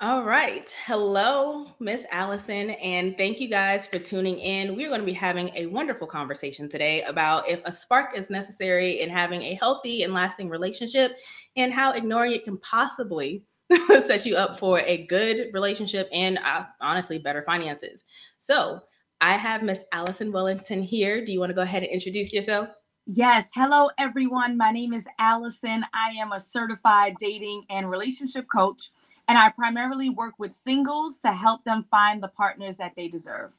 All 0.00 0.24
right. 0.24 0.74
Hello, 0.86 1.66
Miss 1.78 2.04
Alison, 2.10 2.70
and 2.70 3.16
thank 3.16 3.38
you 3.38 3.46
guys 3.46 3.86
for 3.86 4.00
tuning 4.00 4.40
in. 4.40 4.74
We're 4.74 4.88
going 4.88 5.00
to 5.00 5.06
be 5.06 5.12
having 5.12 5.52
a 5.54 5.66
wonderful 5.66 6.08
conversation 6.08 6.68
today 6.68 7.02
about 7.02 7.48
if 7.48 7.60
a 7.64 7.70
spark 7.70 8.18
is 8.18 8.28
necessary 8.28 9.00
in 9.00 9.08
having 9.08 9.42
a 9.42 9.54
healthy 9.54 10.02
and 10.02 10.12
lasting 10.12 10.48
relationship 10.48 11.20
and 11.54 11.72
how 11.72 11.92
ignoring 11.92 12.32
it 12.32 12.44
can 12.44 12.58
possibly 12.58 13.44
set 13.86 14.26
you 14.26 14.34
up 14.34 14.58
for 14.58 14.80
a 14.80 15.06
good 15.06 15.50
relationship 15.54 16.08
and 16.12 16.38
uh, 16.38 16.64
honestly 16.80 17.18
better 17.18 17.44
finances. 17.44 18.04
So, 18.38 18.80
I 19.20 19.34
have 19.34 19.62
Miss 19.62 19.84
Alison 19.92 20.32
Wellington 20.32 20.82
here. 20.82 21.24
Do 21.24 21.32
you 21.32 21.38
want 21.38 21.50
to 21.50 21.54
go 21.54 21.62
ahead 21.62 21.84
and 21.84 21.92
introduce 21.92 22.32
yourself? 22.32 22.68
Yes. 23.06 23.48
Hello, 23.54 23.90
everyone. 23.96 24.56
My 24.56 24.72
name 24.72 24.92
is 24.92 25.06
Alison. 25.20 25.84
I 25.94 26.14
am 26.18 26.32
a 26.32 26.40
certified 26.40 27.14
dating 27.20 27.64
and 27.70 27.88
relationship 27.88 28.48
coach 28.48 28.90
and 29.28 29.38
I 29.38 29.50
primarily 29.50 30.10
work 30.10 30.34
with 30.38 30.52
singles 30.52 31.18
to 31.18 31.32
help 31.32 31.64
them 31.64 31.86
find 31.90 32.22
the 32.22 32.28
partners 32.28 32.76
that 32.76 32.92
they 32.96 33.08
deserve. 33.08 33.52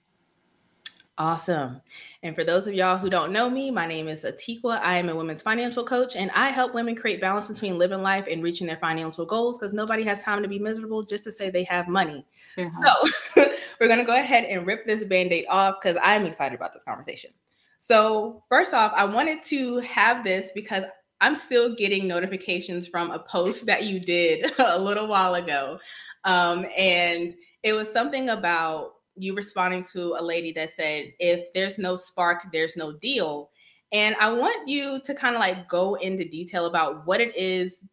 Awesome. 1.17 1.81
And 2.23 2.35
for 2.35 2.43
those 2.43 2.67
of 2.67 2.73
y'all 2.73 2.97
who 2.97 3.09
don't 3.09 3.31
know 3.31 3.49
me, 3.49 3.71
my 3.71 3.85
name 3.85 4.09
is 4.09 4.25
AttiQuewa. 4.25 4.81
I 4.81 4.97
am 4.97 5.07
a 5.07 5.15
women's 5.15 5.41
financial 5.41 5.85
coach, 5.85 6.17
and 6.17 6.29
I 6.31 6.49
help 6.49 6.73
women 6.73 6.93
create 6.93 7.21
balance 7.21 7.47
between 7.47 7.77
living 7.77 8.01
life 8.01 8.25
and 8.29 8.43
reaching 8.43 8.67
their 8.67 8.77
financial 8.77 9.25
goals 9.25 9.57
because 9.57 9.73
nobody 9.73 10.03
has 10.03 10.23
time 10.23 10.41
to 10.41 10.49
be 10.49 10.59
miserable 10.59 11.03
just 11.03 11.23
to 11.23 11.31
say 11.31 11.49
they 11.49 11.63
have 11.63 11.87
money. 11.87 12.25
Uh-huh. 12.57 13.07
So 13.33 13.47
we're 13.79 13.87
going 13.87 13.99
to 13.99 14.05
go 14.05 14.19
ahead 14.19 14.43
and 14.43 14.67
rip 14.67 14.85
this 14.85 15.05
band 15.05 15.31
aid 15.31 15.45
off 15.49 15.75
because 15.81 15.97
I'm 16.03 16.25
excited 16.25 16.55
about 16.55 16.73
this 16.73 16.83
conversation. 16.83 17.31
So, 17.79 18.43
first 18.49 18.73
off, 18.73 18.91
I 18.95 19.05
wanted 19.05 19.43
to 19.45 19.79
have 19.79 20.23
this 20.23 20.51
because 20.53 20.83
I'm 21.21 21.35
still 21.35 21.75
getting 21.75 22.07
notifications 22.07 22.87
from 22.87 23.11
a 23.11 23.19
post 23.19 23.65
that 23.65 23.85
you 23.85 23.99
did 23.99 24.51
a 24.59 24.79
little 24.79 25.07
while 25.07 25.35
ago. 25.35 25.79
Um, 26.23 26.65
and 26.77 27.33
it 27.63 27.73
was 27.73 27.91
something 27.91 28.29
about 28.29 28.93
you 29.15 29.33
responding 29.33 29.83
to 29.83 30.15
a 30.19 30.23
lady 30.23 30.51
that 30.53 30.71
said, 30.71 31.05
if 31.19 31.51
there's 31.53 31.77
no 31.77 31.95
spark, 31.95 32.51
there's 32.51 32.75
no 32.75 32.93
deal. 32.93 33.49
And 33.91 34.15
I 34.19 34.31
want 34.31 34.67
you 34.67 34.99
to 35.05 35.13
kind 35.13 35.35
of 35.35 35.39
like 35.39 35.69
go 35.69 35.95
into 35.95 36.27
detail 36.27 36.65
about 36.65 37.07
what 37.07 37.21
it 37.21 37.35
is 37.35 37.83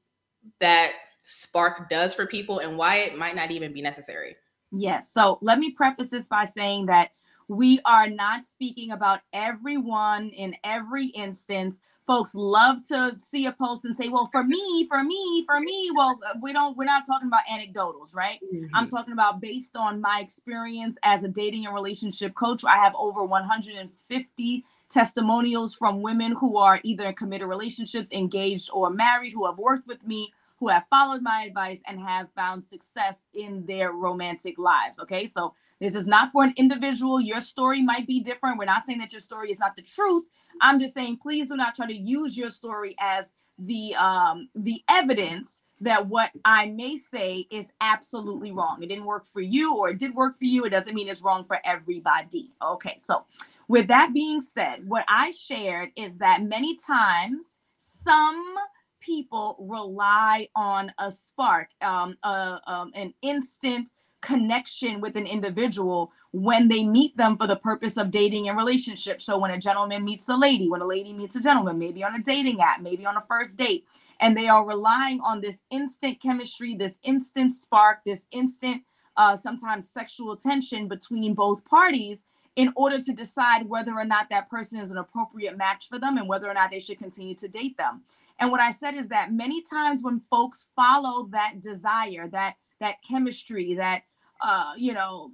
that 0.61 0.93
spark 1.23 1.89
does 1.89 2.13
for 2.13 2.27
people 2.27 2.59
and 2.59 2.77
why 2.77 2.97
it 2.97 3.17
might 3.17 3.37
not 3.37 3.51
even 3.51 3.73
be 3.73 3.81
necessary. 3.81 4.35
Yes. 4.73 5.13
So 5.13 5.39
let 5.43 5.59
me 5.59 5.71
preface 5.71 6.11
this 6.11 6.27
by 6.27 6.47
saying 6.47 6.87
that 6.87 7.11
we 7.49 7.81
are 7.85 8.09
not 8.09 8.45
speaking 8.45 8.93
about 8.93 9.21
everyone 9.33 10.31
in 10.31 10.57
every 10.65 11.07
instance 11.09 11.81
folks 12.07 12.35
love 12.35 12.87
to 12.89 13.15
see 13.19 13.47
a 13.47 13.53
post 13.53 13.85
and 13.85 13.95
say, 13.95 14.09
well, 14.09 14.29
for 14.33 14.43
me, 14.43 14.87
for 14.89 15.03
me, 15.05 15.45
for 15.47 15.61
me. 15.61 15.91
Well, 15.95 16.19
uh, 16.27 16.35
we 16.43 16.53
don't, 16.53 16.77
we're 16.77 16.85
not 16.85 17.07
talking 17.07 17.29
about 17.29 17.43
anecdotals, 17.51 18.15
right? 18.15 18.41
Mm-hmm. 18.55 18.75
I'm 18.75 18.89
talking 18.89 19.13
about 19.13 19.41
based 19.41 19.77
on 19.77 20.01
my 20.01 20.21
experience 20.21 20.97
as 21.03 21.25
a 21.25 21.29
dating 21.29 21.67
and 21.67 21.75
relationship 21.75 22.35
coach. 22.35 22.65
I 22.65 22.77
have 22.77 22.95
over 22.97 23.23
150 23.23 24.65
testimonials 24.93 25.75
from 25.75 26.03
women 26.03 26.33
who 26.33 26.59
are 26.59 26.79
either 26.83 27.07
in 27.07 27.15
committed 27.15 27.49
relationships, 27.49 28.11
engaged, 28.13 28.69
or 28.73 28.91
married, 28.91 29.33
who 29.33 29.47
have 29.47 29.59
worked 29.59 29.87
with 29.87 30.07
me, 30.07 30.33
who 30.59 30.69
have 30.69 30.85
followed 30.91 31.23
my 31.23 31.45
advice 31.45 31.81
and 31.87 31.99
have 31.99 32.29
found 32.37 32.65
success 32.65 33.25
in 33.33 33.65
their 33.65 33.93
romantic 33.93 34.59
lives. 34.59 35.01
Okay, 35.01 35.25
so 35.25 35.55
this 35.81 35.95
is 35.95 36.07
not 36.07 36.31
for 36.31 36.45
an 36.45 36.53
individual. 36.57 37.21
Your 37.21 37.41
story 37.41 37.83
might 37.83 38.07
be 38.07 38.21
different. 38.21 38.59
We're 38.59 38.67
not 38.67 38.85
saying 38.85 38.99
that 38.99 39.13
your 39.13 39.21
story 39.21 39.51
is 39.51 39.59
not 39.59 39.75
the 39.75 39.83
truth. 39.83 40.25
I'm 40.61 40.79
just 40.79 40.95
saying, 40.95 41.19
please 41.23 41.49
do 41.49 41.57
not 41.57 41.75
try 41.75 41.87
to 41.87 41.95
use 41.95 42.37
your 42.37 42.51
story 42.51 42.95
as 43.01 43.33
the 43.59 43.95
um 43.97 44.49
the 44.55 44.83
evidence 44.89 45.63
that 45.83 46.07
what 46.07 46.31
I 46.45 46.67
may 46.67 46.97
say 46.97 47.47
is 47.51 47.73
absolutely 47.81 48.53
wrong. 48.53 48.83
It 48.83 48.87
didn't 48.89 49.05
work 49.05 49.27
for 49.27 49.41
you 49.41 49.77
or 49.77 49.91
it 49.91 49.99
did 49.99 50.15
work 50.15 50.39
for 50.39 50.45
you. 50.45 50.65
It 50.65 50.71
doesn't 50.71 50.95
mean 50.95 51.09
it's 51.09 51.23
wrong 51.23 51.45
for 51.45 51.59
everybody. 51.65 52.53
Okay. 52.63 52.97
So, 52.99 53.25
with 53.67 53.89
that 53.89 54.15
being 54.15 54.41
said, 54.41 54.87
what 54.87 55.05
I 55.09 55.33
shared 55.33 55.91
is 55.97 56.19
that 56.19 56.43
many 56.43 56.77
times 56.77 57.59
some 57.79 58.55
people 59.01 59.57
rely 59.59 60.49
on 60.55 60.93
a 60.99 61.11
spark, 61.11 61.71
um, 61.81 62.17
um, 62.23 62.93
an 62.95 63.13
instant 63.23 63.91
connection 64.23 65.01
with 65.01 65.17
an 65.17 65.27
individual 65.27 66.13
when 66.31 66.69
they 66.69 66.85
meet 66.85 67.17
them 67.17 67.37
for 67.37 67.47
the 67.47 67.57
purpose 67.57 67.97
of 67.97 68.11
dating 68.11 68.49
and 68.49 68.57
relationship. 68.57 69.21
So 69.21 69.37
when 69.37 69.51
a 69.51 69.59
gentleman 69.59 70.05
meets 70.05 70.29
a 70.29 70.37
lady, 70.37 70.71
when 70.71 70.81
a 70.81 70.87
lady 70.87 71.13
meets 71.13 71.37
a 71.37 71.41
gentleman, 71.41 71.79
maybe 71.79 72.03
on 72.03 72.15
a 72.15 72.23
dating 72.23 72.61
app, 72.61 72.81
maybe 72.81 73.05
on 73.05 73.17
a 73.17 73.21
first 73.21 73.57
date, 73.57 73.85
and 74.21 74.37
they 74.37 74.49
are 74.49 74.67
relying 74.67 75.21
on 75.21 75.41
this 75.41 75.61
instant 75.71 76.21
chemistry, 76.21 76.75
this 76.75 76.99
instant 77.03 77.53
spark, 77.53 77.99
this 78.07 78.27
instant 78.31 78.83
uh, 79.17 79.37
sometimes 79.37 79.91
sexual 79.91 80.37
tension 80.37 80.89
between 80.89 81.35
both 81.35 81.65
parties 81.65 82.25
in 82.57 82.73
order 82.77 83.01
to 83.01 83.13
decide 83.13 83.69
whether 83.69 83.93
or 83.93 84.05
not 84.05 84.29
that 84.31 84.49
person 84.49 84.79
is 84.79 84.91
an 84.91 84.99
appropriate 84.99 85.57
match 85.57 85.89
for 85.89 85.99
them 85.99 86.17
and 86.17 86.29
whether 86.29 86.49
or 86.49 86.55
not 86.55 86.71
they 86.71 86.79
should 86.79 86.99
continue 86.99 87.35
to 87.35 87.49
date 87.49 87.77
them. 87.77 88.03
And 88.39 88.51
what 88.51 88.61
I 88.61 88.71
said 88.71 88.95
is 88.95 89.09
that 89.09 89.33
many 89.33 89.63
times 89.63 90.03
when 90.03 90.21
folks 90.21 90.67
follow 90.77 91.29
that 91.33 91.61
desire, 91.61 92.29
that 92.29 92.55
that 92.81 92.97
chemistry, 93.09 93.75
that 93.75 94.03
uh, 94.43 94.73
you 94.77 94.93
know, 94.93 95.33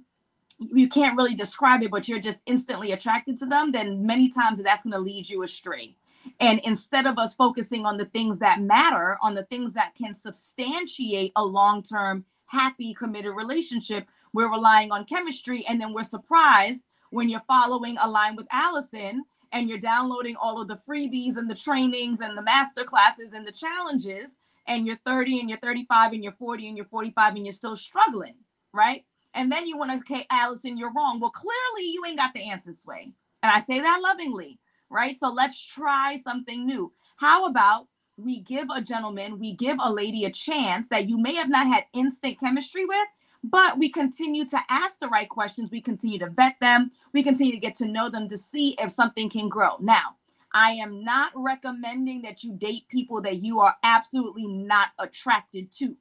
you 0.59 0.87
can't 0.87 1.17
really 1.17 1.35
describe 1.35 1.83
it, 1.83 1.91
but 1.91 2.07
you're 2.07 2.19
just 2.19 2.39
instantly 2.45 2.91
attracted 2.91 3.37
to 3.37 3.45
them, 3.45 3.71
then 3.71 4.05
many 4.05 4.29
times 4.29 4.61
that's 4.61 4.83
going 4.83 4.93
to 4.93 4.99
lead 4.99 5.29
you 5.29 5.41
astray. 5.43 5.95
And 6.39 6.59
instead 6.63 7.07
of 7.07 7.17
us 7.17 7.33
focusing 7.33 7.85
on 7.85 7.97
the 7.97 8.05
things 8.05 8.39
that 8.39 8.61
matter, 8.61 9.17
on 9.21 9.35
the 9.35 9.43
things 9.43 9.73
that 9.73 9.95
can 9.95 10.13
substantiate 10.13 11.31
a 11.35 11.45
long 11.45 11.81
term, 11.81 12.25
happy, 12.47 12.93
committed 12.93 13.35
relationship, 13.35 14.07
we're 14.33 14.51
relying 14.51 14.91
on 14.91 15.05
chemistry. 15.05 15.65
And 15.67 15.79
then 15.79 15.93
we're 15.93 16.03
surprised 16.03 16.83
when 17.09 17.29
you're 17.29 17.39
following 17.41 17.97
Align 17.97 18.35
with 18.35 18.47
Alison 18.51 19.23
and 19.51 19.69
you're 19.69 19.79
downloading 19.79 20.35
all 20.35 20.61
of 20.61 20.67
the 20.67 20.79
freebies 20.87 21.37
and 21.37 21.49
the 21.49 21.55
trainings 21.55 22.19
and 22.19 22.37
the 22.37 22.41
master 22.41 22.83
classes 22.83 23.33
and 23.33 23.47
the 23.47 23.51
challenges, 23.51 24.31
and 24.67 24.85
you're 24.85 24.99
30 25.05 25.39
and 25.39 25.49
you're 25.49 25.57
35 25.57 26.13
and 26.13 26.23
you're 26.23 26.33
40 26.33 26.67
and 26.67 26.77
you're 26.77 26.85
45 26.85 27.35
and 27.35 27.45
you're 27.45 27.53
still 27.53 27.75
struggling 27.75 28.35
right? 28.73 29.05
And 29.33 29.51
then 29.51 29.67
you 29.67 29.77
want 29.77 29.91
to, 29.91 29.97
okay, 29.97 30.25
Alison, 30.29 30.77
you're 30.77 30.93
wrong. 30.93 31.19
Well, 31.19 31.31
clearly 31.31 31.91
you 31.91 32.03
ain't 32.05 32.17
got 32.17 32.33
the 32.33 32.49
answer, 32.49 32.73
Sway. 32.73 33.13
And 33.43 33.51
I 33.51 33.59
say 33.59 33.79
that 33.79 34.01
lovingly, 34.01 34.59
right? 34.89 35.15
So 35.17 35.31
let's 35.31 35.61
try 35.61 36.19
something 36.23 36.65
new. 36.65 36.91
How 37.17 37.45
about 37.45 37.87
we 38.17 38.39
give 38.41 38.67
a 38.73 38.81
gentleman, 38.81 39.39
we 39.39 39.53
give 39.53 39.77
a 39.81 39.91
lady 39.91 40.25
a 40.25 40.31
chance 40.31 40.89
that 40.89 41.07
you 41.09 41.17
may 41.17 41.35
have 41.35 41.49
not 41.49 41.67
had 41.67 41.85
instant 41.93 42.39
chemistry 42.39 42.85
with, 42.85 43.07
but 43.43 43.77
we 43.77 43.89
continue 43.89 44.45
to 44.45 44.59
ask 44.69 44.99
the 44.99 45.07
right 45.07 45.29
questions. 45.29 45.71
We 45.71 45.79
continue 45.81 46.19
to 46.19 46.29
vet 46.29 46.55
them. 46.59 46.91
We 47.13 47.23
continue 47.23 47.53
to 47.53 47.59
get 47.59 47.77
to 47.77 47.85
know 47.87 48.09
them 48.09 48.27
to 48.29 48.37
see 48.37 48.75
if 48.77 48.91
something 48.91 49.29
can 49.29 49.47
grow. 49.47 49.77
Now, 49.79 50.17
I 50.53 50.71
am 50.71 51.03
not 51.03 51.31
recommending 51.35 52.23
that 52.23 52.43
you 52.43 52.53
date 52.53 52.89
people 52.89 53.21
that 53.21 53.37
you 53.37 53.59
are 53.59 53.75
absolutely 53.83 54.47
not 54.47 54.89
attracted 54.99 55.71
to. 55.73 55.95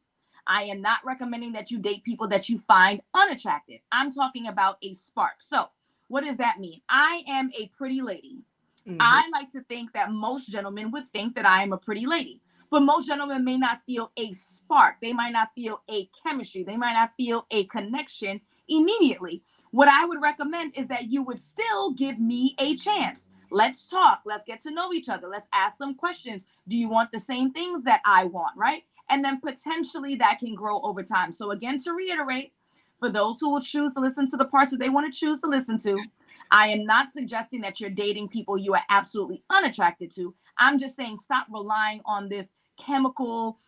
I 0.48 0.62
am 0.64 0.81
not 0.81 1.00
recommending 1.04 1.53
that 1.53 1.70
you 1.70 1.78
date 1.78 2.03
people 2.04 2.26
that 2.28 2.48
you 2.48 2.59
find 2.59 3.03
unattractive. 3.14 3.81
I'm 3.92 4.10
talking 4.10 4.47
about 4.47 4.78
a 4.82 4.94
spark. 4.94 5.41
So, 5.41 5.66
what 6.09 6.25
does 6.25 6.38
that 6.38 6.59
mean? 6.59 6.81
I 6.88 7.22
am 7.28 7.50
a 7.56 7.66
pretty 7.76 8.00
lady. 8.00 8.38
Mm-hmm. 8.88 8.97
I 8.98 9.28
like 9.31 9.53
to 9.53 9.60
think 9.62 9.92
that 9.92 10.10
most 10.10 10.48
gentlemen 10.48 10.91
would 10.91 11.06
think 11.12 11.34
that 11.34 11.47
I 11.47 11.62
am 11.62 11.75
a 11.75 11.78
pretty 11.78 12.06
lady, 12.06 12.41
but 12.70 12.81
most 12.81 13.06
gentlemen 13.06 13.44
may 13.44 13.58
not 13.58 13.82
feel 13.84 14.10
a 14.16 14.32
spark. 14.32 14.97
They 15.03 15.12
might 15.12 15.32
not 15.32 15.50
feel 15.54 15.82
a 15.91 16.08
chemistry. 16.25 16.62
They 16.62 16.78
might 16.78 16.94
not 16.94 17.12
feel 17.19 17.47
a 17.50 17.64
connection 17.64 18.41
immediately. 18.69 19.42
What 19.70 19.88
I 19.88 20.06
would 20.06 20.22
recommend 20.22 20.78
is 20.78 20.88
that 20.88 21.12
you 21.12 21.22
would 21.25 21.38
still 21.38 21.92
give 21.92 22.19
me 22.19 22.54
a 22.58 22.75
chance. 22.75 23.28
Let's 23.50 23.87
talk. 23.87 24.22
Let's 24.25 24.44
get 24.44 24.62
to 24.62 24.70
know 24.70 24.94
each 24.94 25.10
other. 25.10 25.28
Let's 25.28 25.48
ask 25.53 25.76
some 25.76 25.94
questions. 25.94 26.44
Do 26.66 26.76
you 26.76 26.88
want 26.88 27.12
the 27.12 27.20
same 27.20 27.50
things 27.53 27.84
that 27.84 28.00
I 28.06 28.25
want? 28.25 28.56
Right 28.56 28.84
and 29.10 29.24
then 29.24 29.41
potentially 29.41 30.14
that 30.16 30.38
can 30.38 30.54
grow 30.54 30.81
over 30.82 31.02
time. 31.02 31.32
So 31.32 31.50
again, 31.50 31.78
to 31.84 31.93
reiterate, 31.93 32.52
for 32.99 33.08
those 33.08 33.38
who 33.40 33.50
will 33.50 33.60
choose 33.60 33.94
to 33.94 34.00
listen 34.00 34.28
to 34.31 34.37
the 34.37 34.44
parts 34.44 34.70
that 34.72 34.81
they 34.81 34.88
want 34.88 35.12
to 35.12 35.19
choose 35.19 35.40
to 35.40 35.46
listen 35.46 35.78
to, 35.78 35.96
I 36.50 36.69
am 36.69 36.84
not 36.84 37.12
suggesting 37.12 37.60
that 37.60 37.81
you're 37.81 37.90
dating 37.90 38.28
people 38.28 38.58
you 38.58 38.75
are 38.75 38.82
absolutely 38.90 39.43
unattracted 39.50 40.12
to. 40.16 40.34
I'm 40.56 40.78
just 40.78 40.96
saying 40.96 41.19
stop 41.19 41.46
relying 41.50 42.00
on 42.05 42.28
this 42.28 42.50
chemical 42.76 43.58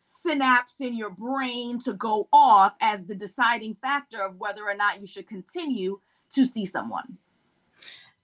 synapse 0.00 0.80
in 0.80 0.96
your 0.96 1.10
brain 1.10 1.78
to 1.80 1.92
go 1.92 2.28
off 2.32 2.74
as 2.80 3.04
the 3.04 3.14
deciding 3.14 3.74
factor 3.74 4.22
of 4.22 4.36
whether 4.38 4.64
or 4.64 4.74
not 4.74 5.00
you 5.00 5.06
should 5.06 5.28
continue 5.28 6.00
to 6.30 6.44
see 6.44 6.64
someone. 6.64 7.18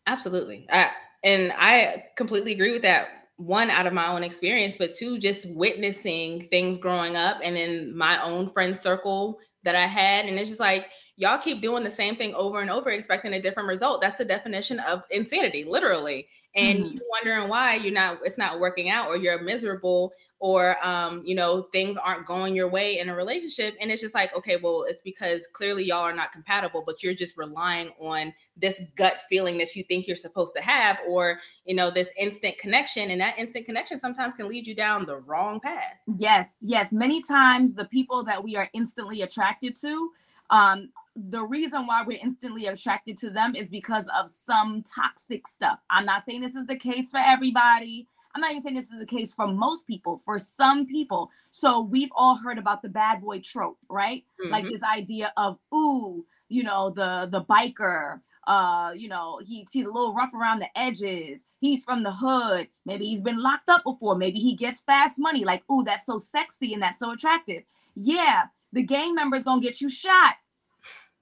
Absolutely. 0.07 0.67
I, 0.71 0.91
and 1.23 1.53
I 1.57 2.05
completely 2.17 2.53
agree 2.53 2.73
with 2.73 2.83
that 2.83 3.26
one 3.37 3.71
out 3.71 3.87
of 3.87 3.93
my 3.93 4.09
own 4.09 4.23
experience, 4.23 4.77
but 4.79 4.95
two, 4.95 5.19
just 5.19 5.47
witnessing 5.51 6.49
things 6.49 6.79
growing 6.79 7.17
up 7.17 7.39
and 7.43 7.57
in 7.57 7.97
my 7.97 8.23
own 8.23 8.49
friend 8.49 8.79
circle 8.79 9.39
that 9.63 9.77
I 9.77 9.87
had. 9.87 10.25
And 10.25 10.39
it's 10.39 10.49
just 10.49 10.61
like, 10.61 10.87
y'all 11.17 11.39
keep 11.39 11.61
doing 11.61 11.85
the 11.85 11.91
same 11.91 12.17
thing 12.17 12.35
over 12.35 12.61
and 12.61 12.71
over, 12.71 12.91
expecting 12.91 13.35
a 13.35 13.41
different 13.41 13.69
result. 13.69 14.01
That's 14.01 14.17
the 14.17 14.25
definition 14.25 14.81
of 14.81 15.03
insanity, 15.11 15.65
literally. 15.65 16.29
And 16.55 16.79
mm-hmm. 16.79 16.95
you're 16.95 17.11
wondering 17.11 17.49
why 17.51 17.75
you're 17.75 17.93
not, 17.93 18.19
it's 18.25 18.39
not 18.39 18.61
working 18.61 18.89
out 18.89 19.09
or 19.09 19.17
you're 19.17 19.43
miserable 19.43 20.13
or 20.39 20.77
um, 20.87 21.23
you 21.25 21.35
know 21.35 21.63
things 21.73 21.97
aren't 21.97 22.27
going 22.27 22.55
your 22.55 22.69
way 22.69 22.99
in 22.99 23.09
a 23.09 23.15
relationship 23.15 23.75
and 23.81 23.91
it's 23.91 24.03
just 24.03 24.15
like 24.15 24.35
okay 24.37 24.57
well 24.57 24.85
it's 24.89 25.03
because 25.03 25.47
clearly 25.53 25.85
y'all 25.85 26.03
are 26.03 26.15
not 26.15 26.33
compatible 26.33 26.83
but 26.85 27.03
you're 27.03 27.15
just 27.15 27.37
relying 27.37 27.91
on 28.01 28.33
this 28.57 28.83
gut 28.97 29.23
feeling 29.29 29.57
that 29.59 29.75
you 29.75 29.83
think 29.85 30.07
you're 30.07 30.17
supposed 30.17 30.55
to 30.55 30.63
have 30.63 30.99
or 31.09 31.39
you 31.65 31.75
know 31.75 31.91
this 31.91 32.13
instant 32.19 32.57
connection 32.59 33.11
and 33.11 33.21
that 33.21 33.39
instant 33.39 33.65
connection 33.65 33.99
sometimes 33.99 34.35
can 34.35 34.49
lead 34.49 34.67
you 34.67 34.75
down 34.75 35.07
the 35.07 35.17
wrong 35.17 35.59
path 35.61 35.97
yes 36.17 36.57
yes 36.61 36.93
many 36.93 37.23
times 37.23 37.75
the 37.75 37.87
people 37.87 38.23
that 38.23 38.43
we 38.43 38.57
are 38.57 38.69
instantly 38.75 39.23
attracted 39.23 39.75
to 39.75 40.11
um 40.51 40.91
the 41.17 41.43
reason 41.43 41.87
why 41.87 42.03
we're 42.07 42.19
instantly 42.23 42.67
attracted 42.67 43.17
to 43.19 43.31
them 43.31 43.57
is 43.57 43.71
because 43.71 44.07
of 44.15 44.29
some 44.29 44.83
toxic 44.83 45.49
stuff. 45.49 45.79
I'm 45.89 46.05
not 46.05 46.25
saying 46.25 46.43
this 46.43 46.55
is 46.55 46.67
the 46.67 46.77
case 46.77 47.11
for 47.11 47.21
everybody. 47.21 48.07
I'm 48.37 48.43
not 48.43 48.51
even 48.51 48.63
saying 48.63 48.75
this 48.75 48.91
is 48.91 48.99
the 48.99 49.07
case 49.07 49.33
for 49.33 49.47
most 49.47 49.87
people, 49.87 50.21
for 50.23 50.39
some 50.39 50.85
people. 50.85 51.31
So 51.53 51.81
we've 51.81 52.11
all 52.15 52.37
heard 52.37 52.59
about 52.59 52.83
the 52.83 52.91
bad 52.91 53.23
boy 53.23 53.41
trope, 53.41 53.79
right? 53.89 54.25
Mm-hmm. 54.39 54.53
Like 54.53 54.69
this 54.69 54.83
idea 54.83 55.33
of, 55.39 55.59
ooh, 55.75 56.27
you 56.51 56.63
know, 56.63 56.91
the 56.91 57.29
the 57.33 57.43
biker, 57.43 58.21
uh, 58.47 58.93
you 58.95 59.09
know, 59.09 59.41
he's 59.43 59.71
he's 59.73 59.87
a 59.87 59.91
little 59.91 60.13
rough 60.13 60.35
around 60.35 60.59
the 60.59 60.79
edges. 60.79 61.47
He's 61.61 61.83
from 61.83 62.03
the 62.03 62.13
hood. 62.13 62.69
Maybe 62.85 63.07
he's 63.07 63.23
been 63.23 63.43
locked 63.43 63.71
up 63.71 63.85
before. 63.85 64.17
Maybe 64.17 64.39
he 64.39 64.55
gets 64.55 64.81
fast 64.81 65.19
money. 65.19 65.47
Like, 65.47 65.63
ooh, 65.73 65.83
that's 65.83 66.05
so 66.05 66.19
sexy 66.19 66.75
and 66.75 66.83
that's 66.83 66.99
so 66.99 67.13
attractive. 67.13 67.63
Yeah, 67.95 68.49
the 68.71 68.83
gang 68.83 69.15
member's 69.15 69.45
gonna 69.45 69.63
get 69.63 69.81
you 69.81 69.89
shot. 69.89 70.35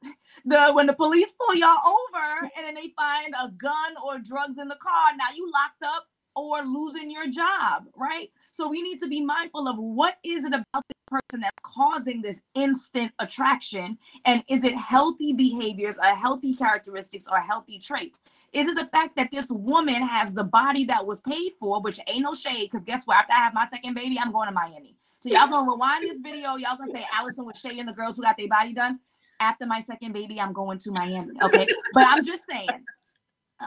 The 0.46 0.72
when 0.74 0.86
the 0.86 0.92
police 0.92 1.32
pull 1.40 1.54
y'all 1.54 1.78
over 1.86 2.50
and 2.54 2.66
then 2.66 2.74
they 2.74 2.92
find 2.94 3.32
a 3.40 3.48
gun 3.48 3.94
or 4.04 4.18
drugs 4.18 4.58
in 4.58 4.68
the 4.68 4.76
car, 4.76 5.16
now 5.16 5.34
you 5.34 5.50
locked 5.50 5.82
up 5.82 6.06
or 6.36 6.62
losing 6.62 7.10
your 7.10 7.28
job, 7.28 7.84
right? 7.96 8.30
So 8.52 8.68
we 8.68 8.82
need 8.82 9.00
to 9.00 9.08
be 9.08 9.22
mindful 9.22 9.68
of 9.68 9.76
what 9.76 10.18
is 10.24 10.44
it 10.44 10.54
about 10.54 10.84
this 10.88 10.94
person 11.06 11.40
that's 11.40 11.60
causing 11.62 12.22
this 12.22 12.40
instant 12.54 13.12
attraction 13.18 13.98
and 14.24 14.42
is 14.48 14.64
it 14.64 14.76
healthy 14.76 15.32
behaviors 15.32 15.98
or 15.98 16.14
healthy 16.14 16.54
characteristics 16.54 17.26
or 17.30 17.40
healthy 17.40 17.78
traits? 17.78 18.20
Is 18.52 18.68
it 18.68 18.76
the 18.76 18.86
fact 18.86 19.16
that 19.16 19.30
this 19.30 19.50
woman 19.50 20.06
has 20.06 20.32
the 20.32 20.44
body 20.44 20.84
that 20.84 21.04
was 21.04 21.20
paid 21.20 21.52
for, 21.58 21.80
which 21.80 21.98
ain't 22.06 22.22
no 22.22 22.34
shade, 22.34 22.70
because 22.70 22.84
guess 22.84 23.04
what? 23.04 23.16
After 23.16 23.32
I 23.32 23.38
have 23.38 23.54
my 23.54 23.66
second 23.68 23.94
baby, 23.94 24.18
I'm 24.18 24.32
going 24.32 24.48
to 24.48 24.54
Miami. 24.54 24.96
So 25.20 25.30
y'all 25.30 25.48
gonna 25.48 25.70
rewind 25.70 26.04
this 26.04 26.20
video. 26.20 26.56
Y'all 26.56 26.76
gonna 26.76 26.92
say 26.92 27.06
Alison 27.12 27.46
was 27.46 27.56
shading 27.56 27.86
the 27.86 27.92
girls 27.92 28.16
who 28.16 28.22
got 28.22 28.36
their 28.36 28.48
body 28.48 28.74
done. 28.74 29.00
After 29.40 29.66
my 29.66 29.80
second 29.80 30.12
baby, 30.12 30.40
I'm 30.40 30.52
going 30.52 30.78
to 30.80 30.92
Miami. 30.92 31.32
Okay. 31.42 31.66
but 31.92 32.06
I'm 32.06 32.22
just 32.22 32.46
saying, 32.46 32.84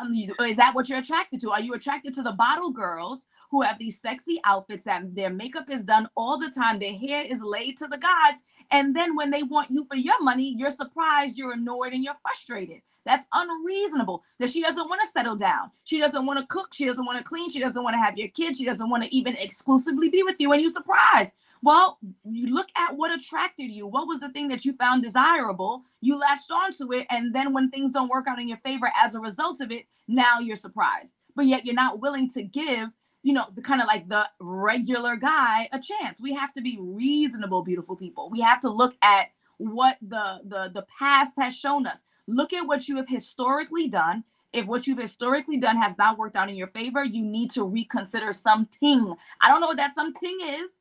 um, 0.01 0.13
is 0.13 0.57
that 0.57 0.75
what 0.75 0.89
you're 0.89 0.99
attracted 0.99 1.41
to? 1.41 1.51
Are 1.51 1.61
you 1.61 1.73
attracted 1.73 2.13
to 2.15 2.23
the 2.23 2.31
bottle 2.31 2.71
girls 2.71 3.25
who 3.51 3.61
have 3.61 3.79
these 3.79 3.99
sexy 3.99 4.39
outfits 4.43 4.83
that 4.83 5.15
their 5.15 5.29
makeup 5.29 5.69
is 5.69 5.83
done 5.83 6.07
all 6.15 6.37
the 6.37 6.49
time, 6.49 6.79
their 6.79 6.97
hair 6.97 7.23
is 7.25 7.41
laid 7.41 7.77
to 7.77 7.87
the 7.87 7.97
gods, 7.97 8.41
and 8.71 8.95
then 8.95 9.15
when 9.15 9.31
they 9.31 9.43
want 9.43 9.71
you 9.71 9.85
for 9.85 9.95
your 9.95 10.21
money, 10.21 10.55
you're 10.57 10.69
surprised, 10.69 11.37
you're 11.37 11.53
annoyed, 11.53 11.93
and 11.93 12.03
you're 12.03 12.17
frustrated. 12.21 12.81
That's 13.05 13.25
unreasonable. 13.33 14.23
That 14.39 14.49
she 14.49 14.61
doesn't 14.61 14.89
want 14.89 15.01
to 15.01 15.07
settle 15.07 15.37
down. 15.37 15.71
She 15.85 15.97
doesn't 15.97 16.25
want 16.25 16.39
to 16.39 16.45
cook. 16.47 16.73
She 16.73 16.85
doesn't 16.85 17.05
want 17.05 17.17
to 17.17 17.23
clean. 17.23 17.49
She 17.49 17.59
doesn't 17.59 17.81
want 17.81 17.93
to 17.93 17.99
have 17.99 18.17
your 18.17 18.27
kids. 18.27 18.57
She 18.57 18.65
doesn't 18.65 18.89
want 18.89 19.03
to 19.03 19.15
even 19.15 19.35
exclusively 19.37 20.09
be 20.09 20.23
with 20.23 20.35
you, 20.39 20.51
and 20.51 20.61
you're 20.61 20.71
surprised. 20.71 21.31
Well, 21.61 21.99
you 22.25 22.53
look 22.53 22.67
at 22.75 22.95
what 22.95 23.11
attracted 23.11 23.71
you. 23.71 23.87
What 23.87 24.07
was 24.07 24.19
the 24.19 24.29
thing 24.29 24.47
that 24.49 24.65
you 24.65 24.73
found 24.73 25.03
desirable? 25.03 25.83
You 26.01 26.19
latched 26.19 26.51
onto 26.51 26.93
it. 26.93 27.07
And 27.09 27.33
then 27.33 27.53
when 27.53 27.69
things 27.69 27.91
don't 27.91 28.09
work 28.09 28.27
out 28.27 28.41
in 28.41 28.47
your 28.47 28.57
favor 28.57 28.91
as 29.03 29.15
a 29.15 29.19
result 29.19 29.61
of 29.61 29.71
it, 29.71 29.85
now 30.07 30.39
you're 30.39 30.55
surprised. 30.55 31.15
But 31.35 31.45
yet 31.45 31.65
you're 31.65 31.75
not 31.75 32.01
willing 32.01 32.29
to 32.31 32.43
give, 32.43 32.89
you 33.23 33.33
know, 33.33 33.45
the 33.53 33.61
kind 33.61 33.81
of 33.81 33.87
like 33.87 34.09
the 34.09 34.27
regular 34.39 35.15
guy 35.15 35.69
a 35.71 35.79
chance. 35.79 36.21
We 36.21 36.33
have 36.33 36.53
to 36.53 36.61
be 36.61 36.77
reasonable, 36.79 37.63
beautiful 37.63 37.95
people. 37.95 38.29
We 38.29 38.41
have 38.41 38.59
to 38.61 38.69
look 38.69 38.95
at 39.01 39.27
what 39.57 39.97
the 40.01 40.39
the 40.45 40.71
the 40.73 40.85
past 40.99 41.33
has 41.37 41.55
shown 41.55 41.87
us. 41.87 42.01
Look 42.27 42.53
at 42.53 42.67
what 42.67 42.87
you 42.87 42.97
have 42.97 43.09
historically 43.09 43.87
done 43.87 44.23
if 44.53 44.65
what 44.65 44.87
you've 44.87 44.97
historically 44.99 45.57
done 45.57 45.77
has 45.77 45.97
not 45.97 46.17
worked 46.17 46.35
out 46.35 46.49
in 46.49 46.55
your 46.55 46.67
favor, 46.67 47.03
you 47.03 47.25
need 47.25 47.51
to 47.51 47.63
reconsider 47.63 48.33
something. 48.33 49.13
I 49.41 49.49
don't 49.49 49.61
know 49.61 49.67
what 49.67 49.77
that 49.77 49.93
something 49.95 50.37
is. 50.41 50.71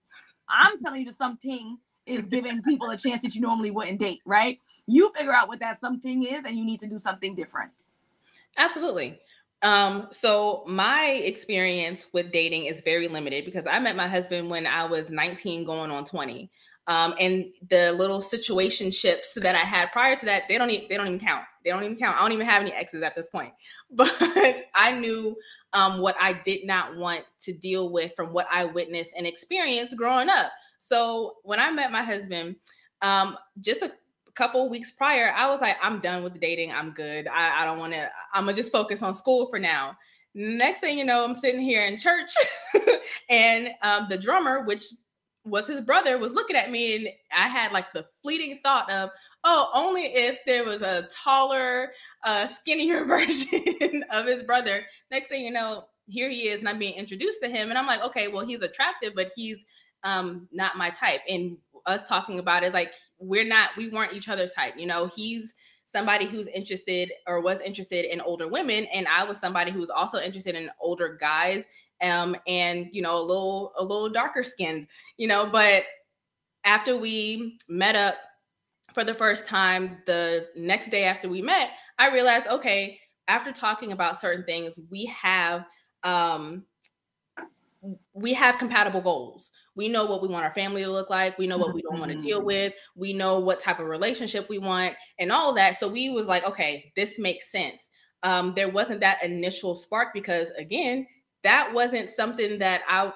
I'm 0.48 0.80
telling 0.82 1.00
you 1.00 1.06
the 1.06 1.12
something 1.12 1.78
is 2.06 2.24
giving 2.24 2.62
people 2.62 2.88
a 2.90 2.96
chance 2.96 3.22
that 3.22 3.34
you 3.34 3.40
normally 3.40 3.70
wouldn't 3.70 3.98
date, 3.98 4.20
right? 4.24 4.60
You 4.86 5.12
figure 5.16 5.32
out 5.32 5.48
what 5.48 5.60
that 5.60 5.80
something 5.80 6.22
is 6.22 6.44
and 6.44 6.56
you 6.56 6.64
need 6.64 6.80
to 6.80 6.86
do 6.86 6.98
something 6.98 7.34
different. 7.34 7.72
Absolutely. 8.56 9.18
Um, 9.62 10.08
so 10.10 10.64
my 10.66 11.20
experience 11.24 12.06
with 12.12 12.30
dating 12.30 12.66
is 12.66 12.80
very 12.82 13.08
limited 13.08 13.44
because 13.44 13.66
I 13.66 13.78
met 13.80 13.96
my 13.96 14.06
husband 14.06 14.48
when 14.50 14.66
I 14.66 14.84
was 14.84 15.10
19 15.10 15.64
going 15.64 15.90
on 15.90 16.04
20. 16.04 16.50
Um, 16.88 17.14
and 17.18 17.46
the 17.68 17.92
little 17.92 18.20
situationships 18.20 19.34
that 19.36 19.56
I 19.56 19.60
had 19.60 19.90
prior 19.90 20.14
to 20.14 20.26
that, 20.26 20.44
they 20.48 20.56
don't 20.56 20.70
even, 20.70 20.86
they 20.88 20.96
don't 20.96 21.06
even 21.06 21.18
count. 21.18 21.44
They 21.66 21.72
don't 21.72 21.82
even 21.82 21.96
count. 21.96 22.16
I 22.16 22.22
don't 22.22 22.30
even 22.30 22.46
have 22.46 22.62
any 22.62 22.72
exes 22.72 23.02
at 23.02 23.16
this 23.16 23.26
point. 23.26 23.52
But 23.90 24.62
I 24.74 24.92
knew 24.92 25.36
um, 25.72 25.98
what 26.00 26.14
I 26.20 26.32
did 26.32 26.64
not 26.64 26.96
want 26.96 27.24
to 27.40 27.52
deal 27.52 27.90
with 27.90 28.14
from 28.14 28.32
what 28.32 28.46
I 28.52 28.64
witnessed 28.64 29.12
and 29.16 29.26
experienced 29.26 29.96
growing 29.96 30.28
up. 30.28 30.52
So 30.78 31.38
when 31.42 31.58
I 31.58 31.72
met 31.72 31.90
my 31.90 32.04
husband, 32.04 32.54
um, 33.02 33.36
just 33.60 33.82
a 33.82 33.90
couple 34.34 34.68
weeks 34.68 34.92
prior, 34.92 35.32
I 35.36 35.48
was 35.48 35.60
like, 35.60 35.76
I'm 35.82 35.98
done 35.98 36.22
with 36.22 36.38
dating. 36.38 36.72
I'm 36.72 36.92
good. 36.92 37.26
I, 37.26 37.62
I 37.62 37.64
don't 37.64 37.80
want 37.80 37.94
to. 37.94 38.08
I'm 38.32 38.44
gonna 38.44 38.56
just 38.56 38.72
focus 38.72 39.02
on 39.02 39.12
school 39.12 39.48
for 39.48 39.58
now. 39.58 39.96
Next 40.34 40.80
thing 40.80 40.96
you 40.96 41.04
know, 41.04 41.24
I'm 41.24 41.34
sitting 41.34 41.62
here 41.62 41.84
in 41.86 41.98
church, 41.98 42.30
and 43.28 43.70
um, 43.82 44.06
the 44.08 44.18
drummer, 44.18 44.62
which 44.64 44.84
was 45.46 45.66
his 45.66 45.80
brother 45.80 46.18
was 46.18 46.32
looking 46.32 46.56
at 46.56 46.70
me 46.70 46.96
and 46.96 47.08
I 47.34 47.48
had 47.48 47.72
like 47.72 47.92
the 47.92 48.06
fleeting 48.22 48.58
thought 48.62 48.90
of, 48.92 49.10
oh, 49.44 49.70
only 49.74 50.02
if 50.02 50.40
there 50.44 50.64
was 50.64 50.82
a 50.82 51.08
taller, 51.12 51.92
uh, 52.24 52.46
skinnier 52.46 53.04
version 53.06 54.04
of 54.10 54.26
his 54.26 54.42
brother. 54.42 54.84
Next 55.10 55.28
thing 55.28 55.44
you 55.44 55.52
know, 55.52 55.84
here 56.08 56.28
he 56.28 56.48
is 56.48 56.60
and 56.60 56.68
I'm 56.68 56.78
being 56.78 56.94
introduced 56.94 57.40
to 57.42 57.48
him. 57.48 57.70
And 57.70 57.78
I'm 57.78 57.86
like, 57.86 58.02
okay, 58.02 58.28
well, 58.28 58.44
he's 58.44 58.62
attractive, 58.62 59.12
but 59.14 59.30
he's 59.34 59.64
um 60.04 60.48
not 60.52 60.76
my 60.76 60.90
type. 60.90 61.20
And 61.28 61.58
us 61.86 62.06
talking 62.08 62.38
about 62.40 62.64
it, 62.64 62.74
like 62.74 62.92
we're 63.18 63.44
not, 63.44 63.70
we 63.76 63.88
weren't 63.88 64.12
each 64.12 64.28
other's 64.28 64.50
type. 64.50 64.74
You 64.76 64.86
know, 64.86 65.06
he's 65.06 65.54
somebody 65.86 66.26
who's 66.26 66.48
interested 66.48 67.12
or 67.28 67.40
was 67.40 67.60
interested 67.60 68.04
in 68.04 68.20
older 68.20 68.48
women 68.48 68.86
and 68.92 69.06
i 69.06 69.22
was 69.22 69.38
somebody 69.38 69.70
who 69.70 69.78
was 69.78 69.88
also 69.88 70.18
interested 70.18 70.56
in 70.56 70.68
older 70.80 71.16
guys 71.18 71.64
um, 72.02 72.36
and 72.46 72.88
you 72.92 73.02
know 73.02 73.18
a 73.18 73.22
little 73.22 73.72
a 73.78 73.82
little 73.82 74.08
darker 74.08 74.42
skinned, 74.42 74.88
you 75.16 75.28
know. 75.28 75.46
But 75.46 75.84
after 76.64 76.96
we 76.96 77.58
met 77.68 77.96
up 77.96 78.14
for 78.92 79.04
the 79.04 79.14
first 79.14 79.46
time, 79.46 79.98
the 80.06 80.48
next 80.56 80.90
day 80.90 81.04
after 81.04 81.28
we 81.28 81.42
met, 81.42 81.70
I 81.98 82.10
realized 82.10 82.46
okay, 82.46 82.98
after 83.28 83.52
talking 83.52 83.92
about 83.92 84.18
certain 84.18 84.44
things, 84.44 84.78
we 84.90 85.06
have 85.06 85.64
um, 86.02 86.64
we 88.12 88.32
have 88.32 88.58
compatible 88.58 89.00
goals. 89.00 89.50
We 89.74 89.88
know 89.88 90.06
what 90.06 90.22
we 90.22 90.28
want 90.28 90.44
our 90.44 90.54
family 90.54 90.82
to 90.82 90.90
look 90.90 91.10
like. 91.10 91.38
We 91.38 91.46
know 91.46 91.58
what 91.58 91.74
we 91.74 91.82
don't 91.82 92.00
want 92.00 92.12
to 92.12 92.18
deal 92.18 92.38
mm-hmm. 92.38 92.46
with. 92.46 92.74
We 92.94 93.12
know 93.12 93.38
what 93.38 93.60
type 93.60 93.78
of 93.78 93.86
relationship 93.86 94.48
we 94.48 94.58
want 94.58 94.94
and 95.18 95.30
all 95.30 95.54
that. 95.54 95.78
So 95.78 95.88
we 95.88 96.08
was 96.08 96.26
like, 96.26 96.46
okay, 96.46 96.92
this 96.96 97.18
makes 97.18 97.52
sense. 97.52 97.88
Um, 98.22 98.54
there 98.56 98.68
wasn't 98.68 99.00
that 99.00 99.22
initial 99.22 99.74
spark 99.74 100.08
because 100.14 100.50
again, 100.58 101.06
that 101.46 101.72
wasn't 101.72 102.10
something 102.10 102.58
that 102.58 102.82
I 102.88 103.12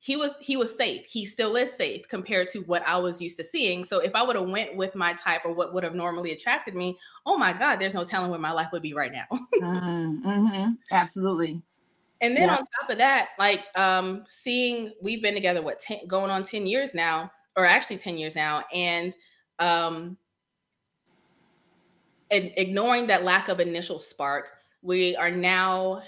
he 0.00 0.16
was 0.16 0.32
he 0.40 0.56
was 0.56 0.76
safe. 0.76 1.06
He 1.06 1.24
still 1.24 1.54
is 1.54 1.72
safe 1.72 2.08
compared 2.08 2.48
to 2.50 2.58
what 2.62 2.84
I 2.84 2.98
was 2.98 3.22
used 3.22 3.36
to 3.36 3.44
seeing. 3.44 3.84
So 3.84 4.00
if 4.00 4.16
I 4.16 4.22
would 4.24 4.34
have 4.34 4.48
went 4.48 4.74
with 4.74 4.96
my 4.96 5.12
type 5.12 5.42
or 5.44 5.54
what 5.54 5.72
would 5.72 5.84
have 5.84 5.94
normally 5.94 6.32
attracted 6.32 6.74
me, 6.74 6.98
oh 7.24 7.38
my 7.38 7.52
God, 7.52 7.76
there's 7.76 7.94
no 7.94 8.02
telling 8.02 8.28
where 8.28 8.40
my 8.40 8.50
life 8.50 8.70
would 8.72 8.82
be 8.82 8.94
right 8.94 9.12
now. 9.12 9.26
mm-hmm, 9.30 10.28
mm-hmm. 10.28 10.72
Absolutely. 10.90 11.62
And 12.20 12.36
then 12.36 12.48
yeah. 12.48 12.56
on 12.56 12.58
top 12.58 12.90
of 12.90 12.98
that, 12.98 13.28
like 13.38 13.64
um, 13.76 14.24
seeing 14.28 14.90
we've 15.00 15.22
been 15.22 15.34
together 15.34 15.62
what 15.62 15.78
10, 15.78 16.08
going 16.08 16.32
on 16.32 16.42
10 16.42 16.66
years 16.66 16.94
now, 16.94 17.30
or 17.56 17.64
actually 17.64 17.98
10 17.98 18.18
years 18.18 18.34
now, 18.34 18.64
and 18.74 19.14
um 19.60 20.16
and 22.32 22.50
ignoring 22.56 23.06
that 23.06 23.22
lack 23.22 23.48
of 23.48 23.60
initial 23.60 24.00
spark, 24.00 24.50
we 24.82 25.14
are 25.14 25.30
now 25.30 26.02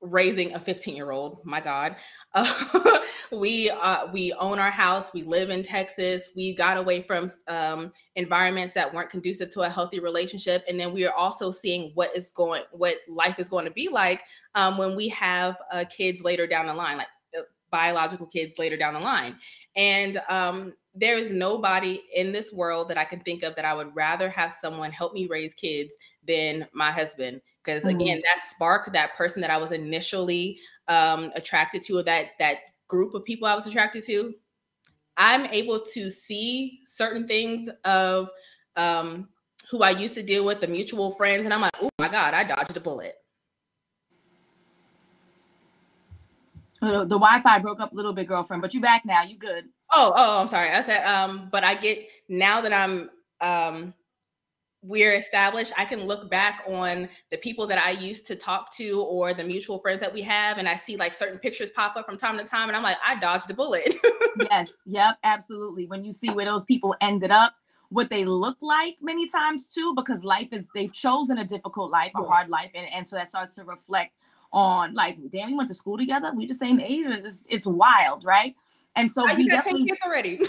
raising 0.00 0.54
a 0.54 0.58
15 0.58 0.94
year 0.94 1.10
old 1.10 1.40
my 1.44 1.60
god. 1.60 1.96
Uh, 2.34 2.98
we 3.32 3.70
uh, 3.70 4.06
we 4.12 4.32
own 4.34 4.58
our 4.58 4.70
house 4.70 5.12
we 5.12 5.22
live 5.22 5.50
in 5.50 5.62
texas 5.62 6.30
we 6.36 6.54
got 6.54 6.76
away 6.76 7.02
from 7.02 7.30
um, 7.48 7.92
environments 8.16 8.74
that 8.74 8.92
weren't 8.92 9.10
conducive 9.10 9.50
to 9.50 9.62
a 9.62 9.68
healthy 9.68 10.00
relationship 10.00 10.64
and 10.68 10.78
then 10.78 10.92
we 10.92 11.06
are 11.06 11.14
also 11.14 11.50
seeing 11.50 11.90
what 11.94 12.14
is 12.16 12.30
going 12.30 12.62
what 12.72 12.96
life 13.08 13.38
is 13.38 13.48
going 13.48 13.64
to 13.64 13.70
be 13.70 13.88
like 13.88 14.22
um, 14.54 14.78
when 14.78 14.96
we 14.96 15.08
have 15.08 15.56
uh, 15.72 15.84
kids 15.90 16.22
later 16.22 16.46
down 16.46 16.66
the 16.66 16.74
line 16.74 16.98
like 16.98 17.08
uh, 17.36 17.42
biological 17.70 18.26
kids 18.26 18.58
later 18.58 18.76
down 18.78 18.94
the 18.94 19.00
line. 19.00 19.36
And 19.76 20.22
um, 20.30 20.72
there 20.98 21.16
is 21.16 21.30
nobody 21.30 22.02
in 22.14 22.32
this 22.32 22.52
world 22.52 22.88
that 22.88 22.98
i 22.98 23.04
can 23.04 23.20
think 23.20 23.42
of 23.42 23.54
that 23.54 23.64
i 23.64 23.72
would 23.72 23.94
rather 23.94 24.28
have 24.28 24.52
someone 24.52 24.90
help 24.90 25.12
me 25.12 25.26
raise 25.26 25.54
kids 25.54 25.94
than 26.28 26.66
my 26.72 26.92
husband 26.92 27.40
because 27.64 27.82
mm-hmm. 27.82 28.00
again 28.00 28.22
that 28.24 28.44
spark 28.44 28.92
that 28.92 29.16
person 29.16 29.40
that 29.40 29.50
i 29.50 29.56
was 29.56 29.72
initially 29.72 30.58
um, 30.88 31.30
attracted 31.34 31.82
to 31.82 31.98
or 31.98 32.02
that 32.02 32.30
that 32.38 32.58
group 32.88 33.14
of 33.14 33.24
people 33.24 33.46
I 33.46 33.54
was 33.54 33.66
attracted 33.66 34.02
to, 34.04 34.34
I'm 35.16 35.44
able 35.46 35.80
to 35.80 36.10
see 36.10 36.80
certain 36.86 37.26
things 37.26 37.68
of 37.84 38.30
um, 38.76 39.28
who 39.70 39.82
I 39.82 39.90
used 39.90 40.14
to 40.14 40.22
deal 40.22 40.44
with, 40.44 40.60
the 40.60 40.66
mutual 40.66 41.12
friends, 41.12 41.44
and 41.44 41.54
I'm 41.54 41.60
like, 41.60 41.74
oh 41.82 41.90
my 41.98 42.08
God, 42.08 42.34
I 42.34 42.44
dodged 42.44 42.76
a 42.76 42.80
bullet. 42.80 43.14
The, 46.80 47.00
the 47.00 47.18
Wi-Fi 47.18 47.58
broke 47.58 47.80
up 47.80 47.92
a 47.92 47.94
little 47.94 48.12
bit, 48.12 48.28
girlfriend, 48.28 48.62
but 48.62 48.72
you 48.72 48.80
back 48.80 49.04
now. 49.04 49.22
You 49.22 49.36
good? 49.36 49.64
Oh, 49.92 50.12
oh, 50.14 50.40
I'm 50.40 50.48
sorry. 50.48 50.70
I 50.70 50.80
said, 50.80 51.04
um, 51.04 51.48
but 51.50 51.64
I 51.64 51.74
get 51.74 51.98
now 52.28 52.60
that 52.60 52.72
I'm 52.72 53.10
um 53.40 53.94
we're 54.82 55.14
established, 55.14 55.72
I 55.76 55.84
can 55.84 56.06
look 56.06 56.30
back 56.30 56.62
on 56.66 57.08
the 57.30 57.36
people 57.38 57.66
that 57.66 57.78
I 57.78 57.90
used 57.90 58.26
to 58.28 58.36
talk 58.36 58.72
to 58.76 59.02
or 59.02 59.34
the 59.34 59.42
mutual 59.42 59.78
friends 59.78 60.00
that 60.00 60.12
we 60.12 60.22
have, 60.22 60.58
and 60.58 60.68
I 60.68 60.76
see 60.76 60.96
like 60.96 61.14
certain 61.14 61.38
pictures 61.38 61.70
pop 61.70 61.96
up 61.96 62.06
from 62.06 62.16
time 62.16 62.38
to 62.38 62.44
time, 62.44 62.68
and 62.68 62.76
I'm 62.76 62.82
like, 62.82 62.98
I 63.04 63.18
dodged 63.18 63.50
a 63.50 63.54
bullet. 63.54 63.94
yes, 64.50 64.76
yep, 64.86 65.18
absolutely. 65.24 65.86
When 65.86 66.04
you 66.04 66.12
see 66.12 66.30
where 66.30 66.46
those 66.46 66.64
people 66.64 66.94
ended 67.00 67.30
up, 67.30 67.54
what 67.90 68.10
they 68.10 68.24
look 68.24 68.58
like 68.60 68.96
many 69.00 69.28
times 69.28 69.66
too, 69.66 69.94
because 69.96 70.22
life 70.22 70.52
is 70.52 70.68
they've 70.74 70.92
chosen 70.92 71.38
a 71.38 71.44
difficult 71.44 71.90
life, 71.90 72.12
a 72.14 72.22
hard 72.22 72.48
life, 72.48 72.70
and, 72.74 72.86
and 72.92 73.08
so 73.08 73.16
that 73.16 73.28
starts 73.28 73.54
to 73.56 73.64
reflect 73.64 74.12
on 74.52 74.94
like, 74.94 75.18
damn, 75.30 75.48
we 75.48 75.54
went 75.54 75.68
to 75.68 75.74
school 75.74 75.98
together, 75.98 76.30
we 76.34 76.46
the 76.46 76.54
same 76.54 76.80
age, 76.80 77.04
it's, 77.06 77.44
it's 77.48 77.66
wild, 77.66 78.24
right? 78.24 78.54
And 78.98 79.10
so 79.10 79.24
we 79.36 79.48
got 79.48 79.62
10 79.62 79.86
kids 79.86 80.02
already. 80.04 80.40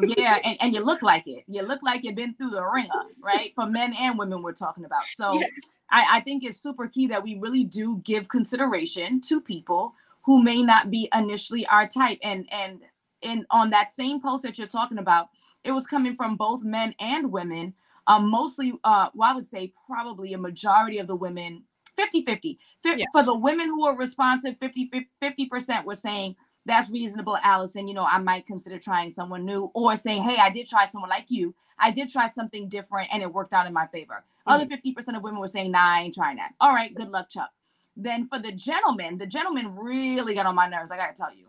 yeah, 0.00 0.38
and, 0.44 0.56
and 0.60 0.74
you 0.74 0.84
look 0.84 1.02
like 1.02 1.26
it. 1.26 1.44
You 1.46 1.62
look 1.62 1.80
like 1.82 2.02
you've 2.02 2.16
been 2.16 2.34
through 2.34 2.50
the 2.50 2.62
ringer, 2.62 2.90
right? 3.22 3.52
For 3.54 3.66
men 3.66 3.94
and 3.98 4.18
women, 4.18 4.42
we're 4.42 4.52
talking 4.52 4.84
about. 4.84 5.04
So 5.14 5.34
yes. 5.34 5.50
I, 5.90 6.16
I 6.16 6.20
think 6.20 6.44
it's 6.44 6.60
super 6.60 6.88
key 6.88 7.06
that 7.06 7.22
we 7.22 7.36
really 7.36 7.62
do 7.62 7.98
give 7.98 8.28
consideration 8.28 9.20
to 9.28 9.40
people 9.40 9.94
who 10.22 10.42
may 10.42 10.62
not 10.62 10.90
be 10.90 11.08
initially 11.14 11.64
our 11.66 11.86
type. 11.86 12.18
And 12.22 12.48
and 12.52 12.80
and 13.22 13.46
on 13.50 13.70
that 13.70 13.90
same 13.90 14.20
post 14.20 14.42
that 14.42 14.58
you're 14.58 14.66
talking 14.66 14.98
about, 14.98 15.28
it 15.62 15.70
was 15.70 15.86
coming 15.86 16.16
from 16.16 16.36
both 16.36 16.64
men 16.64 16.94
and 16.98 17.30
women. 17.30 17.74
Um, 18.08 18.28
mostly, 18.28 18.72
uh, 18.82 19.10
well, 19.14 19.30
I 19.30 19.34
would 19.34 19.46
say 19.46 19.72
probably 19.86 20.32
a 20.32 20.38
majority 20.38 20.98
of 20.98 21.06
the 21.06 21.14
women, 21.14 21.62
50 21.96 22.24
50. 22.24 22.58
Yeah. 22.84 23.04
For 23.12 23.22
the 23.22 23.34
women 23.34 23.68
who 23.68 23.86
are 23.86 23.96
responsive, 23.96 24.58
50 24.58 24.90
50% 25.22 25.84
were 25.84 25.94
saying 25.94 26.34
that's 26.64 26.90
reasonable, 26.90 27.38
Alison. 27.42 27.88
You 27.88 27.94
know, 27.94 28.04
I 28.04 28.18
might 28.18 28.46
consider 28.46 28.78
trying 28.78 29.10
someone 29.10 29.44
new 29.44 29.70
or 29.74 29.96
saying, 29.96 30.22
hey, 30.22 30.36
I 30.36 30.50
did 30.50 30.68
try 30.68 30.86
someone 30.86 31.10
like 31.10 31.26
you. 31.28 31.54
I 31.78 31.90
did 31.90 32.10
try 32.10 32.28
something 32.28 32.68
different 32.68 33.08
and 33.12 33.22
it 33.22 33.32
worked 33.32 33.52
out 33.52 33.66
in 33.66 33.72
my 33.72 33.86
favor. 33.88 34.24
Mm-hmm. 34.46 34.52
Other 34.52 34.66
50% 34.66 35.16
of 35.16 35.22
women 35.22 35.40
were 35.40 35.48
saying, 35.48 35.72
nah, 35.72 35.96
I 35.96 36.02
ain't 36.02 36.14
trying 36.14 36.36
that. 36.36 36.52
All 36.60 36.72
right, 36.72 36.94
good 36.94 37.08
luck, 37.08 37.28
Chuck. 37.28 37.50
Then 37.96 38.26
for 38.26 38.38
the 38.38 38.52
gentleman, 38.52 39.18
the 39.18 39.26
gentleman 39.26 39.76
really 39.76 40.34
got 40.34 40.46
on 40.46 40.54
my 40.54 40.68
nerves. 40.68 40.90
I 40.90 40.96
got 40.96 41.14
to 41.14 41.20
tell 41.20 41.34
you, 41.34 41.46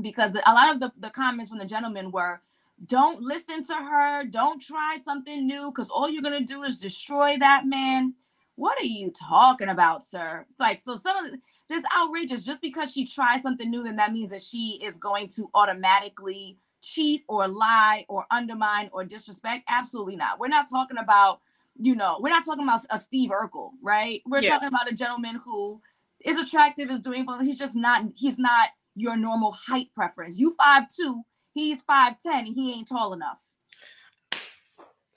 because 0.00 0.34
a 0.34 0.52
lot 0.52 0.72
of 0.72 0.80
the, 0.80 0.92
the 0.98 1.10
comments 1.10 1.48
from 1.50 1.58
the 1.58 1.64
gentleman 1.64 2.10
were, 2.10 2.40
don't 2.84 3.22
listen 3.22 3.64
to 3.64 3.74
her. 3.74 4.24
Don't 4.24 4.60
try 4.60 4.98
something 5.02 5.46
new 5.46 5.70
because 5.70 5.88
all 5.88 6.10
you're 6.10 6.22
to 6.22 6.40
do 6.40 6.62
is 6.62 6.78
destroy 6.78 7.38
that 7.38 7.66
man. 7.66 8.14
What 8.54 8.78
are 8.78 8.86
you 8.86 9.10
talking 9.10 9.68
about, 9.68 10.02
sir? 10.02 10.46
It's 10.50 10.60
like, 10.60 10.82
so 10.82 10.96
some 10.96 11.16
of 11.16 11.32
the, 11.32 11.38
this 11.68 11.84
outrageous. 11.96 12.44
Just 12.44 12.60
because 12.60 12.92
she 12.92 13.06
tries 13.06 13.42
something 13.42 13.70
new, 13.70 13.82
then 13.82 13.96
that 13.96 14.12
means 14.12 14.30
that 14.30 14.42
she 14.42 14.80
is 14.82 14.98
going 14.98 15.28
to 15.28 15.50
automatically 15.54 16.58
cheat 16.82 17.24
or 17.28 17.48
lie 17.48 18.04
or 18.08 18.26
undermine 18.30 18.88
or 18.92 19.04
disrespect. 19.04 19.64
Absolutely 19.68 20.16
not. 20.16 20.38
We're 20.38 20.48
not 20.48 20.68
talking 20.70 20.98
about, 20.98 21.40
you 21.80 21.94
know, 21.94 22.18
we're 22.20 22.30
not 22.30 22.44
talking 22.44 22.64
about 22.64 22.80
a 22.90 22.98
Steve 22.98 23.30
Urkel, 23.30 23.70
right? 23.82 24.22
We're 24.26 24.40
yeah. 24.40 24.50
talking 24.50 24.68
about 24.68 24.90
a 24.90 24.94
gentleman 24.94 25.40
who 25.44 25.80
is 26.24 26.38
attractive, 26.38 26.90
is 26.90 27.00
doing 27.00 27.26
well. 27.26 27.40
He's 27.40 27.58
just 27.58 27.76
not, 27.76 28.04
he's 28.14 28.38
not 28.38 28.68
your 28.94 29.16
normal 29.16 29.52
height 29.52 29.88
preference. 29.94 30.38
You 30.38 30.54
five 30.56 30.84
two, 30.88 31.22
he's 31.52 31.82
five 31.82 32.14
ten, 32.22 32.46
and 32.46 32.54
he 32.54 32.72
ain't 32.72 32.88
tall 32.88 33.12
enough. 33.12 33.42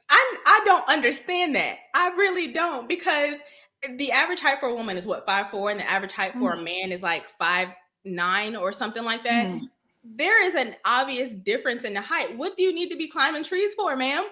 I 0.10 0.38
I 0.46 0.62
don't 0.66 0.88
understand 0.90 1.56
that. 1.56 1.78
I 1.94 2.10
really 2.10 2.52
don't 2.52 2.90
because 2.90 3.36
the 3.98 4.12
average 4.12 4.40
height 4.40 4.60
for 4.60 4.70
a 4.70 4.76
woman 4.76 4.98
is 4.98 5.06
what 5.06 5.26
five 5.26 5.50
four, 5.50 5.72
and 5.72 5.80
the 5.80 5.90
average 5.90 6.14
height 6.14 6.34
for 6.34 6.52
mm-hmm. 6.52 6.62
a 6.62 6.64
man 6.64 6.92
is 6.92 7.02
like 7.02 7.28
five 7.38 7.70
nine 8.04 8.56
or 8.56 8.72
something 8.72 9.04
like 9.04 9.24
that. 9.24 9.48
Mm-hmm. 9.48 9.66
There 10.04 10.44
is 10.44 10.56
an 10.56 10.76
obvious 10.86 11.36
difference 11.36 11.84
in 11.84 11.94
the 11.94 12.02
height. 12.02 12.38
What 12.38 12.56
do 12.56 12.64
you 12.64 12.74
need 12.74 12.90
to 12.90 12.96
be 12.96 13.08
climbing 13.08 13.44
trees 13.44 13.74
for, 13.76 13.96
ma'am? 13.96 14.26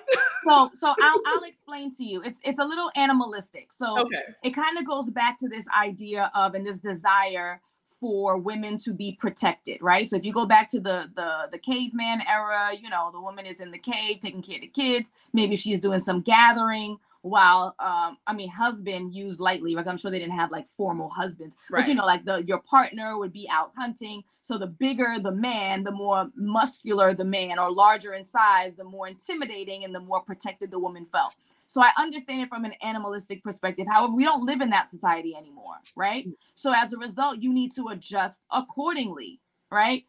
so, 0.44 0.72
so 0.74 0.96
I'll 1.02 1.22
I'll 1.26 1.44
explain 1.44 1.94
to 1.96 2.04
you. 2.04 2.22
It's 2.24 2.40
it's 2.44 2.60
a 2.60 2.66
little 2.66 2.90
animalistic. 2.96 3.72
So 3.72 4.00
okay. 4.02 4.22
it 4.44 4.52
kind 4.52 4.78
of 4.78 4.86
goes 4.86 5.10
back 5.10 5.38
to 5.40 5.48
this 5.48 5.66
idea 5.78 6.32
of 6.34 6.56
and 6.56 6.66
this 6.66 6.78
desire 6.78 7.62
for 8.00 8.38
women 8.38 8.78
to 8.78 8.94
be 8.94 9.14
protected, 9.14 9.82
right? 9.82 10.08
So 10.08 10.16
if 10.16 10.26
you 10.26 10.34
go 10.34 10.46
back 10.46 10.70
to 10.72 10.80
the 10.80 11.10
the 11.16 11.50
the 11.52 11.58
caveman 11.58 12.22
era, 12.28 12.72
you 12.80 12.90
know, 12.90 13.10
the 13.12 13.22
woman 13.22 13.46
is 13.46 13.60
in 13.60 13.72
the 13.72 13.78
cave 13.78 14.20
taking 14.20 14.42
care 14.42 14.56
of 14.56 14.62
the 14.62 14.68
kids. 14.68 15.12
Maybe 15.34 15.56
she's 15.56 15.80
doing 15.80 16.00
some 16.00 16.22
gathering 16.22 16.98
while 17.22 17.76
um 17.80 18.18
I 18.26 18.34
mean 18.34 18.50
husband 18.50 19.14
used 19.14 19.40
lightly. 19.40 19.76
Like 19.76 19.88
I'm 19.88 19.98
sure 19.98 20.12
they 20.12 20.20
didn't 20.20 20.34
have 20.34 20.52
like 20.52 20.68
formal 20.68 21.10
husbands, 21.10 21.56
right. 21.70 21.82
but 21.82 21.88
you 21.88 21.96
know, 21.96 22.06
like 22.06 22.26
the 22.26 22.44
your 22.44 22.60
partner 22.60 23.18
would 23.18 23.34
be 23.34 23.48
out 23.50 23.72
hunting. 23.78 24.24
So 24.42 24.58
the 24.58 24.68
bigger 24.68 25.16
the 25.20 25.32
man, 25.32 25.84
the 25.84 25.92
more 25.92 26.30
muscular 26.36 27.14
the 27.14 27.26
man, 27.26 27.60
or 27.60 27.72
larger 27.72 28.14
in 28.14 28.26
size, 28.26 28.76
the 28.76 28.84
more 28.84 29.08
intimidating 29.08 29.84
and 29.84 29.94
the 29.94 30.00
more 30.00 30.22
protected 30.22 30.72
the 30.72 30.80
woman 30.80 31.06
felt. 31.06 31.36
So 31.68 31.82
I 31.82 31.92
understand 31.98 32.42
it 32.42 32.50
from 32.50 32.64
an 32.64 32.74
animalistic 32.82 33.44
perspective. 33.44 33.88
However, 33.90 34.16
we 34.16 34.24
don't 34.24 34.46
live 34.46 34.62
in 34.62 34.70
that 34.70 34.90
society 34.90 35.36
anymore, 35.36 35.76
right? 35.96 36.28
Mm. 36.28 36.34
So 36.56 36.74
as 36.74 36.94
a 36.94 36.98
result, 36.98 37.40
you 37.42 37.54
need 37.54 37.76
to 37.76 37.90
adjust 37.90 38.46
accordingly, 38.52 39.42
right? 39.70 40.06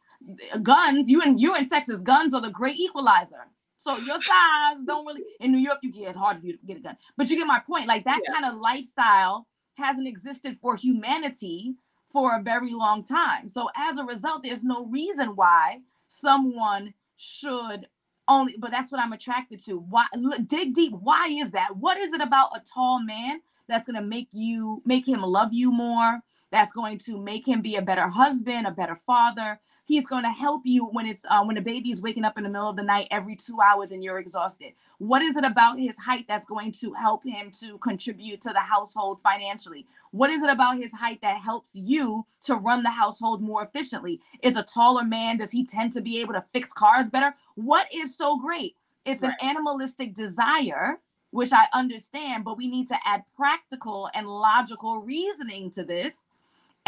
Guns, 0.63 1.11
you 1.11 1.21
and 1.21 1.41
you 1.41 1.57
in 1.57 1.69
Texas, 1.69 2.01
guns 2.01 2.33
are 2.33 2.41
the 2.41 2.51
great 2.51 2.77
equalizer. 2.77 3.49
So 3.79 3.97
your 3.97 4.21
size 4.21 4.83
don't 4.85 5.07
really 5.07 5.23
in 5.41 5.53
New 5.53 5.59
York, 5.59 5.79
you 5.83 5.93
get 5.93 6.09
it's 6.09 6.19
hard 6.19 6.39
for 6.39 6.47
you 6.47 6.57
to 6.57 6.67
get 6.67 6.77
a 6.77 6.81
gun. 6.81 6.97
But 7.17 7.31
you 7.31 7.37
get 7.37 7.47
my 7.47 7.61
point. 7.61 7.87
Like 7.87 8.05
that 8.05 8.21
yeah. 8.27 8.35
kind 8.35 8.45
of 8.45 8.61
lifestyle 8.61 9.47
hasn't 9.75 10.09
existed 10.09 10.59
for 10.61 10.77
humanity 10.77 11.75
for 12.07 12.37
a 12.37 12.43
very 12.43 12.73
long 12.73 13.05
time. 13.05 13.49
So 13.49 13.71
as 13.77 13.99
a 13.99 14.05
result, 14.05 14.43
there's 14.43 14.65
no 14.65 14.87
reason 14.87 15.37
why 15.37 15.79
someone 16.09 16.95
should 17.17 17.87
only 18.29 18.55
but 18.59 18.71
that's 18.71 18.93
what 18.93 19.01
i'm 19.01 19.13
attracted 19.13 19.59
to 19.65 19.79
why 19.79 20.07
look, 20.15 20.47
dig 20.47 20.75
deep 20.75 20.93
why 21.01 21.27
is 21.29 21.51
that 21.51 21.77
what 21.77 21.97
is 21.97 22.13
it 22.13 22.21
about 22.21 22.51
a 22.55 22.61
tall 22.61 23.03
man 23.03 23.41
that's 23.67 23.87
going 23.87 23.97
to 23.97 24.07
make 24.07 24.29
you 24.33 24.83
make 24.85 25.09
him 25.09 25.23
love 25.23 25.53
you 25.53 25.73
more 25.73 26.21
that's 26.51 26.73
going 26.73 26.99
to 26.99 27.19
make 27.19 27.49
him 27.49 27.63
be 27.63 27.77
a 27.77 27.83
better 27.83 28.09
husband 28.09 28.67
a 28.67 28.71
better 28.71 28.95
father 28.95 29.59
He's 29.89 30.07
going 30.07 30.25
to 30.25 30.31
help 30.31 30.67
you 30.67 30.85
when 30.85 31.07
it's 31.07 31.25
uh, 31.31 31.43
when 31.45 31.57
a 31.57 31.63
baby 31.63 31.91
is 31.91 32.03
waking 32.03 32.27
up 32.27 32.37
in 32.37 32.45
the 32.45 32.51
middle 32.51 32.69
of 32.69 32.77
the 32.77 32.83
night 32.83 33.09
every 33.11 33.35
two 33.35 33.59
hours 33.63 33.91
and 33.91 34.05
you're 34.05 34.19
exhausted. 34.19 34.75
What 34.99 35.23
is 35.23 35.35
it 35.35 35.45
about 35.45 35.79
his 35.79 35.97
height 35.97 36.27
that's 36.29 36.45
going 36.45 36.73
to 36.73 36.93
help 36.93 37.25
him 37.25 37.51
to 37.61 37.79
contribute 37.79 38.43
to 38.43 38.53
the 38.53 38.61
household 38.61 39.21
financially? 39.23 39.87
What 40.11 40.29
is 40.29 40.43
it 40.43 40.51
about 40.51 40.77
his 40.77 40.93
height 40.93 41.23
that 41.23 41.41
helps 41.41 41.71
you 41.73 42.27
to 42.45 42.55
run 42.55 42.83
the 42.83 42.91
household 42.91 43.41
more 43.41 43.63
efficiently? 43.63 44.21
Is 44.43 44.59
a 44.59 44.63
taller 44.63 45.05
man, 45.05 45.39
does 45.39 45.53
he 45.53 45.65
tend 45.65 45.95
to 45.95 46.03
be 46.03 46.21
able 46.21 46.35
to 46.35 46.45
fix 46.53 46.71
cars 46.71 47.09
better? 47.09 47.35
What 47.55 47.87
is 47.95 48.15
so 48.15 48.39
great? 48.39 48.77
It's 49.07 49.23
right. 49.23 49.33
an 49.41 49.49
animalistic 49.49 50.13
desire 50.15 50.99
which 51.31 51.53
I 51.53 51.67
understand, 51.75 52.45
but 52.45 52.57
we 52.57 52.69
need 52.69 52.89
to 52.89 52.97
add 53.05 53.25
practical 53.37 54.09
and 54.15 54.27
logical 54.27 55.03
reasoning 55.03 55.71
to 55.73 55.85
this. 55.85 56.23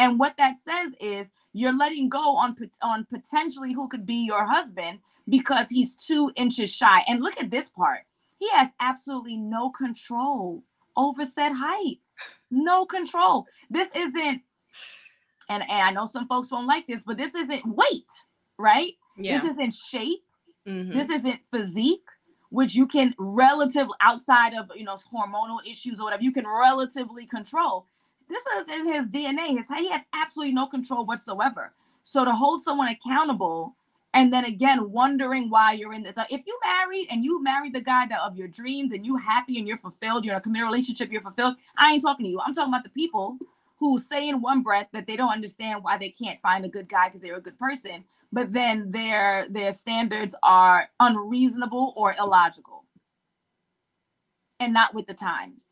And 0.01 0.19
what 0.19 0.39
that 0.39 0.55
says 0.65 0.95
is 0.99 1.31
you're 1.53 1.77
letting 1.77 2.09
go 2.09 2.37
on 2.37 2.57
on 2.81 3.05
potentially 3.05 3.75
who 3.75 3.87
could 3.87 4.07
be 4.07 4.25
your 4.25 4.47
husband 4.47 5.01
because 5.29 5.69
he's 5.69 5.95
two 5.95 6.33
inches 6.37 6.71
shy. 6.73 7.05
And 7.07 7.21
look 7.21 7.39
at 7.39 7.51
this 7.51 7.69
part. 7.69 8.01
He 8.39 8.49
has 8.55 8.69
absolutely 8.81 9.37
no 9.37 9.69
control 9.69 10.65
over 10.97 11.27
said 11.27 11.53
height. 11.53 11.99
No 12.51 12.87
control. 12.87 13.47
This 13.69 13.89
isn't, 13.95 14.41
and, 15.51 15.63
and 15.63 15.71
I 15.71 15.91
know 15.91 16.07
some 16.07 16.27
folks 16.27 16.51
won't 16.51 16.67
like 16.67 16.87
this, 16.87 17.03
but 17.03 17.19
this 17.19 17.35
isn't 17.35 17.67
weight, 17.67 18.11
right? 18.57 18.95
Yeah. 19.19 19.39
This 19.39 19.53
isn't 19.53 19.75
shape. 19.75 20.25
Mm-hmm. 20.67 20.97
This 20.97 21.11
isn't 21.11 21.41
physique, 21.51 22.09
which 22.49 22.75
you 22.75 22.87
can 22.87 23.15
relative 23.19 23.89
outside 24.01 24.55
of 24.55 24.71
you 24.75 24.85
know 24.85 24.97
hormonal 25.13 25.59
issues 25.69 26.01
or 26.01 26.05
whatever, 26.05 26.23
you 26.23 26.33
can 26.33 26.47
relatively 26.47 27.27
control. 27.27 27.85
This 28.31 28.45
is 28.47 28.87
his 28.87 29.09
DNA. 29.09 29.57
His 29.57 29.67
he 29.69 29.91
has 29.91 30.03
absolutely 30.15 30.55
no 30.55 30.67
control 30.67 31.05
whatsoever. 31.05 31.73
So 32.05 32.25
to 32.25 32.33
hold 32.33 32.63
someone 32.63 32.89
accountable 32.89 33.77
and 34.15 34.33
then 34.33 34.45
again 34.45 34.91
wondering 34.91 35.51
why 35.51 35.73
you're 35.73 35.93
in 35.93 36.03
this. 36.03 36.15
If 36.31 36.47
you 36.47 36.59
married 36.65 37.09
and 37.11 37.25
you 37.25 37.43
married 37.43 37.75
the 37.75 37.81
guy 37.81 38.07
that 38.07 38.21
of 38.21 38.37
your 38.37 38.49
dreams 38.49 38.93
and 38.93 39.05
you 39.05 39.17
happy 39.17 39.59
and 39.59 39.67
you're 39.67 39.77
fulfilled, 39.77 40.25
you're 40.25 40.35
in 40.35 40.39
a 40.39 40.43
committed 40.43 40.67
relationship, 40.67 41.11
you're 41.13 41.21
fulfilled. 41.21 41.57
I 41.77 41.93
ain't 41.93 42.03
talking 42.03 42.25
to 42.25 42.31
you. 42.31 42.41
I'm 42.41 42.55
talking 42.55 42.73
about 42.73 42.85
the 42.85 42.91
people 42.91 43.39
who 43.79 43.99
say 43.99 44.29
in 44.29 44.41
one 44.41 44.63
breath 44.63 44.89
that 44.93 45.07
they 45.07 45.17
don't 45.17 45.33
understand 45.33 45.83
why 45.83 45.97
they 45.97 46.11
can't 46.11 46.41
find 46.41 46.65
a 46.65 46.69
good 46.69 46.89
guy 46.89 47.09
because 47.09 47.23
they're 47.23 47.37
a 47.37 47.41
good 47.41 47.59
person, 47.59 48.05
but 48.33 48.53
then 48.53 48.91
their 48.93 49.47
their 49.51 49.73
standards 49.73 50.35
are 50.43 50.89
unreasonable 51.01 51.93
or 51.97 52.15
illogical 52.19 52.85
and 54.61 54.75
not 54.75 54.95
with 54.95 55.07
the 55.07 55.15
times. 55.15 55.65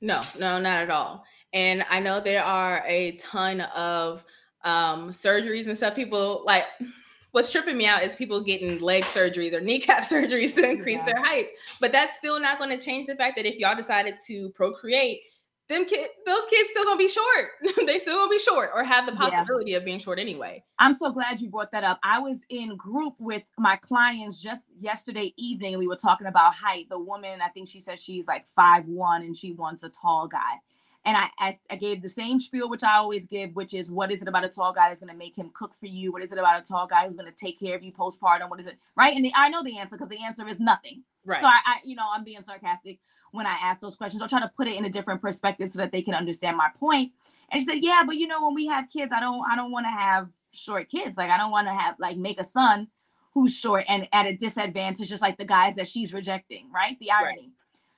No, 0.00 0.20
no, 0.38 0.60
not 0.60 0.82
at 0.82 0.90
all. 0.90 1.24
And 1.54 1.86
I 1.88 2.00
know 2.00 2.20
there 2.20 2.44
are 2.44 2.84
a 2.86 3.12
ton 3.12 3.62
of 3.62 4.24
um, 4.64 5.10
surgeries 5.10 5.66
and 5.68 5.76
stuff. 5.76 5.94
People 5.94 6.42
like 6.44 6.64
what's 7.30 7.50
tripping 7.50 7.78
me 7.78 7.86
out 7.86 8.02
is 8.02 8.14
people 8.14 8.42
getting 8.42 8.80
leg 8.80 9.04
surgeries 9.04 9.54
or 9.54 9.60
kneecap 9.60 10.02
surgeries 10.10 10.54
to 10.56 10.68
increase 10.68 10.98
yeah. 10.98 11.12
their 11.12 11.24
heights. 11.24 11.50
But 11.80 11.92
that's 11.92 12.16
still 12.16 12.40
not 12.40 12.58
going 12.58 12.76
to 12.76 12.84
change 12.84 13.06
the 13.06 13.14
fact 13.14 13.36
that 13.36 13.46
if 13.46 13.56
y'all 13.56 13.76
decided 13.76 14.16
to 14.26 14.50
procreate, 14.50 15.20
them 15.68 15.86
kid 15.86 16.10
those 16.26 16.44
kids 16.50 16.68
still 16.68 16.84
gonna 16.84 16.98
be 16.98 17.08
short. 17.08 17.48
they 17.86 17.98
still 17.98 18.16
gonna 18.16 18.30
be 18.30 18.38
short 18.38 18.70
or 18.74 18.84
have 18.84 19.06
the 19.06 19.12
possibility 19.12 19.70
yeah. 19.70 19.78
of 19.78 19.84
being 19.84 19.98
short 19.98 20.18
anyway. 20.18 20.62
I'm 20.78 20.92
so 20.92 21.10
glad 21.10 21.40
you 21.40 21.48
brought 21.48 21.72
that 21.72 21.84
up. 21.84 21.98
I 22.02 22.18
was 22.18 22.42
in 22.50 22.76
group 22.76 23.14
with 23.18 23.42
my 23.56 23.76
clients 23.76 24.42
just 24.42 24.64
yesterday 24.78 25.32
evening. 25.38 25.78
We 25.78 25.86
were 25.86 25.96
talking 25.96 26.26
about 26.26 26.52
height. 26.54 26.88
The 26.90 26.98
woman, 26.98 27.40
I 27.40 27.48
think 27.48 27.68
she 27.68 27.80
said 27.80 27.98
she's 27.98 28.26
like 28.26 28.46
five 28.46 28.84
one 28.86 29.22
and 29.22 29.34
she 29.34 29.52
wants 29.52 29.82
a 29.84 29.88
tall 29.88 30.28
guy. 30.28 30.60
And 31.06 31.16
I, 31.16 31.28
I, 31.38 31.58
I 31.70 31.76
gave 31.76 32.00
the 32.00 32.08
same 32.08 32.38
spiel 32.38 32.68
which 32.68 32.82
I 32.82 32.96
always 32.96 33.26
give, 33.26 33.54
which 33.54 33.74
is 33.74 33.90
what 33.90 34.10
is 34.10 34.22
it 34.22 34.28
about 34.28 34.44
a 34.44 34.48
tall 34.48 34.72
guy 34.72 34.88
that's 34.88 35.00
gonna 35.00 35.14
make 35.14 35.36
him 35.36 35.50
cook 35.52 35.74
for 35.74 35.86
you? 35.86 36.12
What 36.12 36.22
is 36.22 36.32
it 36.32 36.38
about 36.38 36.60
a 36.60 36.64
tall 36.64 36.86
guy 36.86 37.06
who's 37.06 37.16
gonna 37.16 37.32
take 37.32 37.60
care 37.60 37.76
of 37.76 37.82
you 37.82 37.92
postpartum? 37.92 38.48
What 38.48 38.60
is 38.60 38.66
it? 38.66 38.78
Right. 38.96 39.14
And 39.14 39.24
the, 39.24 39.32
I 39.34 39.48
know 39.48 39.62
the 39.62 39.78
answer 39.78 39.96
because 39.96 40.08
the 40.08 40.24
answer 40.24 40.46
is 40.48 40.60
nothing. 40.60 41.02
Right. 41.26 41.40
So 41.40 41.46
I, 41.46 41.60
I, 41.66 41.76
you 41.84 41.94
know, 41.94 42.06
I'm 42.10 42.24
being 42.24 42.42
sarcastic 42.42 42.98
when 43.32 43.46
I 43.46 43.56
ask 43.60 43.80
those 43.80 43.96
questions. 43.96 44.22
I'll 44.22 44.28
try 44.28 44.40
to 44.40 44.50
put 44.56 44.68
it 44.68 44.76
in 44.76 44.84
a 44.84 44.90
different 44.90 45.20
perspective 45.20 45.68
so 45.68 45.78
that 45.78 45.92
they 45.92 46.02
can 46.02 46.14
understand 46.14 46.56
my 46.56 46.68
point. 46.78 47.12
And 47.50 47.60
she 47.60 47.66
said, 47.66 47.78
Yeah, 47.82 48.02
but 48.06 48.16
you 48.16 48.26
know, 48.26 48.42
when 48.46 48.54
we 48.54 48.66
have 48.66 48.88
kids, 48.88 49.12
I 49.12 49.20
don't 49.20 49.44
I 49.50 49.56
don't 49.56 49.72
want 49.72 49.86
to 49.86 49.90
have 49.90 50.32
short 50.52 50.88
kids. 50.88 51.18
Like 51.18 51.30
I 51.30 51.36
don't 51.36 51.50
want 51.50 51.66
to 51.66 51.74
have 51.74 51.96
like 51.98 52.16
make 52.16 52.40
a 52.40 52.44
son 52.44 52.88
who's 53.34 53.54
short 53.54 53.84
and 53.88 54.08
at 54.12 54.26
a 54.26 54.36
disadvantage, 54.36 55.08
just 55.08 55.22
like 55.22 55.36
the 55.36 55.44
guys 55.44 55.74
that 55.74 55.88
she's 55.88 56.14
rejecting, 56.14 56.70
right? 56.72 56.98
The 57.00 57.10
irony. 57.10 57.40
Right. 57.40 57.50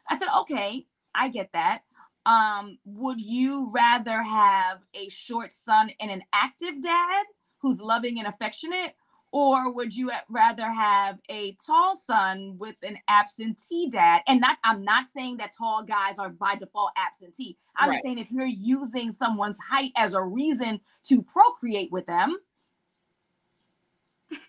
I 0.08 0.18
said, 0.18 0.28
okay, 0.40 0.86
I 1.14 1.28
get 1.28 1.52
that. 1.52 1.82
Um, 2.26 2.78
would 2.84 3.20
you 3.20 3.70
rather 3.70 4.20
have 4.20 4.80
a 4.94 5.08
short 5.08 5.52
son 5.52 5.90
and 6.00 6.10
an 6.10 6.24
active 6.32 6.82
dad 6.82 7.24
who's 7.58 7.80
loving 7.80 8.18
and 8.18 8.26
affectionate, 8.26 8.96
or 9.30 9.72
would 9.72 9.94
you 9.94 10.10
rather 10.28 10.68
have 10.68 11.20
a 11.28 11.56
tall 11.64 11.94
son 11.94 12.56
with 12.58 12.74
an 12.82 12.98
absentee 13.06 13.88
dad? 13.88 14.22
And 14.26 14.40
not, 14.40 14.58
I'm 14.64 14.84
not 14.84 15.06
saying 15.08 15.36
that 15.36 15.56
tall 15.56 15.84
guys 15.84 16.18
are 16.18 16.28
by 16.28 16.56
default 16.56 16.90
absentee. 16.96 17.58
I'm 17.76 17.90
right. 17.90 17.94
just 17.94 18.02
saying 18.02 18.18
if 18.18 18.32
you're 18.32 18.44
using 18.44 19.12
someone's 19.12 19.58
height 19.70 19.92
as 19.96 20.12
a 20.12 20.22
reason 20.22 20.80
to 21.04 21.22
procreate 21.22 21.92
with 21.92 22.06
them, 22.06 22.38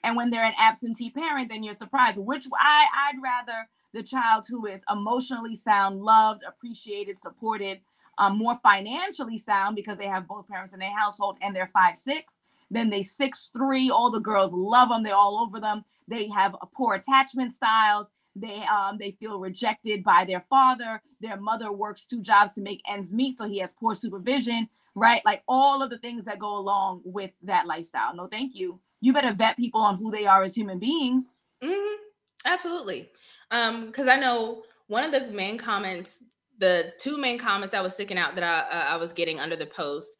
and 0.03 0.15
when 0.15 0.31
they're 0.31 0.43
an 0.45 0.55
absentee 0.59 1.11
parent, 1.11 1.49
then 1.49 1.63
you're 1.63 1.75
surprised. 1.75 2.17
Which 2.17 2.47
I, 2.59 2.87
I'd 2.95 3.21
rather 3.21 3.69
the 3.93 4.03
child 4.03 4.45
who 4.49 4.65
is 4.65 4.83
emotionally 4.91 5.55
sound, 5.55 6.01
loved, 6.01 6.43
appreciated, 6.47 7.17
supported, 7.17 7.79
um, 8.17 8.37
more 8.37 8.57
financially 8.63 9.37
sound 9.37 9.75
because 9.75 9.97
they 9.97 10.07
have 10.07 10.27
both 10.27 10.47
parents 10.47 10.73
in 10.73 10.79
their 10.79 10.95
household 10.97 11.37
and 11.41 11.55
they're 11.55 11.67
five 11.67 11.97
six 11.97 12.39
then 12.69 12.89
they 12.89 13.01
six 13.01 13.49
three. 13.53 13.89
All 13.89 14.11
the 14.11 14.19
girls 14.19 14.53
love 14.53 14.89
them. 14.89 15.03
They're 15.03 15.15
all 15.15 15.39
over 15.39 15.59
them. 15.59 15.83
They 16.07 16.27
have 16.29 16.55
poor 16.73 16.95
attachment 16.95 17.53
styles. 17.53 18.09
They 18.35 18.63
um 18.63 18.97
they 18.97 19.11
feel 19.11 19.39
rejected 19.39 20.03
by 20.03 20.25
their 20.25 20.43
father. 20.49 21.01
Their 21.21 21.37
mother 21.37 21.71
works 21.71 22.05
two 22.05 22.21
jobs 22.21 22.53
to 22.53 22.61
make 22.61 22.81
ends 22.87 23.11
meet, 23.11 23.37
so 23.37 23.47
he 23.47 23.59
has 23.59 23.73
poor 23.73 23.95
supervision. 23.95 24.69
Right, 24.95 25.21
like 25.25 25.43
all 25.47 25.83
of 25.83 25.91
the 25.91 25.99
things 25.99 26.25
that 26.25 26.39
go 26.39 26.57
along 26.57 27.01
with 27.05 27.31
that 27.43 27.67
lifestyle. 27.67 28.15
No, 28.15 28.25
thank 28.27 28.55
you. 28.55 28.79
You 28.99 29.13
better 29.13 29.31
vet 29.31 29.55
people 29.55 29.81
on 29.81 29.97
who 29.97 30.09
they 30.09 30.25
are 30.25 30.41
as 30.41 30.55
human 30.55 30.79
beings. 30.79 31.37
Mm-hmm. 31.63 32.01
Absolutely. 32.45 33.09
Um, 33.51 33.87
because 33.87 34.07
I 34.07 34.17
know 34.17 34.63
one 34.87 35.03
of 35.03 35.11
the 35.11 35.31
main 35.31 35.57
comments, 35.57 36.17
the 36.57 36.93
two 36.99 37.17
main 37.17 37.37
comments 37.37 37.71
that 37.71 37.83
was 37.83 37.93
sticking 37.93 38.17
out 38.17 38.35
that 38.35 38.43
I 38.43 38.59
uh, 38.59 38.93
I 38.93 38.97
was 38.97 39.13
getting 39.13 39.39
under 39.39 39.55
the 39.55 39.65
post, 39.65 40.17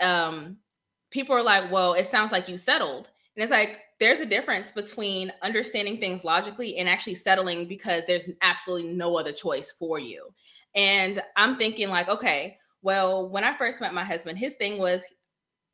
um, 0.00 0.58
people 1.10 1.34
are 1.34 1.42
like, 1.42 1.70
well, 1.70 1.94
it 1.94 2.06
sounds 2.06 2.32
like 2.32 2.48
you 2.48 2.56
settled. 2.56 3.10
And 3.36 3.42
it's 3.42 3.52
like, 3.52 3.80
there's 4.00 4.20
a 4.20 4.26
difference 4.26 4.70
between 4.70 5.32
understanding 5.42 5.98
things 5.98 6.24
logically 6.24 6.76
and 6.78 6.88
actually 6.88 7.14
settling 7.14 7.66
because 7.66 8.04
there's 8.06 8.28
absolutely 8.42 8.92
no 8.92 9.18
other 9.18 9.32
choice 9.32 9.72
for 9.78 9.98
you. 9.98 10.28
And 10.74 11.22
I'm 11.36 11.56
thinking, 11.56 11.88
like, 11.88 12.08
okay, 12.08 12.58
well, 12.82 13.28
when 13.28 13.44
I 13.44 13.56
first 13.56 13.80
met 13.80 13.94
my 13.94 14.04
husband, 14.04 14.38
his 14.38 14.54
thing 14.56 14.78
was 14.78 15.02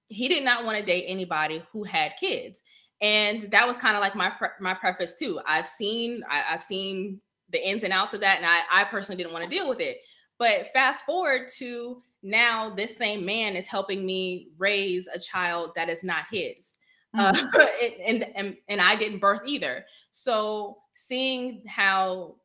he 0.07 0.29
did 0.29 0.45
not 0.45 0.65
want 0.65 0.79
to 0.79 0.85
date 0.85 1.05
anybody 1.09 1.63
who 1.73 1.83
had 1.83 2.13
kids. 2.19 2.63
And 3.03 3.43
that 3.51 3.67
was 3.67 3.77
kind 3.77 3.97
of 3.97 4.01
like 4.01 4.15
my 4.15 4.33
my 4.61 4.75
preface 4.75 5.15
too. 5.15 5.41
I've 5.47 5.69
seen 5.69 6.23
I, 6.31 6.39
have 6.39 6.63
seen 6.63 7.21
the 7.51 7.69
ins 7.69 7.85
and 7.85 7.93
outs 7.93 8.15
of 8.15 8.21
that, 8.21 8.39
and 8.39 8.47
I, 8.47 8.61
I 8.71 8.85
personally 8.85 9.21
didn't 9.23 9.35
want 9.35 9.45
to 9.45 9.51
deal 9.51 9.69
with 9.69 9.81
it. 9.81 9.99
But 10.39 10.73
fast 10.73 11.05
forward 11.05 11.49
to 11.59 12.01
now 12.23 12.71
this 12.71 12.97
same 12.97 13.25
man 13.25 13.57
is 13.57 13.67
helping 13.67 14.07
me 14.07 14.49
raise 14.57 15.09
a 15.13 15.19
child 15.19 15.73
that 15.75 15.89
is 15.89 16.05
not 16.05 16.25
his 16.31 16.79
mm-hmm. 17.15 17.47
uh, 17.55 17.67
and, 18.07 18.27
and 18.35 18.57
and 18.69 18.81
i 18.81 18.95
didn't 18.95 19.19
birth 19.19 19.43
either 19.47 19.85
so 20.11 20.79
seeing 20.95 21.63
how 21.67 22.37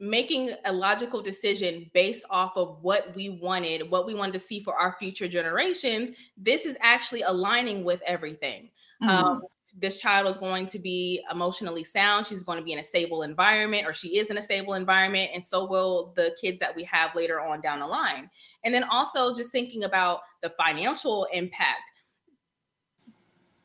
making 0.00 0.50
a 0.64 0.72
logical 0.72 1.20
decision 1.20 1.88
based 1.92 2.24
off 2.30 2.56
of 2.56 2.78
what 2.82 3.14
we 3.14 3.28
wanted 3.28 3.88
what 3.90 4.06
we 4.06 4.14
wanted 4.14 4.32
to 4.32 4.38
see 4.38 4.60
for 4.60 4.74
our 4.74 4.96
future 4.98 5.28
generations 5.28 6.10
this 6.36 6.66
is 6.66 6.76
actually 6.80 7.22
aligning 7.22 7.84
with 7.84 8.02
everything 8.06 8.70
mm-hmm. 9.02 9.08
um, 9.08 9.42
this 9.78 9.98
child 9.98 10.28
is 10.28 10.36
going 10.36 10.66
to 10.66 10.78
be 10.78 11.22
emotionally 11.30 11.84
sound 11.84 12.26
she's 12.26 12.42
going 12.42 12.58
to 12.58 12.64
be 12.64 12.72
in 12.72 12.78
a 12.78 12.84
stable 12.84 13.22
environment 13.22 13.86
or 13.86 13.92
she 13.92 14.18
is 14.18 14.30
in 14.30 14.38
a 14.38 14.42
stable 14.42 14.74
environment 14.74 15.30
and 15.34 15.44
so 15.44 15.66
will 15.66 16.12
the 16.16 16.34
kids 16.40 16.58
that 16.58 16.74
we 16.74 16.84
have 16.84 17.14
later 17.14 17.40
on 17.40 17.60
down 17.60 17.80
the 17.80 17.86
line. 17.86 18.30
And 18.64 18.74
then 18.74 18.84
also 18.84 19.34
just 19.34 19.52
thinking 19.52 19.84
about 19.84 20.20
the 20.42 20.50
financial 20.50 21.26
impact. 21.32 21.90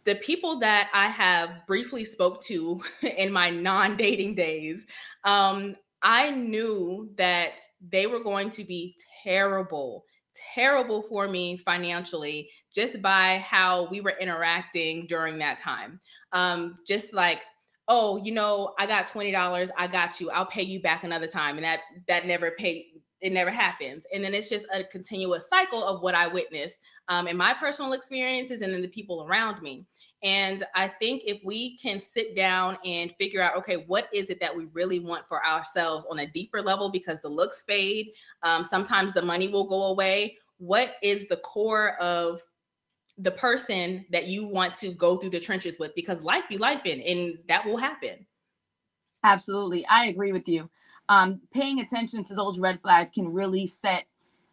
The 0.03 0.15
people 0.15 0.59
that 0.59 0.89
i 0.93 1.07
have 1.07 1.65
briefly 1.65 2.05
spoke 2.05 2.41
to 2.43 2.79
in 3.17 3.31
my 3.31 3.49
non-dating 3.49 4.35
days 4.35 4.85
um, 5.23 5.75
i 6.03 6.29
knew 6.29 7.09
that 7.15 7.61
they 7.89 8.05
were 8.05 8.19
going 8.19 8.51
to 8.51 8.63
be 8.63 8.95
terrible 9.23 10.05
terrible 10.55 11.01
for 11.03 11.27
me 11.27 11.57
financially 11.57 12.49
just 12.73 13.01
by 13.01 13.43
how 13.45 13.87
we 13.89 14.01
were 14.01 14.15
interacting 14.19 15.05
during 15.07 15.37
that 15.39 15.59
time. 15.59 15.99
Um, 16.31 16.79
just 16.87 17.13
like, 17.13 17.39
oh, 17.87 18.17
you 18.23 18.31
know, 18.31 18.73
I 18.79 18.85
got 18.85 19.07
twenty 19.07 19.31
dollars, 19.31 19.69
I 19.77 19.87
got 19.87 20.19
you, 20.19 20.31
I'll 20.31 20.45
pay 20.45 20.63
you 20.63 20.81
back 20.81 21.03
another 21.03 21.27
time, 21.27 21.57
and 21.57 21.65
that 21.65 21.81
that 22.07 22.25
never 22.25 22.51
paid. 22.51 22.85
It 23.21 23.31
never 23.31 23.49
happens, 23.49 24.05
and 24.13 24.23
then 24.23 24.33
it's 24.35 24.49
just 24.49 24.67
a 24.71 24.83
continuous 24.83 25.49
cycle 25.49 25.83
of 25.83 26.01
what 26.01 26.13
I 26.13 26.27
witnessed 26.27 26.77
um, 27.07 27.27
in 27.27 27.37
my 27.37 27.53
personal 27.53 27.93
experiences 27.93 28.61
and 28.61 28.73
then 28.73 28.81
the 28.81 28.87
people 28.87 29.25
around 29.27 29.61
me. 29.61 29.87
And 30.21 30.63
I 30.75 30.87
think 30.87 31.23
if 31.25 31.39
we 31.43 31.77
can 31.77 31.99
sit 31.99 32.35
down 32.35 32.77
and 32.83 33.13
figure 33.19 33.41
out, 33.41 33.55
okay, 33.57 33.83
what 33.87 34.09
is 34.11 34.29
it 34.29 34.39
that 34.41 34.55
we 34.55 34.65
really 34.73 34.99
want 34.99 35.27
for 35.27 35.45
ourselves 35.45 36.05
on 36.09 36.19
a 36.19 36.27
deeper 36.27 36.61
level 36.61 36.89
because 36.89 37.19
the 37.21 37.29
looks 37.29 37.61
fade, 37.61 38.09
um, 38.41 38.63
sometimes 38.63 39.13
the 39.13 39.21
money 39.21 39.47
will 39.47 39.67
go 39.67 39.83
away. 39.83 40.37
What 40.57 40.93
is 41.03 41.27
the 41.27 41.37
core 41.37 41.95
of 41.97 42.41
the 43.17 43.31
person 43.31 44.05
that 44.11 44.27
you 44.27 44.45
want 44.45 44.75
to 44.75 44.91
go 44.91 45.17
through 45.17 45.31
the 45.31 45.39
trenches 45.39 45.77
with? 45.79 45.93
Because 45.95 46.21
life 46.21 46.43
be 46.49 46.57
life 46.57 46.85
in, 46.85 47.01
and 47.01 47.37
that 47.47 47.65
will 47.65 47.77
happen. 47.77 48.25
Absolutely. 49.23 49.85
I 49.87 50.05
agree 50.05 50.31
with 50.31 50.47
you. 50.47 50.69
Um, 51.09 51.41
paying 51.53 51.79
attention 51.79 52.23
to 52.25 52.35
those 52.35 52.59
red 52.59 52.79
flags 52.79 53.09
can 53.09 53.27
really 53.31 53.67
set 53.67 54.05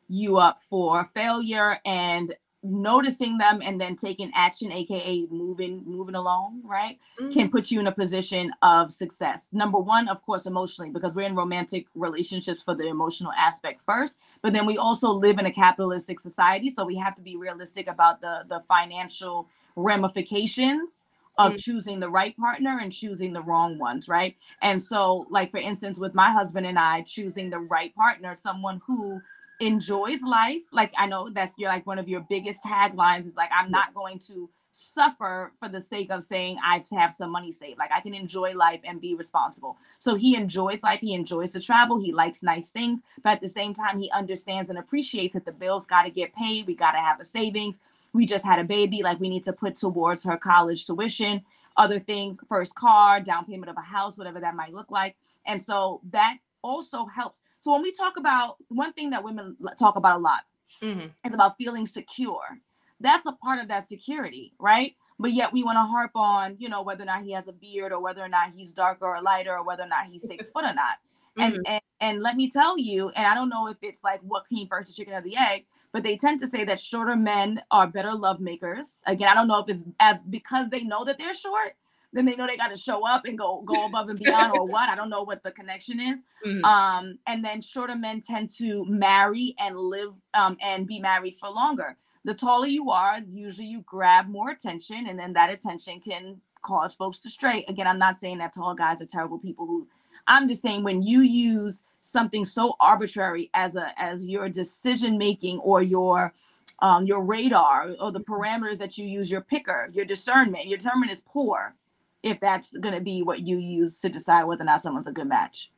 you 0.08 0.38
up 0.38 0.62
for 0.62 1.04
failure 1.14 1.78
and 1.84 2.34
noticing 2.62 3.38
them 3.38 3.60
and 3.60 3.80
then 3.80 3.96
taking 3.96 4.30
action 4.34 4.70
aka 4.70 5.26
moving 5.30 5.82
moving 5.84 6.14
along 6.14 6.60
right 6.64 6.98
mm-hmm. 7.18 7.30
can 7.30 7.50
put 7.50 7.70
you 7.72 7.80
in 7.80 7.88
a 7.88 7.92
position 7.92 8.52
of 8.62 8.92
success 8.92 9.48
number 9.52 9.78
one 9.78 10.08
of 10.08 10.22
course 10.22 10.46
emotionally 10.46 10.90
because 10.90 11.12
we're 11.12 11.26
in 11.26 11.34
romantic 11.34 11.86
relationships 11.94 12.62
for 12.62 12.74
the 12.74 12.86
emotional 12.86 13.32
aspect 13.36 13.80
first 13.84 14.16
but 14.42 14.52
then 14.52 14.64
we 14.64 14.78
also 14.78 15.10
live 15.10 15.38
in 15.38 15.46
a 15.46 15.52
capitalistic 15.52 16.20
society 16.20 16.70
so 16.70 16.84
we 16.84 16.96
have 16.96 17.16
to 17.16 17.22
be 17.22 17.36
realistic 17.36 17.88
about 17.88 18.20
the 18.20 18.44
the 18.48 18.60
financial 18.68 19.48
ramifications 19.74 21.06
of 21.38 21.52
mm-hmm. 21.52 21.58
choosing 21.58 21.98
the 21.98 22.10
right 22.10 22.36
partner 22.36 22.78
and 22.78 22.92
choosing 22.92 23.32
the 23.32 23.42
wrong 23.42 23.76
ones 23.76 24.08
right 24.08 24.36
and 24.60 24.80
so 24.80 25.26
like 25.30 25.50
for 25.50 25.58
instance 25.58 25.98
with 25.98 26.14
my 26.14 26.30
husband 26.30 26.66
and 26.66 26.78
i 26.78 27.00
choosing 27.02 27.50
the 27.50 27.58
right 27.58 27.92
partner 27.96 28.34
someone 28.36 28.80
who 28.86 29.20
enjoys 29.62 30.22
life. 30.22 30.62
Like 30.72 30.92
I 30.98 31.06
know 31.06 31.28
that's 31.30 31.56
your 31.58 31.70
like 31.70 31.86
one 31.86 31.98
of 31.98 32.08
your 32.08 32.20
biggest 32.20 32.62
taglines 32.64 33.26
is 33.26 33.36
like 33.36 33.50
I'm 33.52 33.70
not 33.70 33.94
going 33.94 34.18
to 34.26 34.50
suffer 34.72 35.52
for 35.58 35.68
the 35.68 35.80
sake 35.80 36.10
of 36.10 36.22
saying 36.22 36.58
I 36.64 36.82
have 36.92 37.12
some 37.12 37.30
money 37.30 37.52
saved. 37.52 37.78
Like 37.78 37.92
I 37.94 38.00
can 38.00 38.14
enjoy 38.14 38.54
life 38.54 38.80
and 38.84 39.00
be 39.00 39.14
responsible. 39.14 39.76
So 39.98 40.14
he 40.14 40.34
enjoys 40.34 40.82
life. 40.82 41.00
He 41.00 41.14
enjoys 41.14 41.52
to 41.52 41.60
travel. 41.60 42.00
He 42.00 42.12
likes 42.12 42.42
nice 42.42 42.70
things, 42.70 43.02
but 43.22 43.34
at 43.34 43.40
the 43.40 43.48
same 43.48 43.74
time, 43.74 43.98
he 43.98 44.10
understands 44.10 44.70
and 44.70 44.78
appreciates 44.78 45.34
that 45.34 45.44
the 45.44 45.52
bills 45.52 45.86
got 45.86 46.02
to 46.02 46.10
get 46.10 46.34
paid. 46.34 46.66
We 46.66 46.74
got 46.74 46.92
to 46.92 46.98
have 46.98 47.20
a 47.20 47.24
savings. 47.24 47.78
We 48.12 48.26
just 48.26 48.44
had 48.44 48.58
a 48.58 48.64
baby. 48.64 49.02
Like 49.02 49.20
we 49.20 49.28
need 49.28 49.44
to 49.44 49.52
put 49.52 49.76
towards 49.76 50.24
her 50.24 50.36
college 50.36 50.86
tuition, 50.86 51.42
other 51.76 51.98
things, 51.98 52.40
first 52.48 52.74
car, 52.74 53.20
down 53.20 53.44
payment 53.44 53.70
of 53.70 53.76
a 53.76 53.82
house, 53.82 54.18
whatever 54.18 54.40
that 54.40 54.56
might 54.56 54.74
look 54.74 54.90
like. 54.90 55.16
And 55.46 55.60
so 55.60 56.00
that 56.10 56.38
also 56.62 57.06
helps. 57.06 57.40
So 57.60 57.72
when 57.72 57.82
we 57.82 57.92
talk 57.92 58.16
about 58.16 58.56
one 58.68 58.92
thing 58.92 59.10
that 59.10 59.24
women 59.24 59.56
talk 59.78 59.96
about 59.96 60.18
a 60.18 60.22
lot, 60.22 60.40
mm-hmm. 60.82 61.06
is 61.26 61.34
about 61.34 61.56
feeling 61.56 61.86
secure. 61.86 62.60
that's 63.00 63.26
a 63.26 63.32
part 63.32 63.58
of 63.58 63.66
that 63.66 63.84
security, 63.84 64.52
right? 64.60 64.94
But 65.18 65.32
yet 65.32 65.52
we 65.52 65.64
want 65.64 65.76
to 65.76 65.82
harp 65.82 66.12
on, 66.14 66.54
you 66.58 66.68
know, 66.68 66.82
whether 66.82 67.02
or 67.02 67.06
not 67.06 67.22
he 67.22 67.32
has 67.32 67.48
a 67.48 67.52
beard 67.52 67.92
or 67.92 68.00
whether 68.00 68.22
or 68.22 68.28
not 68.28 68.52
he's 68.54 68.70
darker 68.70 69.06
or 69.06 69.20
lighter 69.20 69.56
or 69.56 69.64
whether 69.64 69.82
or 69.82 69.88
not 69.88 70.06
he's 70.06 70.22
six 70.22 70.50
foot 70.54 70.64
or 70.64 70.74
not. 70.74 70.98
And, 71.36 71.54
mm-hmm. 71.54 71.62
and 71.66 71.80
and 72.00 72.20
let 72.20 72.36
me 72.36 72.50
tell 72.50 72.76
you, 72.78 73.10
and 73.10 73.26
I 73.26 73.34
don't 73.34 73.48
know 73.48 73.68
if 73.68 73.76
it's 73.80 74.02
like 74.02 74.20
what 74.22 74.48
came 74.48 74.66
first, 74.66 74.88
the 74.88 74.94
chicken 74.94 75.14
or 75.14 75.22
the 75.22 75.36
egg, 75.36 75.66
but 75.92 76.02
they 76.02 76.16
tend 76.16 76.40
to 76.40 76.48
say 76.48 76.64
that 76.64 76.80
shorter 76.80 77.14
men 77.14 77.62
are 77.70 77.86
better 77.86 78.12
love 78.12 78.40
makers. 78.40 79.02
Again, 79.06 79.28
I 79.28 79.34
don't 79.34 79.46
know 79.46 79.60
if 79.60 79.68
it's 79.68 79.84
as 80.00 80.18
because 80.28 80.70
they 80.70 80.82
know 80.82 81.04
that 81.04 81.18
they're 81.18 81.32
short, 81.32 81.74
then 82.12 82.26
they 82.26 82.36
know 82.36 82.46
they 82.46 82.56
got 82.56 82.68
to 82.68 82.76
show 82.76 83.06
up 83.06 83.24
and 83.24 83.38
go 83.38 83.62
go 83.62 83.86
above 83.86 84.08
and 84.08 84.18
beyond 84.18 84.52
or 84.56 84.66
what. 84.66 84.88
I 84.88 84.94
don't 84.94 85.10
know 85.10 85.22
what 85.22 85.42
the 85.42 85.50
connection 85.50 86.00
is. 86.00 86.22
Mm-hmm. 86.44 86.64
Um, 86.64 87.18
and 87.26 87.44
then 87.44 87.60
shorter 87.60 87.96
men 87.96 88.20
tend 88.20 88.50
to 88.58 88.84
marry 88.86 89.54
and 89.58 89.76
live 89.76 90.14
um, 90.34 90.56
and 90.60 90.86
be 90.86 91.00
married 91.00 91.34
for 91.34 91.48
longer. 91.48 91.96
The 92.24 92.34
taller 92.34 92.66
you 92.66 92.90
are, 92.90 93.20
usually 93.32 93.66
you 93.66 93.82
grab 93.82 94.28
more 94.28 94.50
attention, 94.50 95.06
and 95.08 95.18
then 95.18 95.32
that 95.32 95.50
attention 95.50 96.00
can 96.00 96.40
cause 96.60 96.94
folks 96.94 97.18
to 97.20 97.30
stray. 97.30 97.64
Again, 97.68 97.86
I'm 97.86 97.98
not 97.98 98.16
saying 98.16 98.38
that 98.38 98.54
tall 98.54 98.74
guys 98.74 99.02
are 99.02 99.06
terrible 99.06 99.38
people 99.38 99.66
who 99.66 99.88
I'm 100.26 100.48
just 100.48 100.62
saying 100.62 100.84
when 100.84 101.02
you 101.02 101.20
use 101.20 101.82
something 102.00 102.44
so 102.44 102.76
arbitrary 102.80 103.50
as 103.54 103.76
a 103.76 103.92
as 104.00 104.28
your 104.28 104.48
decision 104.48 105.18
making 105.18 105.58
or 105.60 105.82
your 105.82 106.32
um, 106.80 107.06
your 107.06 107.24
radar 107.24 107.94
or 108.00 108.10
the 108.12 108.20
parameters 108.20 108.78
that 108.78 108.98
you 108.98 109.06
use, 109.06 109.30
your 109.30 109.40
picker, 109.40 109.88
your 109.92 110.04
discernment, 110.04 110.66
your 110.66 110.78
discernment 110.78 111.12
is 111.12 111.20
poor 111.20 111.74
if 112.22 112.40
that's 112.40 112.72
going 112.72 112.94
to 112.94 113.00
be 113.00 113.22
what 113.22 113.46
you 113.46 113.58
use 113.58 113.98
to 114.00 114.08
decide 114.08 114.44
whether 114.44 114.62
or 114.62 114.66
not 114.66 114.80
someone's 114.80 115.06
a 115.06 115.12
good 115.12 115.28
match. 115.28 115.70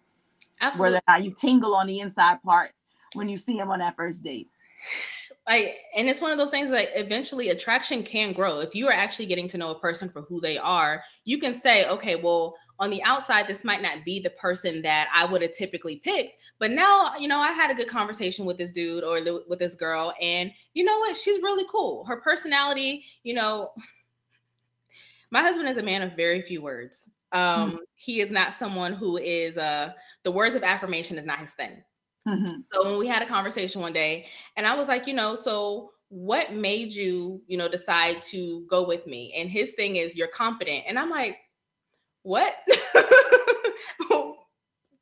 Absolutely. 0.60 0.94
Whether 0.94 0.96
or 0.96 1.12
not 1.12 1.24
you 1.24 1.32
tingle 1.32 1.74
on 1.74 1.86
the 1.86 2.00
inside 2.00 2.42
parts 2.42 2.82
when 3.14 3.28
you 3.28 3.36
see 3.36 3.56
them 3.56 3.70
on 3.70 3.78
that 3.78 3.96
first 3.96 4.22
date. 4.22 4.48
Like, 5.48 5.76
and 5.96 6.08
it's 6.08 6.22
one 6.22 6.32
of 6.32 6.38
those 6.38 6.50
things 6.50 6.70
that 6.70 6.88
eventually 6.94 7.50
attraction 7.50 8.02
can 8.02 8.32
grow. 8.32 8.60
If 8.60 8.74
you 8.74 8.88
are 8.88 8.92
actually 8.92 9.26
getting 9.26 9.48
to 9.48 9.58
know 9.58 9.70
a 9.70 9.78
person 9.78 10.08
for 10.08 10.22
who 10.22 10.40
they 10.40 10.56
are, 10.56 11.02
you 11.24 11.38
can 11.38 11.54
say, 11.54 11.86
okay, 11.86 12.16
well, 12.16 12.56
on 12.80 12.90
the 12.90 13.02
outside, 13.02 13.46
this 13.46 13.62
might 13.62 13.82
not 13.82 14.04
be 14.04 14.20
the 14.20 14.30
person 14.30 14.82
that 14.82 15.08
I 15.14 15.26
would 15.26 15.42
have 15.42 15.52
typically 15.52 15.96
picked. 15.96 16.36
But 16.58 16.70
now, 16.70 17.14
you 17.16 17.28
know, 17.28 17.38
I 17.38 17.52
had 17.52 17.70
a 17.70 17.74
good 17.74 17.88
conversation 17.88 18.44
with 18.46 18.58
this 18.58 18.72
dude 18.72 19.04
or 19.04 19.20
with 19.48 19.58
this 19.58 19.74
girl, 19.74 20.12
and 20.20 20.50
you 20.72 20.84
know 20.84 20.98
what? 20.98 21.16
She's 21.16 21.42
really 21.42 21.66
cool. 21.70 22.04
Her 22.04 22.16
personality, 22.16 23.04
you 23.22 23.34
know, 23.34 23.72
my 25.34 25.42
husband 25.42 25.68
is 25.68 25.78
a 25.78 25.82
man 25.82 26.00
of 26.00 26.12
very 26.12 26.40
few 26.40 26.62
words. 26.62 27.08
Um, 27.32 27.40
mm-hmm. 27.42 27.76
He 27.96 28.20
is 28.20 28.30
not 28.30 28.54
someone 28.54 28.92
who 28.92 29.16
is, 29.16 29.58
uh, 29.58 29.90
the 30.22 30.30
words 30.30 30.54
of 30.54 30.62
affirmation 30.62 31.18
is 31.18 31.26
not 31.26 31.40
his 31.40 31.54
thing. 31.54 31.82
Mm-hmm. 32.26 32.60
So 32.70 32.84
when 32.84 32.98
we 32.98 33.08
had 33.08 33.20
a 33.20 33.26
conversation 33.26 33.80
one 33.80 33.92
day, 33.92 34.26
and 34.56 34.64
I 34.64 34.76
was 34.76 34.86
like, 34.86 35.08
you 35.08 35.12
know, 35.12 35.34
so 35.34 35.90
what 36.08 36.52
made 36.52 36.94
you, 36.94 37.42
you 37.48 37.58
know, 37.58 37.68
decide 37.68 38.22
to 38.30 38.64
go 38.70 38.86
with 38.86 39.08
me? 39.08 39.34
And 39.36 39.50
his 39.50 39.74
thing 39.74 39.96
is, 39.96 40.14
you're 40.14 40.28
confident. 40.28 40.84
And 40.86 41.00
I'm 41.00 41.10
like, 41.10 41.36
what? 42.22 42.54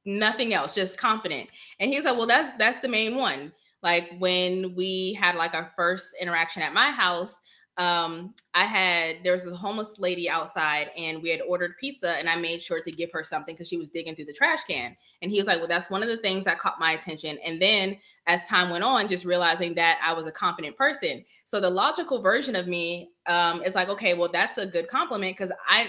Nothing 0.07 0.55
else, 0.55 0.75
just 0.75 0.97
confident. 0.97 1.51
And 1.79 1.91
he's 1.91 2.07
like, 2.07 2.17
well, 2.17 2.27
that's 2.27 2.57
that's 2.59 2.81
the 2.81 2.89
main 2.89 3.17
one. 3.17 3.53
Like 3.83 4.11
when 4.19 4.75
we 4.75 5.13
had 5.13 5.37
like 5.37 5.53
our 5.53 5.71
first 5.77 6.15
interaction 6.19 6.63
at 6.63 6.73
my 6.73 6.91
house, 6.91 7.39
um, 7.79 8.35
I 8.53 8.65
had 8.65 9.17
there 9.25 9.33
was 9.33 9.47
a 9.47 9.57
homeless 9.57 9.99
lady 9.99 10.29
outside 10.29 10.91
and 10.97 11.23
we 11.23 11.31
had 11.31 11.41
ordered 11.41 11.77
pizza 11.81 12.19
and 12.19 12.29
I 12.29 12.37
made 12.37 12.61
sure 12.61 12.83
to 12.83 12.91
give 12.93 13.11
her 13.13 13.25
something 13.25 13.55
because 13.55 13.69
she 13.69 13.79
was 13.79 13.89
digging 13.89 14.15
through 14.15 14.27
the 14.27 14.33
trash 14.33 14.65
can. 14.65 14.95
And 15.23 15.31
he 15.31 15.39
was 15.39 15.47
like, 15.47 15.59
Well, 15.59 15.69
that's 15.69 15.89
one 15.89 16.03
of 16.03 16.09
the 16.09 16.19
things 16.19 16.45
that 16.45 16.59
caught 16.59 16.79
my 16.79 16.93
attention. 16.93 17.39
And 17.45 17.61
then 17.61 17.97
as 18.27 18.45
time 18.45 18.71
went 18.71 18.85
on, 18.85 19.09
just 19.09 19.25
realizing 19.25 19.75
that 19.75 19.99
I 20.05 20.13
was 20.13 20.27
a 20.27 20.33
confident 20.33 20.77
person. 20.77 21.25
So 21.45 21.61
the 21.61 21.71
logical 21.71 22.21
version 22.21 22.55
of 22.55 22.69
me 22.69 23.11
um, 23.27 23.63
is 23.63 23.75
like, 23.75 23.89
okay, 23.89 24.15
well, 24.15 24.29
that's 24.31 24.59
a 24.59 24.67
good 24.67 24.87
compliment 24.89 25.37
because 25.37 25.53
I 25.69 25.89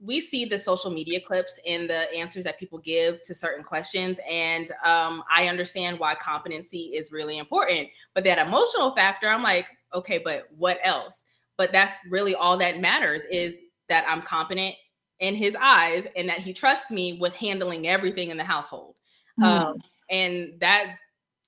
we 0.00 0.20
see 0.20 0.44
the 0.44 0.56
social 0.56 0.92
media 0.92 1.20
clips 1.20 1.58
and 1.66 1.90
the 1.90 2.14
answers 2.14 2.44
that 2.44 2.58
people 2.58 2.78
give 2.78 3.20
to 3.24 3.34
certain 3.34 3.64
questions 3.64 4.20
and 4.30 4.70
um, 4.84 5.24
i 5.28 5.48
understand 5.48 5.98
why 5.98 6.14
competency 6.14 6.92
is 6.94 7.10
really 7.10 7.38
important 7.38 7.88
but 8.14 8.22
that 8.22 8.38
emotional 8.38 8.94
factor 8.94 9.28
i'm 9.28 9.42
like 9.42 9.66
okay 9.94 10.18
but 10.18 10.48
what 10.56 10.78
else 10.84 11.24
but 11.56 11.72
that's 11.72 11.98
really 12.10 12.34
all 12.34 12.56
that 12.56 12.80
matters 12.80 13.24
is 13.30 13.58
that 13.88 14.04
i'm 14.08 14.22
competent 14.22 14.74
in 15.20 15.34
his 15.34 15.56
eyes 15.60 16.06
and 16.16 16.28
that 16.28 16.38
he 16.38 16.52
trusts 16.52 16.90
me 16.90 17.18
with 17.20 17.34
handling 17.34 17.88
everything 17.88 18.30
in 18.30 18.36
the 18.36 18.44
household 18.44 18.94
mm. 19.40 19.44
um, 19.44 19.76
and 20.10 20.52
that 20.60 20.96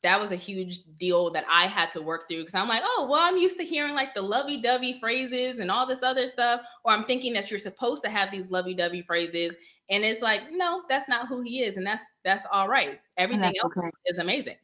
that 0.03 0.18
was 0.18 0.33
a 0.33 0.37
huge 0.37 0.81
deal 0.98 1.31
that 1.31 1.44
I 1.50 1.66
had 1.66 1.92
to 1.92 2.00
work 2.00 2.26
through 2.26 2.40
because 2.40 2.55
I'm 2.55 2.68
like, 2.68 2.83
oh, 2.85 3.07
well, 3.11 3.20
I'm 3.20 3.37
used 3.37 3.59
to 3.59 3.64
hearing 3.64 3.94
like 3.94 4.14
the 4.14 4.22
lovey 4.22 4.61
dovey 4.61 4.94
phrases 4.98 5.59
and 5.59 5.70
all 5.70 5.87
this 5.87 6.03
other 6.03 6.26
stuff. 6.26 6.62
Or 6.85 6.92
I'm 6.92 7.05
thinking 7.05 7.35
that 7.35 7.50
you're 7.50 7.59
supposed 7.59 8.03
to 8.05 8.11
have 8.11 8.31
these 8.31 8.50
lovey 8.50 8.72
dovey 8.72 9.03
phrases. 9.03 9.57
And 9.90 10.05
it's 10.05 10.22
like, 10.22 10.42
no, 10.53 10.83
that's 10.88 11.09
not 11.09 11.29
who 11.29 11.42
he 11.42 11.62
is. 11.62 11.76
And 11.76 11.87
that's 11.87 12.03
that's 12.24 12.46
all 12.50 12.68
right. 12.68 12.98
Everything 13.18 13.53
else 13.62 13.72
okay. 13.76 13.90
is 14.07 14.18
amazing. 14.18 14.57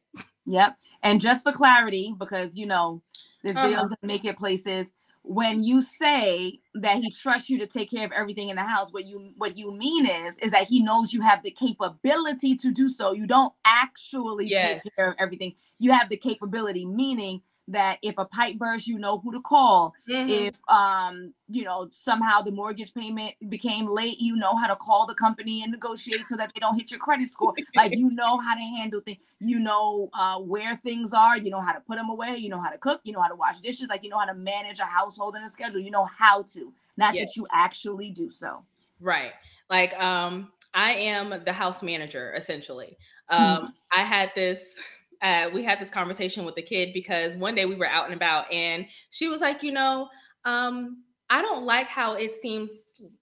Yep. 0.47 0.77
And 1.03 1.21
just 1.21 1.43
for 1.43 1.53
clarity, 1.53 2.15
because 2.19 2.57
you 2.57 2.67
know, 2.67 3.03
there's 3.47 3.57
uh-huh. 3.57 3.69
videos 3.69 3.91
that 3.91 4.03
make 4.03 4.25
it 4.25 4.37
places 4.37 4.91
when 5.29 5.65
you 5.65 5.83
say 5.83 6.61
that 6.75 6.99
he 6.99 7.11
trusts 7.11 7.51
you 7.51 7.59
to 7.59 7.67
take 7.67 7.91
care 7.91 8.05
of 8.05 8.13
everything 8.13 8.49
in 8.49 8.57
the 8.57 8.63
house 8.63 8.93
what 8.93 9.07
you 9.07 9.33
what 9.37 9.59
you 9.59 9.73
mean 9.73 10.07
is 10.07 10.39
is 10.39 10.53
that 10.53 10.69
he 10.69 10.81
knows 10.81 11.13
you 11.13 11.21
have 11.21 11.43
the 11.43 11.51
capability 11.51 12.55
to 12.55 12.71
do 12.71 12.89
so 12.89 13.13
you 13.13 13.27
don't 13.27 13.53
actually 13.65 14.47
yes. 14.47 14.83
take 14.85 14.95
care 14.95 15.11
of 15.11 15.17
everything 15.19 15.53
you 15.81 15.91
have 15.91 16.09
the 16.09 16.17
capability 16.17 16.87
meaning 16.87 17.43
that 17.69 17.99
if 18.03 18.15
a 18.19 18.25
pipe 18.25 18.59
bursts, 18.59 18.87
you 18.87 18.99
know 18.99 19.19
who 19.19 19.33
to 19.33 19.41
call. 19.41 19.95
Mm-hmm. 20.09 20.29
If 20.31 20.55
um, 20.69 21.35
you 21.49 21.65
know, 21.65 21.89
somehow 21.93 22.41
the 22.41 22.51
mortgage 22.51 22.95
payment 22.95 23.35
became 23.49 23.87
late, 23.87 24.19
you 24.21 24.37
know 24.37 24.57
how 24.57 24.67
to 24.69 24.77
call 24.77 25.07
the 25.07 25.15
company 25.15 25.63
and 25.63 25.73
negotiate 25.73 26.25
so 26.25 26.37
that 26.37 26.53
they 26.55 26.61
don't 26.61 26.77
hit 26.77 26.91
your 26.91 27.01
credit 27.01 27.29
score. 27.29 27.55
like 27.75 27.97
you 27.97 28.11
know 28.15 28.39
how 28.39 28.55
to 28.55 28.61
handle 28.61 29.01
things, 29.01 29.19
you 29.41 29.59
know 29.59 30.11
uh, 30.15 30.39
where 30.39 30.77
things 30.77 31.13
are, 31.13 31.37
you 31.37 31.51
know 31.51 31.61
how 31.61 31.73
to 31.73 31.81
put 31.81 31.97
them 31.97 32.09
away, 32.09 32.37
you 32.37 32.49
know 32.49 32.61
how 32.61 32.71
to 32.71 32.79
cook, 32.79 33.01
you 33.05 33.13
know 33.13 33.21
how 33.21 33.29
to 33.29 33.37
wash 33.37 33.61
dishes, 33.61 33.89
like 33.89 34.03
you 34.05 34.11
know 34.11 34.19
how 34.19 34.27
to 34.27 34.35
manage 34.35 34.79
a 34.79 34.87
household 34.87 35.35
and 35.35 35.45
a 35.45 35.49
schedule. 35.49 35.81
You 35.81 35.91
know 35.91 36.09
how 36.19 36.43
to, 36.43 36.73
not 36.97 37.15
yes. 37.15 37.27
that 37.27 37.37
you 37.37 37.47
actually 37.53 38.11
do 38.11 38.31
so. 38.31 38.65
Right. 39.01 39.33
Like 39.69 39.99
um 40.01 40.53
I 40.75 40.93
am 40.93 41.43
the 41.45 41.53
house 41.53 41.83
manager 41.83 42.33
essentially. 42.37 42.97
Um 43.29 43.41
mm-hmm. 43.41 43.67
I 43.93 44.03
had 44.03 44.33
this 44.37 44.77
uh, 45.23 45.49
we 45.53 45.63
had 45.65 45.81
this 45.81 45.91
conversation 45.91 46.45
with 46.45 46.55
the 46.55 46.63
kid 46.63 46.91
because 46.93 47.37
one 47.37 47.55
day 47.55 47.67
we 47.67 47.75
were 47.75 47.89
out 47.89 48.07
and 48.07 48.15
about 48.15 48.53
and 48.53 48.87
she 49.11 49.29
was 49.29 49.41
like, 49.41 49.63
you 49.63 49.73
know, 49.73 50.09
um, 50.45 51.03
I 51.29 51.43
don't 51.43 51.65
like 51.65 51.89
how 51.89 52.15
it 52.15 52.33
seems 52.41 52.71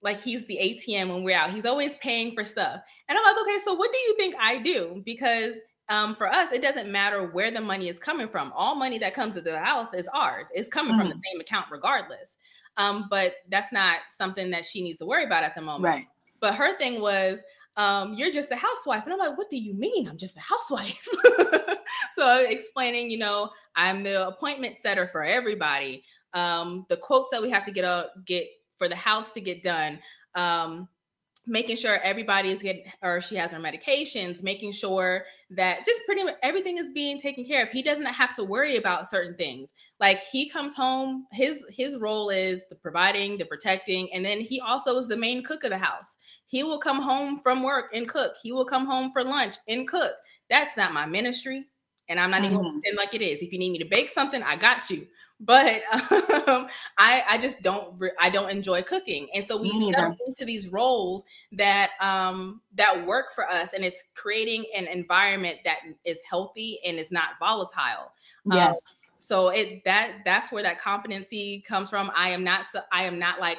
like 0.03 0.21
he's 0.21 0.47
the 0.47 0.59
ATM 0.61 1.09
when 1.09 1.25
we're 1.25 1.37
out. 1.37 1.51
He's 1.51 1.67
always 1.67 1.97
paying 1.97 2.35
for 2.35 2.45
stuff. 2.45 2.81
And 3.09 3.19
I'm 3.19 3.25
like, 3.25 3.43
okay, 3.43 3.59
so 3.65 3.75
what 3.75 3.93
do 3.93 3.99
you 3.99 4.17
think 4.17 4.35
I 4.39 4.59
do? 4.59 5.03
Because 5.05 5.59
um, 5.89 6.15
for 6.15 6.29
us, 6.29 6.53
it 6.53 6.63
doesn't 6.63 6.91
matter 6.91 7.27
where 7.29 7.51
the 7.51 7.61
money 7.61 7.89
is 7.89 7.99
coming 7.99 8.29
from. 8.29 8.53
All 8.55 8.75
money 8.75 8.99
that 8.99 9.15
comes 9.15 9.35
to 9.37 9.41
the 9.41 9.59
house 9.59 9.95
is 9.95 10.09
ours. 10.15 10.49
It's 10.53 10.69
coming 10.69 10.93
mm-hmm. 10.93 11.01
from 11.01 11.09
the 11.09 11.15
mm-hmm. 11.15 11.33
same 11.33 11.41
account 11.41 11.67
regardless. 11.71 12.37
Um, 12.77 13.07
but 13.09 13.33
that's 13.51 13.73
not 13.73 13.99
something 14.11 14.51
that 14.51 14.65
she 14.65 14.83
needs 14.83 14.99
to 14.99 15.07
worry 15.07 15.25
about 15.25 15.45
at 15.45 15.55
the 15.55 15.63
moment. 15.63 15.85
Right. 15.85 16.07
But 16.41 16.55
her 16.57 16.77
thing 16.77 17.01
was, 17.01 17.43
um, 17.77 18.15
you're 18.15 18.31
just 18.31 18.51
a 18.51 18.57
housewife. 18.57 19.05
And 19.05 19.13
I'm 19.13 19.19
like, 19.19 19.37
what 19.37 19.51
do 19.51 19.57
you 19.57 19.75
mean? 19.75 20.09
I'm 20.09 20.17
just 20.17 20.37
a 20.37 20.41
housewife. 20.41 21.07
so 22.17 22.45
explaining, 22.49 23.11
you 23.11 23.19
know, 23.19 23.51
I'm 23.75 24.03
the 24.03 24.29
appointment 24.29 24.79
setter 24.79 25.09
for 25.09 25.25
everybody. 25.25 26.05
Um, 26.33 26.87
the 26.89 26.97
quotes 26.97 27.31
that 27.31 27.43
we 27.43 27.51
have 27.51 27.65
to 27.67 27.73
get 27.73 27.85
out, 27.85 28.25
get 28.25 28.47
for 28.77 28.89
the 28.89 28.97
house 28.97 29.33
to 29.33 29.41
get 29.41 29.63
done. 29.63 29.99
Um, 30.35 30.89
making 31.47 31.77
sure 31.77 31.99
everybody 32.03 32.51
is 32.51 32.63
getting 32.63 32.85
or 33.03 33.21
she 33.21 33.37
has 33.37 33.53
her 33.53 33.59
medications 33.59 34.43
making 34.43 34.73
sure 34.73 35.25
that 35.51 35.85
just 35.85 36.01
pretty 36.07 36.23
much 36.23 36.35
everything 36.43 36.79
is 36.79 36.89
being 36.95 37.19
taken 37.19 37.45
care 37.45 37.63
of 37.63 37.69
he 37.69 37.83
doesn't 37.83 38.07
have 38.07 38.35
to 38.35 38.43
worry 38.43 38.77
about 38.77 39.09
certain 39.09 39.35
things 39.35 39.71
like 40.01 40.21
he 40.33 40.49
comes 40.49 40.75
home 40.75 41.27
his 41.33 41.65
his 41.69 41.99
role 41.99 42.31
is 42.31 42.63
the 42.71 42.75
providing 42.75 43.37
the 43.37 43.45
protecting 43.45 44.11
and 44.15 44.25
then 44.25 44.41
he 44.41 44.59
also 44.61 44.97
is 44.97 45.07
the 45.07 45.17
main 45.17 45.43
cook 45.43 45.65
of 45.65 45.71
the 45.71 45.79
house 45.79 46.17
he 46.55 46.63
will 46.63 46.79
come 46.79 47.03
home 47.03 47.41
from 47.41 47.63
work 47.63 47.91
and 47.93 48.09
cook 48.09 48.35
he 48.43 48.53
will 48.53 48.65
come 48.65 48.87
home 48.87 49.11
for 49.13 49.25
lunch 49.25 49.57
and 49.69 49.89
cook 49.89 50.13
that's 50.49 50.77
not 50.77 50.93
my 50.93 51.07
ministry 51.07 51.67
and 52.09 52.21
I'm 52.21 52.31
not 52.31 52.43
mm-hmm. 52.43 52.55
even 52.55 52.73
pretend 52.73 52.97
like 52.97 53.15
it 53.15 53.23
is. 53.23 53.43
If 53.43 53.53
you 53.53 53.59
need 53.59 53.73
me 53.73 53.79
to 53.79 53.85
bake 53.85 54.11
something, 54.11 54.43
I 54.43 54.57
got 54.57 54.91
you. 54.91 55.07
But 55.41 55.83
um, 56.49 56.69
I, 56.99 57.23
I 57.29 57.39
just 57.39 57.63
don't, 57.63 58.01
I 58.21 58.31
don't 58.31 58.51
enjoy 58.51 58.83
cooking, 58.83 59.29
and 59.35 59.45
so 59.45 59.61
we 59.61 59.79
step 59.79 60.17
into 60.27 60.45
these 60.45 60.69
roles 60.69 61.25
that 61.53 61.91
um, 62.01 62.61
that 62.75 63.07
work 63.07 63.35
for 63.35 63.49
us, 63.49 63.73
and 63.73 63.85
it's 63.85 64.05
creating 64.15 64.65
an 64.77 64.87
environment 64.87 65.59
that 65.65 65.79
is 66.05 66.21
healthy 66.29 66.79
and 66.87 66.99
is 66.99 67.11
not 67.11 67.31
volatile. 67.41 68.13
Um, 68.51 68.59
yes. 68.59 68.77
Um, 68.77 68.95
so 69.19 69.49
it 69.49 69.85
that 69.85 70.19
that's 70.25 70.53
where 70.53 70.63
that 70.63 70.79
competency 70.81 71.65
comes 71.67 71.91
from. 71.91 72.11
I 72.15 72.31
am 72.31 72.45
not, 72.45 72.67
I 72.93 73.05
am 73.05 73.19
not 73.19 73.41
like, 73.41 73.59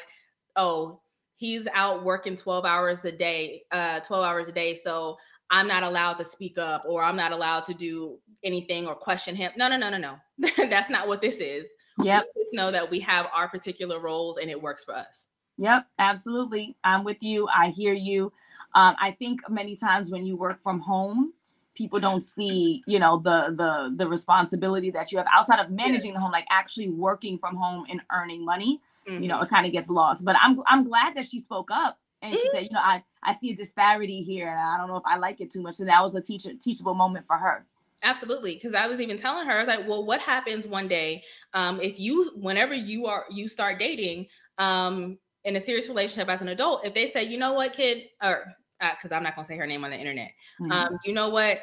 oh, 0.55 1.01
he's 1.35 1.67
out 1.73 2.03
working 2.03 2.35
12 2.35 2.65
hours 2.65 3.03
a 3.05 3.11
day, 3.11 3.63
uh, 3.71 3.99
12 4.01 4.25
hours 4.25 4.47
a 4.47 4.51
day, 4.51 4.73
so 4.73 5.17
I'm 5.49 5.67
not 5.67 5.83
allowed 5.83 6.13
to 6.13 6.25
speak 6.25 6.57
up 6.57 6.83
or 6.87 7.03
I'm 7.03 7.15
not 7.15 7.31
allowed 7.31 7.65
to 7.65 7.73
do 7.73 8.17
anything 8.43 8.87
or 8.87 8.95
question 8.95 9.35
him. 9.35 9.51
No, 9.57 9.67
no, 9.67 9.77
no, 9.77 9.89
no, 9.89 9.97
no. 9.97 10.15
That's 10.69 10.89
not 10.89 11.07
what 11.07 11.21
this 11.21 11.37
is. 11.37 11.67
Yep. 12.01 12.25
Kids 12.35 12.53
know 12.53 12.71
that 12.71 12.89
we 12.89 12.99
have 13.01 13.27
our 13.33 13.47
particular 13.47 13.99
roles 13.99 14.37
and 14.37 14.49
it 14.49 14.61
works 14.61 14.83
for 14.83 14.95
us. 14.95 15.27
Yep, 15.57 15.87
absolutely. 15.99 16.75
I'm 16.83 17.03
with 17.03 17.23
you. 17.23 17.47
I 17.47 17.69
hear 17.69 17.93
you. 17.93 18.33
Um, 18.73 18.95
I 18.99 19.11
think 19.11 19.49
many 19.49 19.77
times 19.77 20.11
when 20.11 20.25
you 20.25 20.35
work 20.35 20.61
from 20.61 20.81
home, 20.81 21.33
people 21.75 21.99
don't 21.99 22.21
see, 22.21 22.83
you 22.87 22.99
know, 22.99 23.17
the 23.17 23.53
the 23.55 23.93
the 23.95 24.07
responsibility 24.07 24.91
that 24.91 25.11
you 25.11 25.17
have 25.17 25.27
outside 25.33 25.59
of 25.59 25.71
managing 25.71 26.13
the 26.13 26.19
home, 26.19 26.31
like 26.31 26.45
actually 26.49 26.89
working 26.89 27.37
from 27.37 27.55
home 27.55 27.85
and 27.89 28.01
earning 28.11 28.43
money. 28.43 28.81
Mm-hmm. 29.07 29.23
You 29.23 29.29
know, 29.29 29.35
mm-hmm. 29.35 29.45
it 29.45 29.49
kind 29.49 29.65
of 29.65 29.71
gets 29.71 29.89
lost. 29.89 30.25
But 30.25 30.35
I'm 30.41 30.59
I'm 30.67 30.83
glad 30.83 31.15
that 31.15 31.27
she 31.27 31.39
spoke 31.39 31.69
up 31.71 31.99
and 32.21 32.33
she 32.33 32.39
mm-hmm. 32.39 32.55
said, 32.55 32.63
you 32.63 32.69
know, 32.71 32.79
I 32.81 33.03
I 33.23 33.35
see 33.35 33.51
a 33.51 33.55
disparity 33.55 34.21
here, 34.21 34.49
and 34.49 34.59
I 34.59 34.77
don't 34.77 34.87
know 34.87 34.97
if 34.97 35.05
I 35.05 35.17
like 35.17 35.41
it 35.41 35.51
too 35.51 35.61
much. 35.61 35.75
So 35.75 35.85
that 35.85 36.01
was 36.01 36.15
a 36.15 36.21
teacher 36.21 36.51
teachable 36.59 36.93
moment 36.93 37.25
for 37.25 37.37
her. 37.37 37.65
Absolutely, 38.03 38.53
because 38.53 38.75
I 38.75 38.87
was 38.87 39.01
even 39.01 39.17
telling 39.17 39.47
her, 39.47 39.53
I 39.53 39.59
was 39.59 39.67
like, 39.67 39.87
well, 39.87 40.05
what 40.05 40.19
happens 40.21 40.67
one 40.67 40.87
day 40.87 41.23
um, 41.53 41.81
if 41.81 41.99
you, 41.99 42.31
whenever 42.35 42.75
you 42.75 43.07
are 43.07 43.25
you 43.31 43.47
start 43.47 43.79
dating, 43.79 44.27
um, 44.57 45.17
in 45.43 45.55
a 45.55 45.59
serious 45.59 45.87
relationship 45.87 46.29
as 46.29 46.41
an 46.41 46.49
adult, 46.49 46.85
if 46.85 46.93
they 46.93 47.07
say, 47.07 47.23
you 47.23 47.37
know 47.37 47.53
what, 47.53 47.73
kid, 47.73 48.03
or 48.21 48.45
because 48.79 49.11
uh, 49.11 49.15
I'm 49.15 49.23
not 49.23 49.35
gonna 49.35 49.45
say 49.45 49.57
her 49.57 49.65
name 49.65 49.83
on 49.83 49.91
the 49.91 49.97
internet, 49.97 50.31
mm-hmm. 50.61 50.71
um, 50.71 50.99
you 51.03 51.13
know 51.13 51.29
what, 51.29 51.59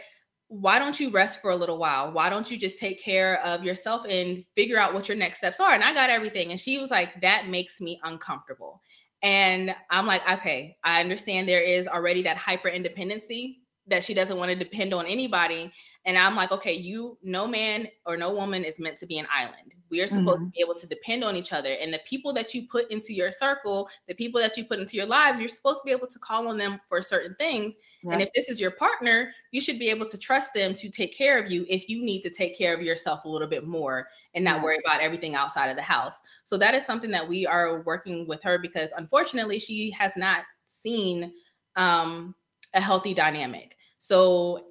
why 0.53 0.79
don't 0.79 1.01
you 1.01 1.09
rest 1.09 1.41
for 1.41 1.51
a 1.51 1.57
little 1.57 1.79
while? 1.79 2.12
Why 2.12 2.29
don't 2.29 2.51
you 2.51 2.59
just 2.59 2.79
take 2.79 3.03
care 3.03 3.41
of 3.43 3.65
yourself 3.65 4.05
and 4.07 4.45
figure 4.55 4.79
out 4.79 4.93
what 4.93 5.09
your 5.09 5.17
next 5.17 5.38
steps 5.38 5.61
are? 5.61 5.73
And 5.73 5.83
I 5.83 5.95
got 5.95 6.11
everything. 6.11 6.51
And 6.51 6.61
she 6.61 6.79
was 6.79 6.91
like, 6.91 7.23
that 7.23 7.49
makes 7.49 7.81
me 7.81 7.99
uncomfortable. 8.05 8.83
And 9.23 9.75
I'm 9.91 10.07
like, 10.07 10.29
okay, 10.31 10.77
I 10.85 11.01
understand 11.01 11.49
there 11.49 11.62
is 11.62 11.88
already 11.88 12.21
that 12.25 12.37
hyper 12.37 12.69
independency 12.69 13.61
that 13.87 14.05
she 14.05 14.12
doesn't 14.12 14.37
want 14.37 14.51
to 14.51 14.55
depend 14.55 14.93
on 14.93 15.07
anybody. 15.07 15.73
And 16.05 16.19
I'm 16.19 16.37
like, 16.37 16.53
okay, 16.53 16.75
you, 16.75 17.17
no 17.23 17.49
man 17.49 17.88
or 18.05 18.19
no 18.19 18.31
woman 18.35 18.62
is 18.62 18.79
meant 18.79 18.99
to 18.99 19.07
be 19.07 19.19
an 19.19 19.27
island. 19.35 19.73
We 19.92 20.00
are 20.00 20.09
supposed 20.09 20.38
mm-hmm. 20.38 20.46
to 20.46 20.50
be 20.50 20.61
able 20.62 20.74
to 20.74 20.87
depend 20.87 21.22
on 21.22 21.37
each 21.37 21.52
other. 21.52 21.74
And 21.74 21.92
the 21.92 22.00
people 22.07 22.33
that 22.33 22.55
you 22.55 22.66
put 22.66 22.90
into 22.90 23.12
your 23.12 23.31
circle, 23.31 23.90
the 24.09 24.14
people 24.14 24.40
that 24.40 24.57
you 24.57 24.64
put 24.64 24.78
into 24.78 24.96
your 24.96 25.05
lives, 25.05 25.38
you're 25.38 25.50
supposed 25.50 25.81
to 25.81 25.85
be 25.85 25.92
able 25.92 26.09
to 26.09 26.18
call 26.18 26.48
on 26.48 26.57
them 26.57 26.81
for 26.88 27.02
certain 27.02 27.37
things. 27.37 27.76
Yeah. 28.02 28.14
And 28.14 28.22
if 28.22 28.31
this 28.35 28.48
is 28.48 28.59
your 28.59 28.70
partner, 28.70 29.35
you 29.50 29.61
should 29.61 29.78
be 29.78 29.90
able 29.90 30.07
to 30.07 30.16
trust 30.16 30.55
them 30.55 30.72
to 30.72 30.88
take 30.88 31.16
care 31.16 31.38
of 31.38 31.52
you 31.52 31.66
if 31.68 31.90
you 31.90 32.02
need 32.02 32.22
to 32.22 32.31
take 32.31 32.57
care 32.57 32.74
of 32.74 32.81
yourself 32.81 33.24
a 33.26 33.28
little 33.28 33.46
bit 33.46 33.66
more 33.66 34.09
and 34.35 34.42
not 34.42 34.57
yeah. 34.57 34.62
worry 34.62 34.78
about 34.85 35.02
everything 35.02 35.35
outside 35.35 35.68
of 35.68 35.76
the 35.76 35.83
house. 35.83 36.22
So 36.42 36.57
that 36.57 36.74
is 36.74 36.87
something 36.87 37.11
that 37.11 37.28
we 37.28 37.46
are 37.46 37.83
working 37.83 38.26
with 38.26 38.42
her 38.44 38.59
because 38.59 38.90
unfortunately 38.96 39.59
she 39.59 39.90
has 39.90 40.16
not 40.16 40.44
seen 40.66 41.35
um, 41.76 42.35
a 42.72 42.81
healthy 42.81 43.12
dynamic. 43.12 43.76
So 43.98 44.68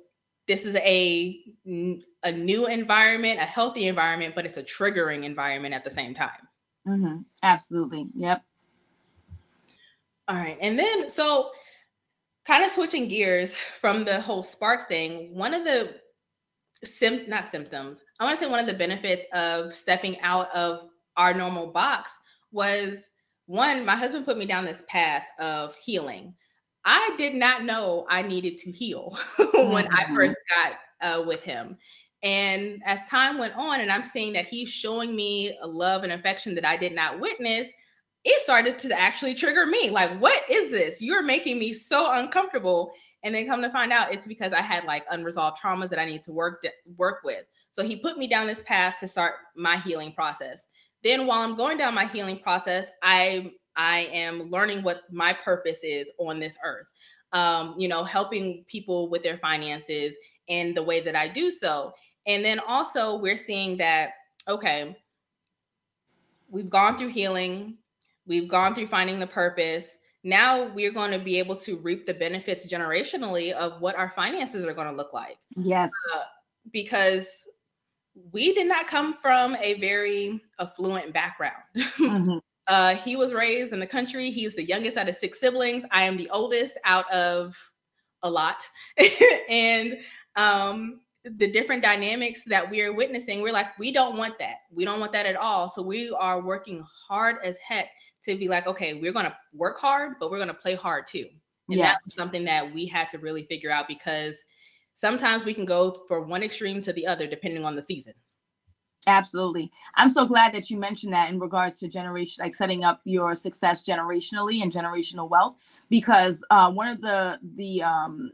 this 0.47 0.65
is 0.65 0.75
a 0.77 1.39
a 2.23 2.31
new 2.31 2.67
environment, 2.67 3.39
a 3.39 3.45
healthy 3.45 3.87
environment, 3.87 4.35
but 4.35 4.45
it's 4.45 4.57
a 4.57 4.63
triggering 4.63 5.23
environment 5.23 5.73
at 5.73 5.83
the 5.83 5.89
same 5.89 6.13
time. 6.13 6.29
Mm-hmm. 6.87 7.17
Absolutely. 7.43 8.07
Yep. 8.15 8.43
All 10.27 10.35
right, 10.35 10.57
and 10.61 10.77
then 10.79 11.09
so 11.09 11.51
kind 12.45 12.63
of 12.63 12.71
switching 12.71 13.07
gears 13.07 13.53
from 13.53 14.05
the 14.05 14.21
whole 14.21 14.43
spark 14.43 14.87
thing. 14.87 15.35
One 15.35 15.53
of 15.53 15.63
the 15.65 15.95
sim 16.83 17.27
not 17.27 17.45
symptoms. 17.45 18.01
I 18.19 18.23
want 18.23 18.37
to 18.37 18.45
say 18.45 18.49
one 18.49 18.59
of 18.59 18.67
the 18.67 18.73
benefits 18.73 19.25
of 19.33 19.75
stepping 19.75 20.19
out 20.21 20.55
of 20.55 20.87
our 21.17 21.33
normal 21.33 21.67
box 21.67 22.17
was 22.51 23.09
one. 23.45 23.85
My 23.85 23.95
husband 23.95 24.25
put 24.25 24.37
me 24.37 24.45
down 24.45 24.63
this 24.63 24.83
path 24.87 25.25
of 25.39 25.75
healing 25.75 26.33
I 26.85 27.13
did 27.17 27.35
not 27.35 27.63
know 27.63 28.05
I 28.09 28.21
needed 28.21 28.57
to 28.59 28.71
heal 28.71 29.17
when 29.37 29.85
mm-hmm. 29.85 29.93
I 29.93 30.15
first 30.15 30.35
got 30.49 30.73
uh, 31.01 31.23
with 31.23 31.43
him. 31.43 31.77
And 32.23 32.81
as 32.85 33.05
time 33.07 33.37
went 33.37 33.55
on, 33.55 33.81
and 33.81 33.91
I'm 33.91 34.03
seeing 34.03 34.33
that 34.33 34.47
he's 34.47 34.69
showing 34.69 35.15
me 35.15 35.57
a 35.61 35.67
love 35.67 36.03
and 36.03 36.13
affection 36.13 36.53
that 36.55 36.65
I 36.65 36.77
did 36.77 36.93
not 36.93 37.19
witness, 37.19 37.69
it 38.23 38.41
started 38.43 38.77
to 38.79 38.99
actually 38.99 39.33
trigger 39.33 39.65
me. 39.65 39.89
Like, 39.89 40.19
what 40.19 40.43
is 40.49 40.69
this? 40.69 41.01
You're 41.01 41.23
making 41.23 41.57
me 41.57 41.73
so 41.73 42.13
uncomfortable. 42.13 42.93
And 43.23 43.33
then 43.33 43.47
come 43.47 43.61
to 43.61 43.71
find 43.71 43.91
out, 43.91 44.13
it's 44.13 44.27
because 44.27 44.53
I 44.53 44.61
had 44.61 44.85
like 44.85 45.03
unresolved 45.09 45.59
traumas 45.61 45.89
that 45.89 45.99
I 45.99 46.05
need 46.05 46.23
to 46.23 46.31
work 46.31 46.63
work 46.97 47.19
with. 47.23 47.43
So 47.71 47.83
he 47.83 47.95
put 47.95 48.17
me 48.17 48.27
down 48.27 48.47
this 48.47 48.63
path 48.63 48.97
to 48.99 49.07
start 49.07 49.35
my 49.55 49.77
healing 49.77 50.11
process. 50.11 50.67
Then 51.03 51.25
while 51.25 51.41
I'm 51.41 51.55
going 51.55 51.77
down 51.77 51.95
my 51.95 52.05
healing 52.05 52.39
process, 52.39 52.91
I 53.01 53.51
I 53.75 54.09
am 54.11 54.49
learning 54.49 54.83
what 54.83 55.01
my 55.11 55.33
purpose 55.33 55.83
is 55.83 56.11
on 56.19 56.39
this 56.39 56.57
earth. 56.63 56.87
Um, 57.33 57.75
you 57.77 57.87
know, 57.87 58.03
helping 58.03 58.65
people 58.67 59.09
with 59.09 59.23
their 59.23 59.37
finances 59.37 60.15
and 60.49 60.75
the 60.75 60.83
way 60.83 60.99
that 60.99 61.15
I 61.15 61.27
do 61.27 61.49
so. 61.49 61.93
And 62.27 62.45
then 62.45 62.59
also, 62.59 63.17
we're 63.17 63.37
seeing 63.37 63.77
that, 63.77 64.11
okay, 64.47 64.97
we've 66.49 66.69
gone 66.69 66.97
through 66.97 67.09
healing, 67.09 67.77
we've 68.25 68.47
gone 68.47 68.75
through 68.75 68.87
finding 68.87 69.19
the 69.19 69.27
purpose. 69.27 69.97
Now 70.23 70.65
we're 70.65 70.91
going 70.91 71.11
to 71.11 71.19
be 71.19 71.39
able 71.39 71.55
to 71.57 71.77
reap 71.77 72.05
the 72.05 72.13
benefits 72.13 72.71
generationally 72.71 73.53
of 73.53 73.81
what 73.81 73.95
our 73.95 74.09
finances 74.11 74.65
are 74.65 74.73
going 74.73 74.87
to 74.87 74.95
look 74.95 75.13
like. 75.13 75.37
Yes. 75.55 75.89
Uh, 76.13 76.19
because 76.71 77.47
we 78.31 78.53
did 78.53 78.67
not 78.67 78.87
come 78.87 79.13
from 79.15 79.55
a 79.55 79.75
very 79.75 80.41
affluent 80.59 81.13
background. 81.13 81.63
Mm-hmm. 81.97 82.37
Uh, 82.67 82.95
he 82.95 83.15
was 83.15 83.33
raised 83.33 83.73
in 83.73 83.79
the 83.79 83.87
country. 83.87 84.31
He's 84.31 84.55
the 84.55 84.63
youngest 84.63 84.95
out 84.95 85.09
of 85.09 85.15
six 85.15 85.39
siblings. 85.39 85.83
I 85.91 86.03
am 86.03 86.15
the 86.15 86.29
oldest 86.29 86.77
out 86.85 87.11
of 87.11 87.57
a 88.23 88.29
lot. 88.29 88.67
and 89.49 89.99
um, 90.35 91.00
the 91.23 91.51
different 91.51 91.83
dynamics 91.83 92.43
that 92.45 92.69
we 92.69 92.81
are 92.81 92.93
witnessing, 92.93 93.41
we're 93.41 93.53
like, 93.53 93.77
we 93.77 93.91
don't 93.91 94.17
want 94.17 94.39
that. 94.39 94.57
We 94.71 94.85
don't 94.85 94.99
want 94.99 95.13
that 95.13 95.25
at 95.25 95.35
all. 95.35 95.69
So 95.69 95.81
we 95.81 96.09
are 96.11 96.41
working 96.41 96.83
hard 97.07 97.37
as 97.43 97.57
heck 97.59 97.89
to 98.23 98.37
be 98.37 98.47
like, 98.47 98.67
okay, 98.67 98.95
we're 98.95 99.13
going 99.13 99.25
to 99.25 99.35
work 99.53 99.79
hard, 99.79 100.13
but 100.19 100.31
we're 100.31 100.37
going 100.37 100.47
to 100.47 100.53
play 100.53 100.75
hard 100.75 101.07
too. 101.07 101.27
And 101.69 101.77
yes. 101.77 101.97
that's 102.03 102.15
something 102.15 102.43
that 102.45 102.73
we 102.73 102.85
had 102.85 103.09
to 103.11 103.19
really 103.19 103.43
figure 103.43 103.71
out 103.71 103.87
because 103.87 104.45
sometimes 104.95 105.45
we 105.45 105.53
can 105.53 105.65
go 105.65 105.95
for 106.07 106.21
one 106.21 106.43
extreme 106.43 106.81
to 106.81 106.93
the 106.93 107.07
other 107.07 107.27
depending 107.27 107.65
on 107.65 107.75
the 107.75 107.83
season. 107.83 108.13
Absolutely. 109.07 109.71
I'm 109.95 110.09
so 110.09 110.25
glad 110.25 110.53
that 110.53 110.69
you 110.69 110.77
mentioned 110.77 111.13
that 111.13 111.29
in 111.29 111.39
regards 111.39 111.79
to 111.79 111.87
generation, 111.87 112.43
like 112.43 112.53
setting 112.53 112.83
up 112.83 113.01
your 113.03 113.33
success 113.33 113.81
generationally 113.81 114.61
and 114.61 114.71
generational 114.71 115.27
wealth, 115.27 115.55
because 115.89 116.43
uh, 116.51 116.71
one 116.71 116.87
of 116.87 117.01
the 117.01 117.39
the 117.55 117.81
um, 117.81 118.31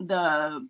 the 0.00 0.66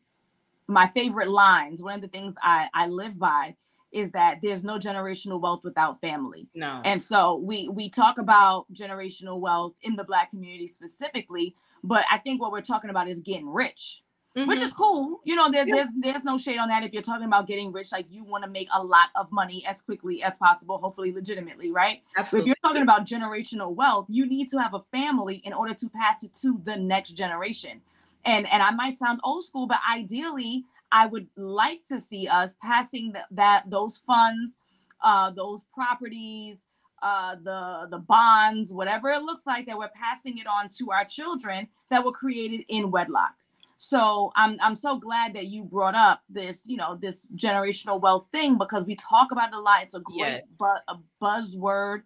my 0.69 0.87
favorite 0.89 1.29
lines, 1.29 1.83
one 1.83 1.95
of 1.95 2.01
the 2.01 2.09
things 2.09 2.35
I 2.43 2.69
I 2.75 2.87
live 2.87 3.19
by 3.19 3.57
is 3.93 4.11
that 4.11 4.39
there's 4.43 4.65
no 4.65 4.79
generational 4.79 5.41
wealth 5.41 5.63
without 5.63 6.01
family. 6.01 6.49
No. 6.55 6.81
And 6.85 7.01
so 7.01 7.37
we 7.37 7.69
we 7.69 7.89
talk 7.89 8.19
about 8.19 8.67
generational 8.73 9.39
wealth 9.39 9.75
in 9.83 9.97
the 9.97 10.05
black 10.05 10.31
community 10.31 10.67
specifically, 10.67 11.55
but 11.83 12.05
I 12.11 12.19
think 12.19 12.41
what 12.41 12.53
we're 12.53 12.61
talking 12.61 12.91
about 12.91 13.09
is 13.09 13.21
getting 13.21 13.49
rich 13.49 14.03
mm-hmm. 14.37 14.49
which 14.49 14.61
is 14.61 14.73
cool. 14.73 15.21
You 15.25 15.37
know, 15.37 15.51
there, 15.51 15.67
yeah. 15.67 15.77
there's 15.77 15.89
there's 15.99 16.25
no 16.25 16.37
shade 16.39 16.59
on 16.59 16.69
that. 16.69 16.85
If 16.85 16.93
you're 16.93 17.03
talking 17.03 17.27
about 17.27 17.47
getting 17.47 17.73
rich, 17.73 17.93
like 17.93 18.07
you 18.11 18.25
want 18.25 18.45
to 18.45 18.51
make 18.51 18.69
a 18.75 18.83
lot 18.83 19.09
of 19.15 19.31
money 19.33 19.65
as 19.67 19.81
quickly 19.81 20.23
as 20.23 20.37
possible, 20.37 20.79
hopefully 20.79 21.13
legitimately, 21.13 21.71
right? 21.71 22.03
Absolutely. 22.17 22.51
If 22.51 22.57
you're 22.57 22.71
talking 22.71 22.83
about 22.83 23.07
generational 23.07 23.75
wealth, 23.75 24.07
you 24.09 24.27
need 24.27 24.49
to 24.51 24.59
have 24.59 24.75
a 24.75 24.81
family 24.93 25.37
in 25.45 25.53
order 25.53 25.75
to 25.75 25.89
pass 25.89 26.23
it 26.23 26.35
to 26.43 26.61
the 26.63 26.77
next 26.77 27.11
generation. 27.11 27.81
And 28.25 28.51
and 28.51 28.63
I 28.63 28.71
might 28.71 28.99
sound 28.99 29.21
old 29.23 29.45
school, 29.45 29.67
but 29.67 29.79
ideally, 29.91 30.65
I 30.91 31.07
would 31.07 31.29
like 31.37 31.87
to 31.89 32.01
see 32.01 32.29
us 32.29 32.55
passing 32.63 33.13
the, 33.13 33.25
that 33.33 33.65
those 33.69 33.99
funds, 34.07 34.57
uh, 35.03 35.31
those 35.31 35.63
properties, 35.75 36.67
uh, 37.03 37.37
the 37.43 37.89
the 37.91 37.99
bonds, 37.99 38.73
whatever 38.73 39.11
it 39.11 39.23
looks 39.23 39.47
like, 39.47 39.67
that 39.67 39.77
we're 39.77 39.91
passing 39.95 40.39
it 40.39 40.47
on 40.47 40.69
to 40.79 40.91
our 40.91 41.05
children 41.05 41.69
that 41.91 42.05
were 42.05 42.13
created 42.13 42.65
in 42.69 42.91
wedlock. 42.91 43.35
So 43.77 44.33
I'm 44.37 44.57
I'm 44.63 44.75
so 44.75 44.99
glad 44.99 45.35
that 45.35 45.47
you 45.47 45.65
brought 45.65 45.95
up 45.95 46.23
this, 46.29 46.63
you 46.67 46.77
know, 46.77 46.97
this 47.01 47.29
generational 47.35 48.01
wealth 48.01 48.29
thing 48.33 48.57
because 48.57 48.85
we 48.85 48.95
talk 48.97 49.33
about 49.33 49.49
it 49.49 49.57
a 49.57 49.61
lot. 49.61 49.83
It's 49.83 49.95
a 49.95 50.01
great 50.01 50.19
yes. 50.19 50.43
bu- 50.59 50.85
a 50.89 50.99
buzzword, 51.21 52.03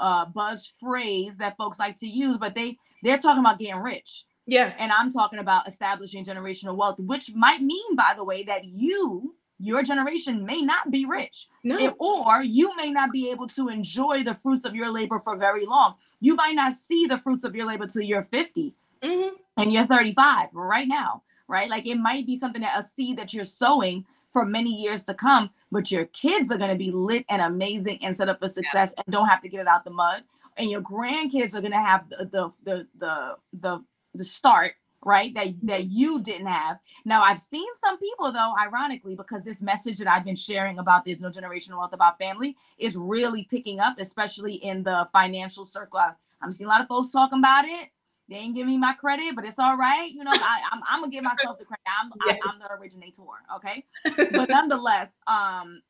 uh, 0.00 0.24
buzz 0.26 0.72
phrase 0.80 1.36
that 1.36 1.56
folks 1.56 1.78
like 1.78 1.98
to 2.00 2.08
use, 2.08 2.36
but 2.38 2.54
they 2.54 2.78
they're 3.02 3.18
talking 3.18 3.40
about 3.40 3.58
getting 3.58 3.76
rich. 3.76 4.24
Yes. 4.46 4.76
And 4.78 4.92
I'm 4.92 5.10
talking 5.10 5.38
about 5.38 5.66
establishing 5.66 6.24
generational 6.24 6.76
wealth, 6.76 6.98
which 6.98 7.34
might 7.34 7.62
mean, 7.62 7.96
by 7.96 8.14
the 8.16 8.24
way, 8.24 8.44
that 8.44 8.64
you, 8.64 9.34
your 9.58 9.82
generation, 9.82 10.44
may 10.44 10.62
not 10.62 10.90
be 10.90 11.04
rich. 11.04 11.48
No. 11.64 11.78
If, 11.78 11.94
or 11.98 12.42
you 12.42 12.74
may 12.76 12.90
not 12.90 13.12
be 13.12 13.30
able 13.30 13.48
to 13.48 13.68
enjoy 13.68 14.22
the 14.22 14.34
fruits 14.34 14.64
of 14.64 14.74
your 14.74 14.90
labor 14.90 15.18
for 15.18 15.36
very 15.36 15.66
long. 15.66 15.94
You 16.20 16.36
might 16.36 16.54
not 16.54 16.74
see 16.74 17.06
the 17.06 17.18
fruits 17.18 17.44
of 17.44 17.56
your 17.56 17.66
labor 17.66 17.86
till 17.88 18.02
you're 18.02 18.22
50 18.22 18.74
mm-hmm. 19.02 19.34
and 19.56 19.72
you're 19.72 19.86
35 19.86 20.50
right 20.52 20.86
now, 20.86 21.22
right? 21.48 21.68
Like 21.68 21.86
it 21.86 21.96
might 21.96 22.24
be 22.26 22.38
something 22.38 22.62
that 22.62 22.78
a 22.78 22.82
seed 22.82 23.18
that 23.18 23.34
you're 23.34 23.44
sowing 23.44 24.04
for 24.32 24.44
many 24.44 24.70
years 24.70 25.02
to 25.04 25.14
come, 25.14 25.50
but 25.72 25.90
your 25.90 26.04
kids 26.06 26.52
are 26.52 26.58
going 26.58 26.70
to 26.70 26.76
be 26.76 26.90
lit 26.90 27.24
and 27.28 27.42
amazing 27.42 27.98
and 28.04 28.14
set 28.14 28.28
up 28.28 28.38
for 28.38 28.48
success 28.48 28.92
yeah. 28.94 29.02
and 29.04 29.12
don't 29.12 29.28
have 29.28 29.40
to 29.40 29.48
get 29.48 29.60
it 29.60 29.66
out 29.66 29.82
the 29.82 29.90
mud. 29.90 30.22
And 30.58 30.70
your 30.70 30.82
grandkids 30.82 31.54
are 31.54 31.60
going 31.60 31.72
to 31.72 31.78
have 31.78 32.08
the, 32.10 32.26
the, 32.26 32.50
the, 32.64 32.86
the, 32.98 33.36
the, 33.52 33.84
the 34.16 34.24
start 34.24 34.74
right? 35.06 35.32
That 35.34 35.54
that 35.62 35.84
you 35.84 36.20
didn't 36.20 36.48
have. 36.48 36.78
Now 37.04 37.22
I've 37.22 37.38
seen 37.38 37.66
some 37.82 37.96
people 37.98 38.32
though, 38.32 38.54
ironically, 38.60 39.14
because 39.14 39.42
this 39.42 39.62
message 39.62 39.98
that 39.98 40.08
I've 40.08 40.24
been 40.24 40.36
sharing 40.36 40.78
about 40.78 41.04
there's 41.04 41.20
no 41.20 41.30
generational 41.30 41.78
wealth 41.78 41.92
about 41.92 42.18
family 42.18 42.56
is 42.76 42.96
really 42.96 43.44
picking 43.44 43.78
up, 43.78 43.98
especially 43.98 44.54
in 44.54 44.82
the 44.82 45.08
financial 45.12 45.64
circle. 45.64 46.00
I'm 46.42 46.52
seeing 46.52 46.66
a 46.66 46.70
lot 46.70 46.80
of 46.80 46.88
folks 46.88 47.10
talking 47.10 47.38
about 47.38 47.64
it. 47.64 47.90
They 48.28 48.36
ain't 48.36 48.56
giving 48.56 48.72
me 48.72 48.78
my 48.78 48.92
credit, 48.94 49.36
but 49.36 49.44
it's 49.44 49.60
all 49.60 49.76
right. 49.76 50.10
You 50.10 50.24
know, 50.24 50.32
I, 50.32 50.60
am 50.72 50.78
I'm, 50.78 50.82
I'm 50.88 51.00
gonna 51.00 51.12
give 51.12 51.22
myself 51.32 51.58
the 51.58 51.64
credit. 51.64 51.84
I'm 51.86 52.10
yeah. 52.26 52.38
I, 52.44 52.52
am 52.52 52.58
the 52.58 52.72
originator, 52.72 53.22
okay? 53.56 53.84
but 54.32 54.48
nonetheless, 54.48 55.12
um, 55.28 55.82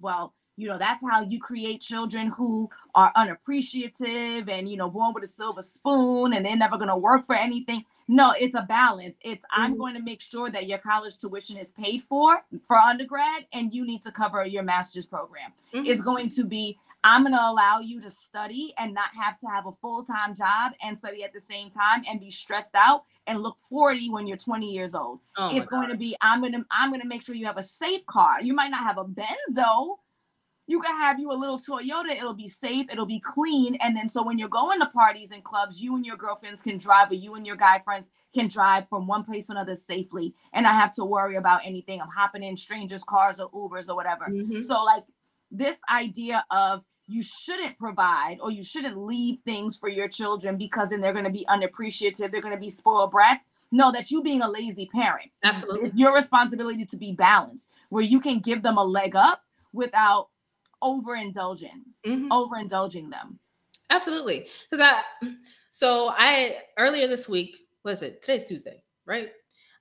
well, 0.00 0.34
you 0.56 0.68
know 0.68 0.78
that's 0.78 1.00
how 1.08 1.22
you 1.22 1.40
create 1.40 1.80
children 1.80 2.28
who 2.28 2.70
are 2.94 3.12
unappreciative 3.16 4.48
and 4.48 4.68
you 4.68 4.76
know 4.76 4.88
born 4.88 5.12
with 5.14 5.24
a 5.24 5.28
silver 5.28 5.62
spoon 5.62 6.32
and 6.32 6.44
they're 6.44 6.56
never 6.56 6.76
going 6.76 6.88
to 6.88 6.96
work 6.96 7.26
for 7.26 7.34
anything. 7.34 7.84
No 8.06 8.34
it's 8.38 8.54
a 8.54 8.62
balance. 8.62 9.16
It's 9.22 9.44
mm-hmm. 9.44 9.62
i'm 9.62 9.78
going 9.78 9.94
to 9.94 10.02
make 10.02 10.20
sure 10.20 10.50
that 10.50 10.66
your 10.66 10.78
college 10.78 11.16
tuition 11.16 11.56
is 11.56 11.70
paid 11.70 12.02
for 12.02 12.42
for 12.66 12.76
undergrad 12.76 13.46
and 13.52 13.72
you 13.72 13.86
need 13.86 14.02
to 14.02 14.12
cover 14.12 14.44
your 14.44 14.62
master's 14.62 15.06
program. 15.06 15.52
Mm-hmm. 15.74 15.86
it's 15.86 16.00
going 16.00 16.28
to 16.30 16.44
be 16.44 16.78
i'm 17.02 17.22
going 17.22 17.32
to 17.32 17.40
allow 17.40 17.80
you 17.80 18.00
to 18.00 18.10
study 18.10 18.72
and 18.78 18.94
not 18.94 19.10
have 19.20 19.38
to 19.38 19.46
have 19.48 19.66
a 19.66 19.72
full-time 19.72 20.34
job 20.34 20.72
and 20.82 20.96
study 20.96 21.24
at 21.24 21.32
the 21.32 21.40
same 21.40 21.70
time 21.70 22.04
and 22.08 22.20
be 22.20 22.30
stressed 22.30 22.74
out 22.74 23.04
and 23.26 23.42
look 23.42 23.56
40 23.68 24.10
when 24.10 24.26
you're 24.26 24.36
20 24.36 24.70
years 24.70 24.94
old. 24.94 25.20
Oh 25.36 25.56
it's 25.56 25.66
going 25.66 25.88
to 25.88 25.96
be 25.96 26.16
i'm 26.20 26.40
going 26.40 26.52
to 26.52 26.64
i'm 26.70 26.90
going 26.90 27.00
to 27.00 27.08
make 27.08 27.24
sure 27.24 27.34
you 27.34 27.46
have 27.46 27.58
a 27.58 27.62
safe 27.62 28.04
car. 28.06 28.40
You 28.40 28.54
might 28.54 28.70
not 28.70 28.84
have 28.84 28.98
a 28.98 29.04
benzo 29.04 29.96
you 30.66 30.80
can 30.80 30.96
have 30.96 31.20
you 31.20 31.30
a 31.30 31.34
little 31.34 31.58
Toyota. 31.58 32.10
It'll 32.10 32.34
be 32.34 32.48
safe. 32.48 32.86
It'll 32.90 33.06
be 33.06 33.20
clean. 33.20 33.76
And 33.76 33.96
then 33.96 34.08
so 34.08 34.22
when 34.22 34.38
you're 34.38 34.48
going 34.48 34.80
to 34.80 34.86
parties 34.86 35.30
and 35.30 35.44
clubs, 35.44 35.82
you 35.82 35.94
and 35.94 36.06
your 36.06 36.16
girlfriends 36.16 36.62
can 36.62 36.78
drive, 36.78 37.10
or 37.10 37.14
you 37.14 37.34
and 37.34 37.46
your 37.46 37.56
guy 37.56 37.80
friends 37.84 38.08
can 38.32 38.48
drive 38.48 38.88
from 38.88 39.06
one 39.06 39.24
place 39.24 39.46
to 39.46 39.52
another 39.52 39.74
safely. 39.74 40.34
And 40.52 40.66
I 40.66 40.72
have 40.72 40.92
to 40.94 41.04
worry 41.04 41.36
about 41.36 41.60
anything. 41.64 42.00
I'm 42.00 42.08
hopping 42.08 42.42
in 42.42 42.56
strangers' 42.56 43.04
cars 43.04 43.40
or 43.40 43.50
Ubers 43.50 43.88
or 43.88 43.96
whatever. 43.96 44.26
Mm-hmm. 44.30 44.62
So 44.62 44.82
like 44.82 45.04
this 45.50 45.80
idea 45.90 46.44
of 46.50 46.84
you 47.06 47.22
shouldn't 47.22 47.78
provide 47.78 48.38
or 48.40 48.50
you 48.50 48.64
shouldn't 48.64 48.96
leave 48.96 49.38
things 49.44 49.76
for 49.76 49.90
your 49.90 50.08
children 50.08 50.56
because 50.56 50.88
then 50.88 51.02
they're 51.02 51.12
going 51.12 51.26
to 51.26 51.30
be 51.30 51.46
unappreciative. 51.48 52.32
They're 52.32 52.40
going 52.40 52.54
to 52.54 52.60
be 52.60 52.70
spoiled 52.70 53.10
brats. 53.10 53.44
No, 53.70 53.92
that 53.92 54.10
you 54.10 54.22
being 54.22 54.40
a 54.40 54.48
lazy 54.48 54.86
parent. 54.86 55.30
Absolutely. 55.42 55.84
It's 55.84 55.98
your 55.98 56.14
responsibility 56.14 56.84
to 56.86 56.96
be 56.96 57.12
balanced 57.12 57.70
where 57.90 58.04
you 58.04 58.20
can 58.20 58.38
give 58.38 58.62
them 58.62 58.78
a 58.78 58.84
leg 58.84 59.14
up 59.14 59.42
without 59.72 60.28
overindulging, 60.84 61.82
mm-hmm. 62.06 62.30
overindulging 62.30 63.10
them. 63.10 63.38
Absolutely. 63.90 64.46
Because 64.70 64.84
I, 64.84 65.28
so 65.70 66.12
I, 66.16 66.58
earlier 66.78 67.08
this 67.08 67.28
week, 67.28 67.56
was 67.84 68.02
it? 68.02 68.22
Today's 68.22 68.44
Tuesday, 68.44 68.82
right? 69.06 69.30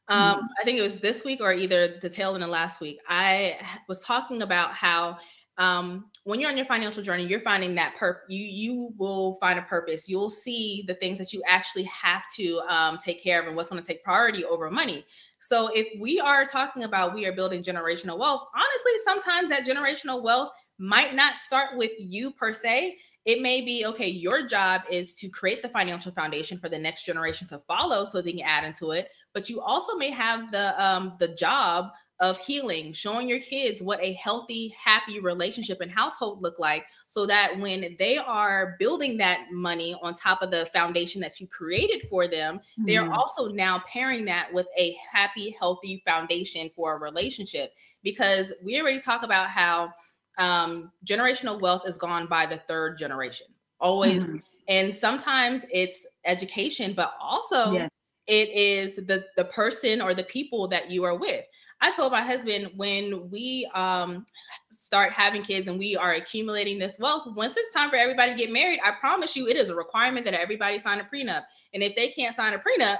Um, 0.09 0.35
mm-hmm. 0.35 0.45
I 0.59 0.63
think 0.63 0.79
it 0.79 0.83
was 0.83 0.99
this 0.99 1.23
week 1.23 1.41
or 1.41 1.53
either 1.53 1.99
the 2.01 2.09
tail 2.09 2.35
end 2.35 2.43
of 2.43 2.49
last 2.49 2.81
week. 2.81 2.99
I 3.07 3.57
was 3.87 4.01
talking 4.01 4.41
about 4.41 4.73
how 4.73 5.17
um, 5.57 6.05
when 6.23 6.39
you're 6.39 6.49
on 6.49 6.57
your 6.57 6.65
financial 6.65 7.03
journey, 7.03 7.25
you're 7.25 7.39
finding 7.39 7.75
that 7.75 7.95
perp 7.99 8.15
you 8.27 8.43
you 8.43 8.93
will 8.97 9.35
find 9.35 9.59
a 9.59 9.61
purpose. 9.61 10.09
You'll 10.09 10.29
see 10.29 10.83
the 10.87 10.95
things 10.95 11.19
that 11.19 11.31
you 11.31 11.43
actually 11.47 11.83
have 11.83 12.23
to 12.37 12.59
um, 12.67 12.97
take 12.97 13.21
care 13.21 13.39
of 13.39 13.47
and 13.47 13.55
what's 13.55 13.69
going 13.69 13.81
to 13.81 13.87
take 13.87 14.03
priority 14.03 14.43
over 14.45 14.69
money. 14.71 15.05
So 15.41 15.69
if 15.73 15.87
we 15.99 16.19
are 16.19 16.45
talking 16.45 16.83
about 16.83 17.13
we 17.13 17.25
are 17.25 17.33
building 17.33 17.61
generational 17.61 18.17
wealth, 18.17 18.47
honestly, 18.55 18.93
sometimes 19.03 19.49
that 19.49 19.65
generational 19.65 20.23
wealth 20.23 20.53
might 20.77 21.15
not 21.15 21.39
start 21.39 21.77
with 21.77 21.91
you 21.97 22.31
per 22.31 22.53
se. 22.53 22.97
It 23.25 23.41
may 23.41 23.61
be 23.61 23.85
okay, 23.85 24.09
your 24.09 24.47
job 24.47 24.81
is 24.91 25.13
to 25.15 25.29
create 25.29 25.61
the 25.61 25.69
financial 25.69 26.11
foundation 26.11 26.57
for 26.57 26.67
the 26.67 26.79
next 26.79 27.05
generation 27.05 27.47
to 27.47 27.59
follow 27.59 28.03
so 28.05 28.21
they 28.21 28.33
can 28.33 28.41
add 28.41 28.65
into 28.65 28.91
it. 28.91 29.09
But 29.33 29.49
you 29.49 29.61
also 29.61 29.95
may 29.95 30.09
have 30.09 30.51
the 30.51 30.83
um 30.83 31.13
the 31.19 31.29
job 31.29 31.87
of 32.19 32.37
healing, 32.37 32.93
showing 32.93 33.27
your 33.27 33.39
kids 33.39 33.81
what 33.81 34.01
a 34.01 34.13
healthy, 34.13 34.73
happy 34.81 35.19
relationship 35.19 35.81
and 35.81 35.91
household 35.91 36.41
look 36.41 36.57
like 36.59 36.85
so 37.07 37.25
that 37.25 37.57
when 37.59 37.95
they 37.99 38.17
are 38.17 38.75
building 38.79 39.17
that 39.17 39.51
money 39.51 39.95
on 40.01 40.13
top 40.13 40.41
of 40.41 40.49
the 40.49 40.65
foundation 40.67 41.19
that 41.19 41.39
you 41.39 41.47
created 41.47 42.07
for 42.09 42.27
them, 42.27 42.57
mm-hmm. 42.57 42.85
they're 42.85 43.11
also 43.11 43.47
now 43.47 43.83
pairing 43.91 44.23
that 44.25 44.53
with 44.53 44.67
a 44.77 44.95
happy, 45.11 45.55
healthy 45.59 46.01
foundation 46.05 46.69
for 46.75 46.95
a 46.95 46.99
relationship. 46.99 47.73
Because 48.03 48.53
we 48.63 48.79
already 48.79 48.99
talk 48.99 49.23
about 49.23 49.49
how 49.49 49.91
um, 50.37 50.91
generational 51.05 51.59
wealth 51.59 51.83
is 51.87 51.97
gone 51.97 52.27
by 52.27 52.45
the 52.45 52.57
third 52.67 52.97
generation 52.97 53.47
always 53.79 54.21
mm-hmm. 54.21 54.37
and 54.67 54.93
sometimes 54.93 55.65
it's 55.71 56.05
education 56.25 56.93
but 56.95 57.13
also 57.21 57.73
yeah. 57.73 57.87
it 58.27 58.49
is 58.49 58.95
the 58.95 59.25
the 59.35 59.45
person 59.45 60.01
or 60.01 60.13
the 60.13 60.23
people 60.23 60.67
that 60.67 60.89
you 60.89 61.03
are 61.03 61.17
with 61.17 61.43
i 61.81 61.91
told 61.91 62.11
my 62.11 62.21
husband 62.21 62.71
when 62.75 63.29
we 63.29 63.69
um, 63.75 64.25
start 64.71 65.11
having 65.11 65.43
kids 65.43 65.67
and 65.67 65.77
we 65.77 65.95
are 65.95 66.13
accumulating 66.13 66.79
this 66.79 66.97
wealth 66.97 67.27
once 67.35 67.57
it's 67.57 67.73
time 67.73 67.89
for 67.89 67.97
everybody 67.97 68.31
to 68.31 68.37
get 68.37 68.51
married 68.51 68.79
i 68.83 68.91
promise 68.91 69.35
you 69.35 69.47
it 69.47 69.57
is 69.57 69.69
a 69.69 69.75
requirement 69.75 70.25
that 70.25 70.33
everybody 70.33 70.79
sign 70.79 70.99
a 70.99 71.03
prenup 71.03 71.43
and 71.73 71.83
if 71.83 71.95
they 71.95 72.07
can't 72.07 72.35
sign 72.35 72.53
a 72.53 72.59
prenup 72.59 72.97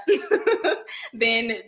then 1.14 1.60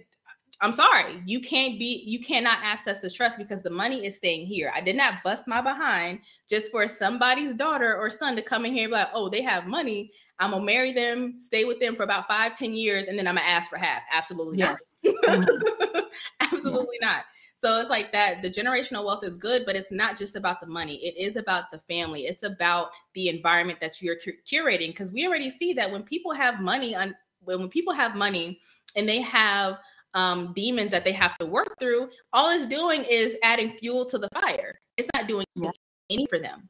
I'm 0.63 0.73
sorry, 0.73 1.23
you 1.27 1.41
can't 1.41 1.79
be, 1.79 2.03
you 2.07 2.19
cannot 2.19 2.59
access 2.63 3.01
this 3.01 3.13
trust 3.13 3.37
because 3.37 3.61
the 3.61 3.71
money 3.71 4.07
is 4.07 4.17
staying 4.17 4.47
here. 4.47 4.73
I 4.75 4.81
did 4.81 4.97
not 4.97 5.23
bust 5.23 5.47
my 5.47 5.61
behind 5.61 6.21
just 6.49 6.71
for 6.71 6.89
somebody's 6.89 7.53
daughter 7.53 7.95
or 7.95 8.09
son 8.09 8.37
to 8.37 8.43
come 8.43 8.65
in 8.65 8.73
here 8.73 8.85
and 8.85 8.93
be 8.93 8.97
like, 8.97 9.11
oh, 9.13 9.29
they 9.29 9.43
have 9.43 9.67
money. 9.67 10.11
I'm 10.39 10.53
gonna 10.53 10.65
marry 10.65 10.93
them, 10.93 11.39
stay 11.41 11.65
with 11.65 11.79
them 11.79 11.95
for 11.95 12.05
about 12.05 12.27
five, 12.27 12.55
ten 12.55 12.75
years, 12.75 13.07
and 13.07 13.19
then 13.19 13.27
I'm 13.27 13.37
gonna 13.37 13.47
ask 13.47 13.69
for 13.69 13.77
half. 13.77 14.03
Absolutely 14.13 14.59
yes. 14.59 14.83
not. 15.05 15.15
Mm-hmm. 15.15 15.99
Absolutely 16.41 16.97
yeah. 17.01 17.07
not. 17.07 17.25
So 17.59 17.81
it's 17.81 17.91
like 17.91 18.13
that. 18.13 18.43
The 18.43 18.51
generational 18.51 19.05
wealth 19.05 19.25
is 19.25 19.37
good, 19.37 19.65
but 19.67 19.77
it's 19.77 19.93
not 19.93 20.17
just 20.17 20.37
about 20.37 20.61
the 20.61 20.67
money. 20.67 20.97
It 20.97 21.17
is 21.19 21.37
about 21.37 21.71
the 21.71 21.81
family. 21.81 22.27
It's 22.27 22.43
about 22.43 22.91
the 23.15 23.29
environment 23.29 23.81
that 23.81 24.01
you're 24.01 24.17
curating. 24.17 24.89
Because 24.89 25.11
we 25.13 25.27
already 25.27 25.51
see 25.51 25.73
that 25.75 25.91
when 25.91 26.03
people 26.03 26.33
have 26.33 26.61
money 26.61 26.95
on, 26.95 27.15
when 27.41 27.69
people 27.69 27.93
have 27.93 28.15
money 28.15 28.61
and 28.95 29.09
they 29.09 29.21
have 29.21 29.79
um, 30.17 30.53
demons 30.55 30.91
that 30.91 31.05
they 31.05 31.13
have 31.13 31.37
to 31.39 31.47
work 31.47 31.79
through, 31.79 32.09
all 32.33 32.51
it's 32.51 32.67
doing 32.67 33.05
is 33.09 33.37
adding 33.43 33.71
fuel 33.71 34.07
to 34.07 34.19
the 34.19 34.29
fire. 34.31 34.81
It's 34.97 35.09
not 35.15 35.29
doing 35.29 35.45
yeah. 35.55 35.71
any 36.11 36.27
for 36.27 36.39
them. 36.39 36.69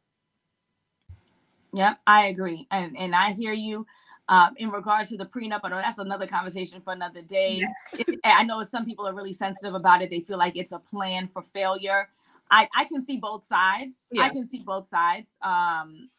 Yeah, 1.73 1.95
I 2.07 2.27
agree, 2.27 2.67
and 2.71 2.97
and 2.99 3.15
I 3.15 3.33
hear 3.33 3.53
you. 3.53 3.87
Um, 4.29 4.55
in 4.57 4.71
regards 4.71 5.11
to 5.11 5.17
the 5.17 5.25
prenup, 5.25 5.61
I 5.63 5.69
know 5.69 5.77
that's 5.77 5.99
another 5.99 6.27
conversation 6.27 6.81
for 6.81 6.93
another 6.93 7.23
day. 7.23 7.61
Yes. 7.61 8.09
it, 8.09 8.19
I 8.25 8.43
know 8.43 8.65
some 8.65 8.85
people 8.85 9.07
are 9.07 9.15
really 9.15 9.33
sensitive 9.33 9.75
about 9.75 10.03
it. 10.03 10.11
They 10.11 10.19
feel 10.19 10.37
like 10.37 10.57
it's 10.57 10.73
a 10.73 10.81
plan 10.81 11.29
for 11.29 11.43
failure. 11.43 12.09
I, 12.51 12.69
I 12.75 12.87
can 12.87 13.01
see 13.01 13.19
both 13.19 13.47
sides. 13.47 14.07
Yeah. 14.11 14.23
I 14.23 14.31
can 14.31 14.45
see 14.45 14.65
both 14.67 14.89
sides. 14.89 15.29
Um, 15.43 16.11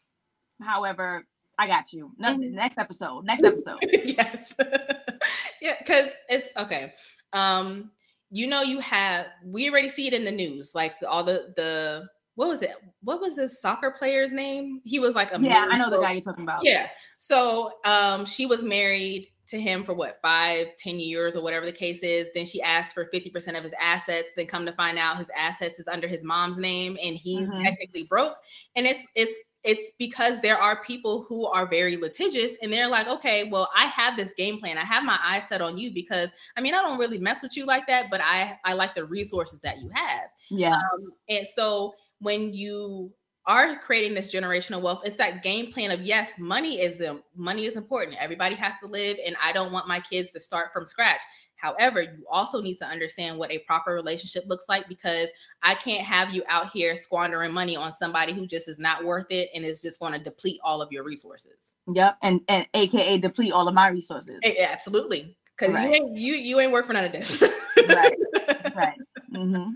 however, 0.62 1.26
I 1.60 1.68
got 1.68 1.92
you. 1.92 2.14
Next, 2.18 2.40
mm-hmm. 2.40 2.56
next 2.56 2.78
episode. 2.78 3.26
Next 3.26 3.44
episode. 3.44 3.80
yes. 3.84 4.56
yeah, 5.62 5.76
because 5.80 6.10
it's 6.30 6.48
okay 6.56 6.94
um 7.34 7.92
you 8.30 8.48
know 8.48 8.62
you 8.62 8.80
have 8.80 9.28
we 9.46 9.70
already 9.70 9.90
see 9.90 10.08
it 10.08 10.14
in 10.14 10.26
the 10.26 10.32
news 10.32 10.74
like 10.74 10.96
all 11.08 11.24
the 11.24 11.54
the 11.56 12.08
what 12.38 12.50
was 12.50 12.62
it? 12.62 12.76
What 13.02 13.20
was 13.20 13.36
this 13.36 13.60
soccer 13.60 13.90
player's 13.90 14.32
name? 14.32 14.80
He 14.86 15.00
was 15.00 15.16
like 15.16 15.34
a 15.34 15.40
yeah 15.42 15.66
i 15.72 15.78
know 15.78 15.90
the 15.90 16.00
guy 16.00 16.12
you're 16.12 16.22
talking 16.22 16.44
about. 16.44 16.64
Yeah. 16.64 16.88
So 17.18 17.72
um 17.84 18.26
she 18.26 18.46
was 18.46 18.64
married 18.64 19.30
to 19.48 19.60
him 19.60 19.84
for 19.84 19.94
what 19.96 20.20
five 20.22 20.68
ten 20.78 21.00
years 21.00 21.36
or 21.36 21.42
whatever 21.42 21.66
the 21.66 21.72
case 21.72 22.04
is. 22.04 22.30
Then 22.36 22.46
she 22.46 22.62
asked 22.62 22.94
for 22.94 23.10
50% 23.12 23.58
of 23.58 23.64
his 23.64 23.74
assets. 23.82 24.30
Then 24.36 24.46
come 24.46 24.68
to 24.68 24.72
find 24.74 25.00
out 25.00 25.18
his 25.18 25.32
assets 25.36 25.80
is 25.80 25.88
under 25.88 26.08
his 26.08 26.24
mom's 26.24 26.60
name 26.60 26.96
and 27.04 27.16
he's 27.16 27.50
mm-hmm. 27.50 27.64
technically 27.64 28.04
broke. 28.04 28.36
And 28.76 28.86
it's 28.86 29.04
it's 29.16 29.36
it's 29.64 29.92
because 29.98 30.40
there 30.42 30.58
are 30.58 30.84
people 30.84 31.26
who 31.28 31.46
are 31.46 31.68
very 31.68 31.98
litigious 31.98 32.54
and 32.62 32.72
they're 32.72 32.88
like, 32.88 33.08
okay, 33.08 33.50
well, 33.50 33.70
I 33.76 33.86
have 33.86 34.16
this 34.16 34.34
game 34.34 34.60
plan. 34.60 34.78
I 34.78 34.86
have 34.86 35.04
my 35.04 35.20
eyes 35.24 35.48
set 35.48 35.62
on 35.62 35.78
you 35.78 35.92
because 35.92 36.30
I 36.56 36.62
mean, 36.62 36.74
I 36.74 36.82
don't 36.82 37.00
really 37.00 37.18
mess 37.18 37.44
with 37.44 37.58
you 37.58 37.66
like 37.66 37.88
that, 37.88 38.10
but 38.10 38.22
I 38.22 38.58
I 38.66 38.74
like 38.74 38.96
the 38.96 39.06
resources 39.06 39.60
that 39.62 39.80
you 39.80 39.90
have. 39.94 40.30
Yeah. 40.50 40.76
Um, 40.76 41.12
and 41.30 41.48
so 41.48 41.94
when 42.20 42.54
you 42.54 43.12
are 43.46 43.80
creating 43.80 44.14
this 44.14 44.34
generational 44.34 44.82
wealth, 44.82 45.02
it's 45.06 45.16
that 45.16 45.42
game 45.42 45.72
plan 45.72 45.92
of 45.92 46.02
yes, 46.02 46.34
money 46.38 46.82
is 46.82 46.98
the 46.98 47.22
money 47.36 47.66
is 47.66 47.76
important. 47.76 48.18
Everybody 48.20 48.56
has 48.56 48.76
to 48.82 48.88
live, 48.88 49.18
and 49.26 49.36
I 49.42 49.54
don't 49.54 49.72
want 49.72 49.88
my 49.88 50.00
kids 50.00 50.32
to 50.32 50.40
start 50.40 50.72
from 50.74 50.86
scratch. 50.86 51.22
However, 51.58 52.02
you 52.02 52.26
also 52.32 52.62
need 52.62 52.78
to 52.78 52.86
understand 52.86 53.38
what 53.38 53.52
a 53.52 53.60
proper 53.60 53.92
relationship 53.92 54.44
looks 54.48 54.66
like 54.70 54.88
because 54.88 55.30
I 55.64 55.76
can't 55.76 56.04
have 56.04 56.34
you 56.34 56.44
out 56.48 56.72
here 56.72 56.96
squandering 56.96 57.52
money 57.52 57.76
on 57.76 57.92
somebody 57.92 58.32
who 58.32 58.46
just 58.46 58.68
is 58.68 58.80
not 58.80 59.04
worth 59.04 59.26
it 59.32 59.50
and 59.54 59.66
is 59.66 59.82
just 59.82 60.00
going 60.00 60.14
to 60.14 60.20
deplete 60.20 60.60
all 60.64 60.82
of 60.82 60.92
your 60.92 61.04
resources. 61.04 61.76
Yep, 61.94 62.18
and 62.22 62.42
and 62.48 62.68
AKA 62.74 63.18
deplete 63.18 63.52
all 63.52 63.68
of 63.68 63.74
my 63.74 63.88
resources. 63.88 64.40
absolutely, 64.62 65.36
because 65.58 65.74
right. 65.74 65.90
you 65.90 65.96
ain't 65.96 66.18
you 66.18 66.34
you 66.34 66.60
ain't 66.60 66.72
work 66.72 66.88
for 66.88 66.94
none 66.94 67.06
of 67.06 67.12
this. 67.12 67.42
right, 67.90 68.16
right. 68.76 68.98
Mm-hmm. 69.34 69.72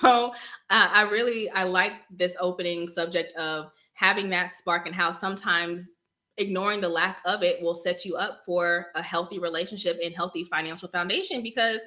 So 0.00 0.32
uh, 0.70 0.88
I 0.92 1.02
really 1.02 1.50
I 1.50 1.62
like 1.64 1.92
this 2.10 2.36
opening 2.40 2.88
subject 2.88 3.36
of 3.36 3.70
having 3.94 4.28
that 4.30 4.50
spark 4.50 4.86
and 4.86 4.94
how 4.94 5.10
sometimes 5.10 5.88
ignoring 6.38 6.80
the 6.80 6.88
lack 6.88 7.18
of 7.26 7.42
it 7.42 7.62
will 7.62 7.74
set 7.74 8.04
you 8.04 8.16
up 8.16 8.42
for 8.44 8.86
a 8.94 9.02
healthy 9.02 9.38
relationship 9.38 9.98
and 10.02 10.14
healthy 10.14 10.44
financial 10.44 10.88
foundation 10.88 11.42
because 11.42 11.80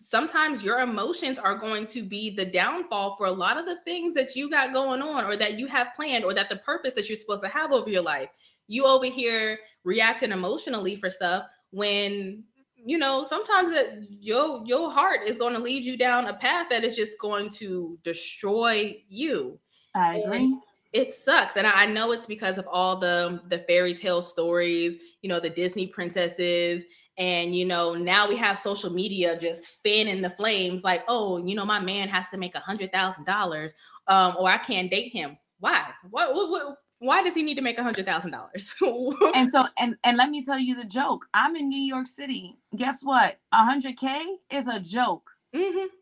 sometimes 0.00 0.62
your 0.62 0.80
emotions 0.80 1.38
are 1.38 1.54
going 1.54 1.84
to 1.84 2.02
be 2.02 2.34
the 2.34 2.44
downfall 2.44 3.14
for 3.16 3.26
a 3.26 3.32
lot 3.32 3.58
of 3.58 3.66
the 3.66 3.76
things 3.84 4.14
that 4.14 4.34
you 4.34 4.50
got 4.50 4.72
going 4.72 5.02
on 5.02 5.24
or 5.24 5.36
that 5.36 5.58
you 5.58 5.66
have 5.66 5.88
planned 5.94 6.24
or 6.24 6.34
that 6.34 6.48
the 6.48 6.56
purpose 6.56 6.94
that 6.94 7.08
you're 7.08 7.16
supposed 7.16 7.42
to 7.42 7.48
have 7.48 7.70
over 7.70 7.90
your 7.90 8.02
life. 8.02 8.30
You 8.66 8.86
over 8.86 9.06
here 9.06 9.58
reacting 9.84 10.32
emotionally 10.32 10.96
for 10.96 11.10
stuff 11.10 11.44
when 11.70 12.44
you 12.82 12.96
know 12.96 13.24
sometimes 13.24 13.72
it, 13.72 14.06
your 14.08 14.62
your 14.64 14.90
heart 14.90 15.20
is 15.26 15.38
going 15.38 15.52
to 15.54 15.60
lead 15.60 15.84
you 15.84 15.98
down 15.98 16.26
a 16.26 16.34
path 16.34 16.68
that 16.70 16.82
is 16.82 16.96
just 16.96 17.18
going 17.18 17.50
to 17.50 17.98
destroy 18.04 18.96
you. 19.08 19.58
I 19.94 20.16
agree. 20.16 20.38
And 20.38 20.62
it 20.92 21.12
sucks 21.12 21.56
and 21.56 21.66
i 21.66 21.86
know 21.86 22.12
it's 22.12 22.26
because 22.26 22.58
of 22.58 22.66
all 22.66 22.96
the 22.96 23.40
the 23.48 23.58
fairy 23.60 23.94
tale 23.94 24.22
stories 24.22 24.96
you 25.22 25.28
know 25.28 25.38
the 25.40 25.50
disney 25.50 25.86
princesses 25.86 26.84
and 27.18 27.54
you 27.54 27.64
know 27.64 27.94
now 27.94 28.28
we 28.28 28.36
have 28.36 28.58
social 28.58 28.90
media 28.90 29.38
just 29.38 29.82
fanning 29.82 30.22
the 30.22 30.30
flames 30.30 30.82
like 30.82 31.04
oh 31.08 31.38
you 31.46 31.54
know 31.54 31.64
my 31.64 31.78
man 31.78 32.08
has 32.08 32.28
to 32.28 32.36
make 32.36 32.54
a 32.54 32.60
hundred 32.60 32.90
thousand 32.92 33.24
dollars 33.24 33.74
um 34.08 34.34
or 34.38 34.50
i 34.50 34.58
can't 34.58 34.90
date 34.90 35.12
him. 35.12 35.36
Why? 35.60 35.84
What, 36.08 36.34
what, 36.34 36.50
what 36.50 36.76
why 36.98 37.22
does 37.22 37.34
he 37.34 37.42
need 37.42 37.54
to 37.54 37.62
make 37.62 37.78
a 37.78 37.82
hundred 37.82 38.04
thousand 38.06 38.32
dollars? 38.32 38.74
And 39.34 39.50
so 39.50 39.66
and 39.78 39.96
and 40.04 40.16
let 40.16 40.30
me 40.30 40.44
tell 40.44 40.58
you 40.58 40.74
the 40.74 40.84
joke. 40.84 41.26
I'm 41.32 41.56
in 41.56 41.68
new 41.68 41.80
york 41.80 42.06
city. 42.06 42.56
Guess 42.76 43.02
what? 43.02 43.38
A 43.52 43.64
hundred 43.64 43.96
k 43.96 44.36
is 44.50 44.68
a 44.68 44.80
joke. 44.80 45.30
Mm-hmm 45.54 45.99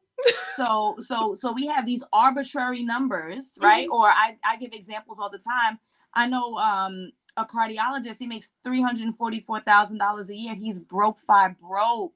so 0.57 0.97
so 1.01 1.35
so 1.35 1.53
we 1.53 1.67
have 1.67 1.87
these 1.87 2.03
arbitrary 2.13 2.83
numbers 2.83 3.59
right? 3.61 3.87
Mm-hmm. 3.87 3.93
or 3.93 4.09
I, 4.09 4.37
I 4.45 4.57
give 4.57 4.73
examples 4.73 5.19
all 5.21 5.31
the 5.31 5.39
time. 5.39 5.79
I 6.15 6.27
know 6.27 6.57
um 6.59 7.13
a 7.37 7.45
cardiologist 7.45 8.19
he 8.19 8.27
makes 8.27 8.49
$344000 8.67 10.29
a 10.29 10.37
year. 10.37 10.55
He's 10.57 10.79
broke 10.81 11.21
five 11.21 11.59
broke. 11.61 12.15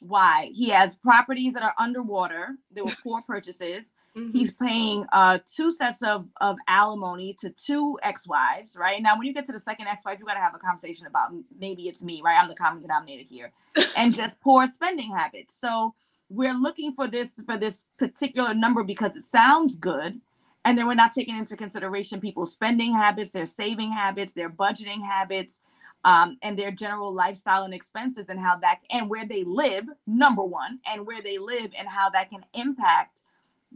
Why? 0.00 0.50
He 0.52 0.70
has 0.70 0.96
properties 0.96 1.52
that 1.54 1.62
are 1.62 1.74
underwater. 1.78 2.56
There 2.72 2.84
were 2.84 2.90
four 2.90 3.22
purchases. 3.22 3.92
Mm-hmm. 4.16 4.36
he's 4.36 4.50
paying 4.50 5.06
uh 5.12 5.38
two 5.46 5.70
sets 5.70 6.02
of 6.02 6.26
of 6.40 6.56
alimony 6.66 7.32
to 7.34 7.50
two 7.50 7.96
ex-wives 8.02 8.76
right? 8.76 9.00
Now 9.00 9.16
when 9.16 9.24
you 9.28 9.32
get 9.32 9.46
to 9.46 9.52
the 9.52 9.60
second 9.60 9.86
ex-wife 9.86 10.18
you 10.18 10.26
got 10.26 10.34
to 10.34 10.40
have 10.40 10.52
a 10.56 10.58
conversation 10.58 11.06
about 11.06 11.30
maybe 11.56 11.86
it's 11.88 12.02
me 12.02 12.20
right? 12.24 12.36
I'm 12.36 12.48
the 12.48 12.56
common 12.56 12.82
denominator 12.82 13.22
here. 13.22 13.52
And 13.96 14.12
just 14.22 14.40
poor 14.40 14.66
spending 14.66 15.14
habits. 15.14 15.54
So 15.56 15.94
we're 16.30 16.54
looking 16.54 16.92
for 16.94 17.08
this 17.08 17.40
for 17.44 17.58
this 17.58 17.84
particular 17.98 18.54
number 18.54 18.82
because 18.84 19.16
it 19.16 19.24
sounds 19.24 19.76
good. 19.76 20.20
And 20.64 20.78
then 20.78 20.86
we're 20.86 20.94
not 20.94 21.12
taking 21.12 21.36
into 21.36 21.56
consideration 21.56 22.20
people's 22.20 22.52
spending 22.52 22.94
habits 22.94 23.30
their 23.30 23.46
saving 23.46 23.92
habits 23.92 24.32
their 24.32 24.48
budgeting 24.48 25.04
habits 25.04 25.60
um, 26.04 26.38
and 26.42 26.58
their 26.58 26.70
general 26.70 27.12
lifestyle 27.12 27.64
and 27.64 27.74
expenses 27.74 28.28
and 28.28 28.38
how 28.38 28.56
that 28.56 28.78
and 28.90 29.10
where 29.10 29.26
they 29.26 29.42
live 29.44 29.84
number 30.06 30.44
one 30.44 30.78
and 30.86 31.06
where 31.06 31.20
they 31.20 31.38
live 31.38 31.72
and 31.76 31.88
how 31.88 32.08
that 32.10 32.30
can 32.30 32.44
impact 32.54 33.22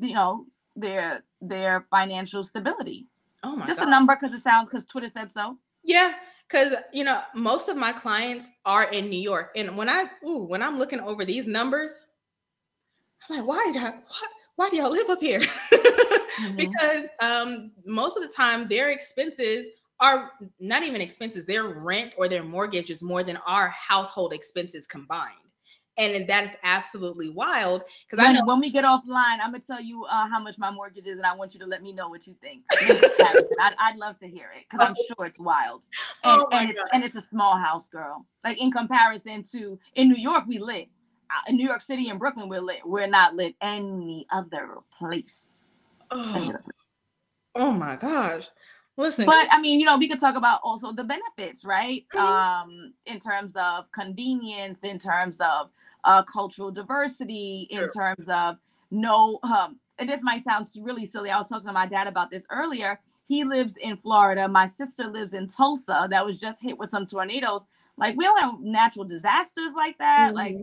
you 0.01 0.15
know 0.15 0.47
their 0.77 1.25
their 1.41 1.87
financial 1.91 2.45
stability. 2.45 3.09
Oh 3.43 3.57
my 3.57 3.67
just 3.67 3.81
God. 3.81 3.89
a 3.89 3.91
number 3.91 4.17
because 4.17 4.37
it 4.37 4.43
sounds 4.43 4.69
because 4.69 4.85
twitter 4.85 5.09
said 5.09 5.31
so. 5.31 5.59
Yeah 5.83 6.15
because 6.49 6.75
you 6.93 7.05
know 7.05 7.23
most 7.35 7.69
of 7.69 7.77
my 7.77 7.91
clients 7.91 8.49
are 8.65 8.85
in 8.85 9.11
new 9.11 9.21
york. 9.21 9.51
And 9.57 9.77
when 9.77 9.89
i 9.89 10.05
ooh, 10.25 10.45
when 10.45 10.63
i'm 10.63 10.79
looking 10.79 11.01
over 11.01 11.25
these 11.25 11.49
numbers 11.49 12.05
I'm 13.29 13.39
like, 13.39 13.47
why, 13.47 13.73
why, 13.73 13.93
why 14.57 14.71
do 14.71 14.77
y'all 14.77 14.91
live 14.91 15.11
up 15.11 15.21
here? 15.21 15.41
mm-hmm. 15.73 16.57
Because 16.57 17.07
um, 17.21 17.73
most 17.85 18.17
of 18.17 18.23
the 18.23 18.29
time, 18.29 18.69
their 18.69 18.91
expenses 18.91 19.67
are 20.01 20.33
not 20.61 20.83
even 20.83 21.01
expenses, 21.01 21.47
their 21.47 21.65
rent 21.65 22.13
or 22.17 22.29
their 22.29 22.43
mortgage 22.43 22.91
is 22.91 23.03
more 23.03 23.23
than 23.23 23.37
our 23.47 23.69
household 23.69 24.33
expenses 24.33 24.87
combined. 24.87 25.33
And 25.97 26.27
that 26.27 26.43
is 26.43 26.51
absolutely 26.65 27.31
wild. 27.31 27.85
Because 28.11 28.25
I 28.25 28.33
know 28.33 28.45
when 28.45 28.59
we 28.59 28.69
get 28.69 28.85
offline, 28.85 29.39
I'm 29.41 29.53
gonna 29.53 29.61
tell 29.61 29.81
you 29.81 30.05
uh, 30.07 30.27
how 30.29 30.41
much 30.41 30.59
my 30.59 30.69
mortgage 30.69 31.07
is, 31.07 31.19
and 31.19 31.27
I 31.27 31.37
want 31.37 31.55
you 31.55 31.61
to 31.61 31.67
let 31.67 31.85
me 31.85 31.93
know 31.93 32.09
what 32.09 32.27
you 32.27 32.35
think. 32.41 32.65
I'd, 33.61 33.77
I'd, 33.79 33.97
love 33.97 34.19
to 34.19 34.27
hear 34.27 34.49
it 34.57 34.65
because 34.69 34.85
I'm 34.85 34.95
sure 35.07 35.25
it's 35.25 35.39
wild, 35.39 35.83
and, 36.25 36.43
oh 36.43 36.49
and 36.51 36.71
it's 36.71 36.81
God. 36.81 36.89
and 36.95 37.05
it's 37.05 37.15
a 37.15 37.21
small 37.21 37.57
house, 37.57 37.87
girl. 37.87 38.27
Like 38.43 38.61
in 38.61 38.73
comparison 38.73 39.45
to 39.53 39.79
in 39.95 40.09
New 40.09 40.17
York, 40.17 40.47
we 40.49 40.59
live 40.59 40.89
in 41.49 41.57
New 41.57 41.67
York 41.67 41.83
City 41.83 42.09
and 42.09 42.19
Brooklyn, 42.19 42.49
we're 42.49 42.61
lit. 42.61 42.81
We're 42.85 43.07
not 43.07 43.35
lit 43.35 43.55
any 43.61 44.27
other 44.31 44.79
place. 44.97 45.47
Oh, 46.11 46.53
oh 47.55 47.73
my 47.73 47.97
gosh. 47.97 48.49
Listen. 48.97 49.27
But 49.27 49.49
I 49.51 49.61
mean, 49.61 49.81
you 49.81 49.87
know, 49.87 49.97
we 49.97 50.09
could 50.09 50.21
talk 50.21 50.37
about 50.37 50.61
also 50.63 50.93
the 50.93 51.03
benefits, 51.03 51.65
right? 51.65 52.05
Mm-hmm. 52.15 52.25
Um, 52.25 52.95
in 53.07 53.19
terms 53.19 53.57
of 53.57 53.91
convenience, 53.91 54.85
in 54.85 54.99
terms 54.99 55.41
of 55.41 55.71
uh, 56.05 56.23
cultural 56.23 56.71
diversity, 56.71 57.67
in 57.71 57.89
terms 57.89 58.29
of 58.29 58.59
no 58.91 59.41
um, 59.43 59.81
and 59.99 60.09
this 60.09 60.23
might 60.23 60.45
sound 60.45 60.67
really 60.81 61.07
silly. 61.07 61.31
I 61.31 61.39
was 61.39 61.49
talking 61.49 61.67
to 61.67 61.73
my 61.73 61.87
dad 61.87 62.07
about 62.07 62.31
this 62.31 62.47
earlier. 62.51 63.01
He 63.27 63.45
lives 63.45 63.77
in 63.77 63.97
Florida. 63.97 64.47
My 64.49 64.67
sister 64.67 65.07
lives 65.07 65.35
in 65.35 65.49
Tulsa 65.49 66.07
that 66.11 66.25
was 66.25 66.39
just 66.39 66.63
hit 66.63 66.79
with 66.79 66.91
some 66.91 67.07
tornadoes. 67.07 67.65
Like 67.97 68.17
we 68.17 68.25
don't 68.25 68.41
have 68.41 68.61
natural 68.61 69.05
disasters 69.05 69.73
like 69.75 69.99
that. 69.99 70.35
Mm-hmm. 70.35 70.37
Like 70.37 70.57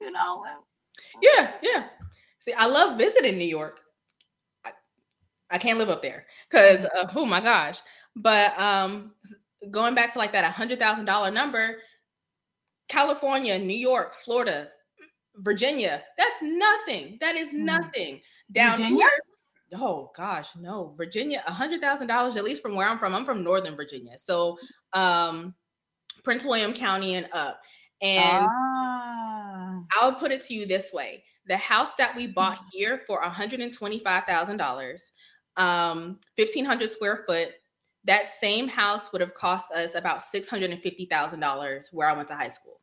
you 0.00 0.10
know. 0.10 0.44
Yeah, 1.22 1.52
yeah. 1.62 1.84
See, 2.40 2.52
I 2.52 2.66
love 2.66 2.98
visiting 2.98 3.38
New 3.38 3.44
York. 3.44 3.80
I, 4.64 4.70
I 5.50 5.58
can't 5.58 5.78
live 5.78 5.90
up 5.90 6.02
there 6.02 6.26
because 6.50 6.80
mm-hmm. 6.80 7.18
oh 7.18 7.24
my 7.24 7.40
gosh. 7.40 7.80
But 8.16 8.58
um 8.58 9.12
going 9.70 9.94
back 9.94 10.12
to 10.12 10.18
like 10.18 10.32
that 10.32 10.44
hundred 10.52 10.78
thousand 10.78 11.04
dollar 11.04 11.30
number, 11.30 11.76
California, 12.88 13.58
New 13.58 13.76
York, 13.76 14.14
Florida, 14.24 14.68
Virginia, 15.36 16.02
that's 16.16 16.42
nothing. 16.42 17.18
That 17.20 17.36
is 17.36 17.52
mm. 17.52 17.58
nothing. 17.58 18.20
Down 18.50 18.76
Virginia? 18.76 18.98
here. 18.98 19.80
Oh 19.80 20.10
gosh, 20.16 20.56
no. 20.56 20.94
Virginia, 20.96 21.42
a 21.46 21.52
hundred 21.52 21.80
thousand 21.80 22.06
dollars, 22.06 22.36
at 22.36 22.44
least 22.44 22.62
from 22.62 22.74
where 22.74 22.88
I'm 22.88 22.98
from. 22.98 23.14
I'm 23.14 23.24
from 23.24 23.44
Northern 23.44 23.76
Virginia. 23.76 24.18
So 24.18 24.58
um 24.92 25.54
Prince 26.24 26.44
William 26.44 26.72
County 26.72 27.14
and 27.14 27.28
up. 27.32 27.60
And 28.00 28.46
ah. 28.48 28.87
I'll 30.00 30.14
put 30.14 30.32
it 30.32 30.42
to 30.44 30.54
you 30.54 30.66
this 30.66 30.92
way 30.92 31.24
the 31.48 31.56
house 31.56 31.94
that 31.94 32.14
we 32.14 32.26
bought 32.26 32.58
mm-hmm. 32.58 32.68
here 32.72 32.98
for 33.06 33.22
$125,000, 33.22 35.00
um, 35.56 36.18
1,500 36.36 36.90
square 36.90 37.24
foot, 37.26 37.48
that 38.04 38.28
same 38.40 38.68
house 38.68 39.10
would 39.12 39.20
have 39.20 39.34
cost 39.34 39.72
us 39.72 39.94
about 39.94 40.20
$650,000 40.20 41.92
where 41.92 42.08
I 42.08 42.12
went 42.12 42.28
to 42.28 42.34
high 42.34 42.48
school. 42.48 42.80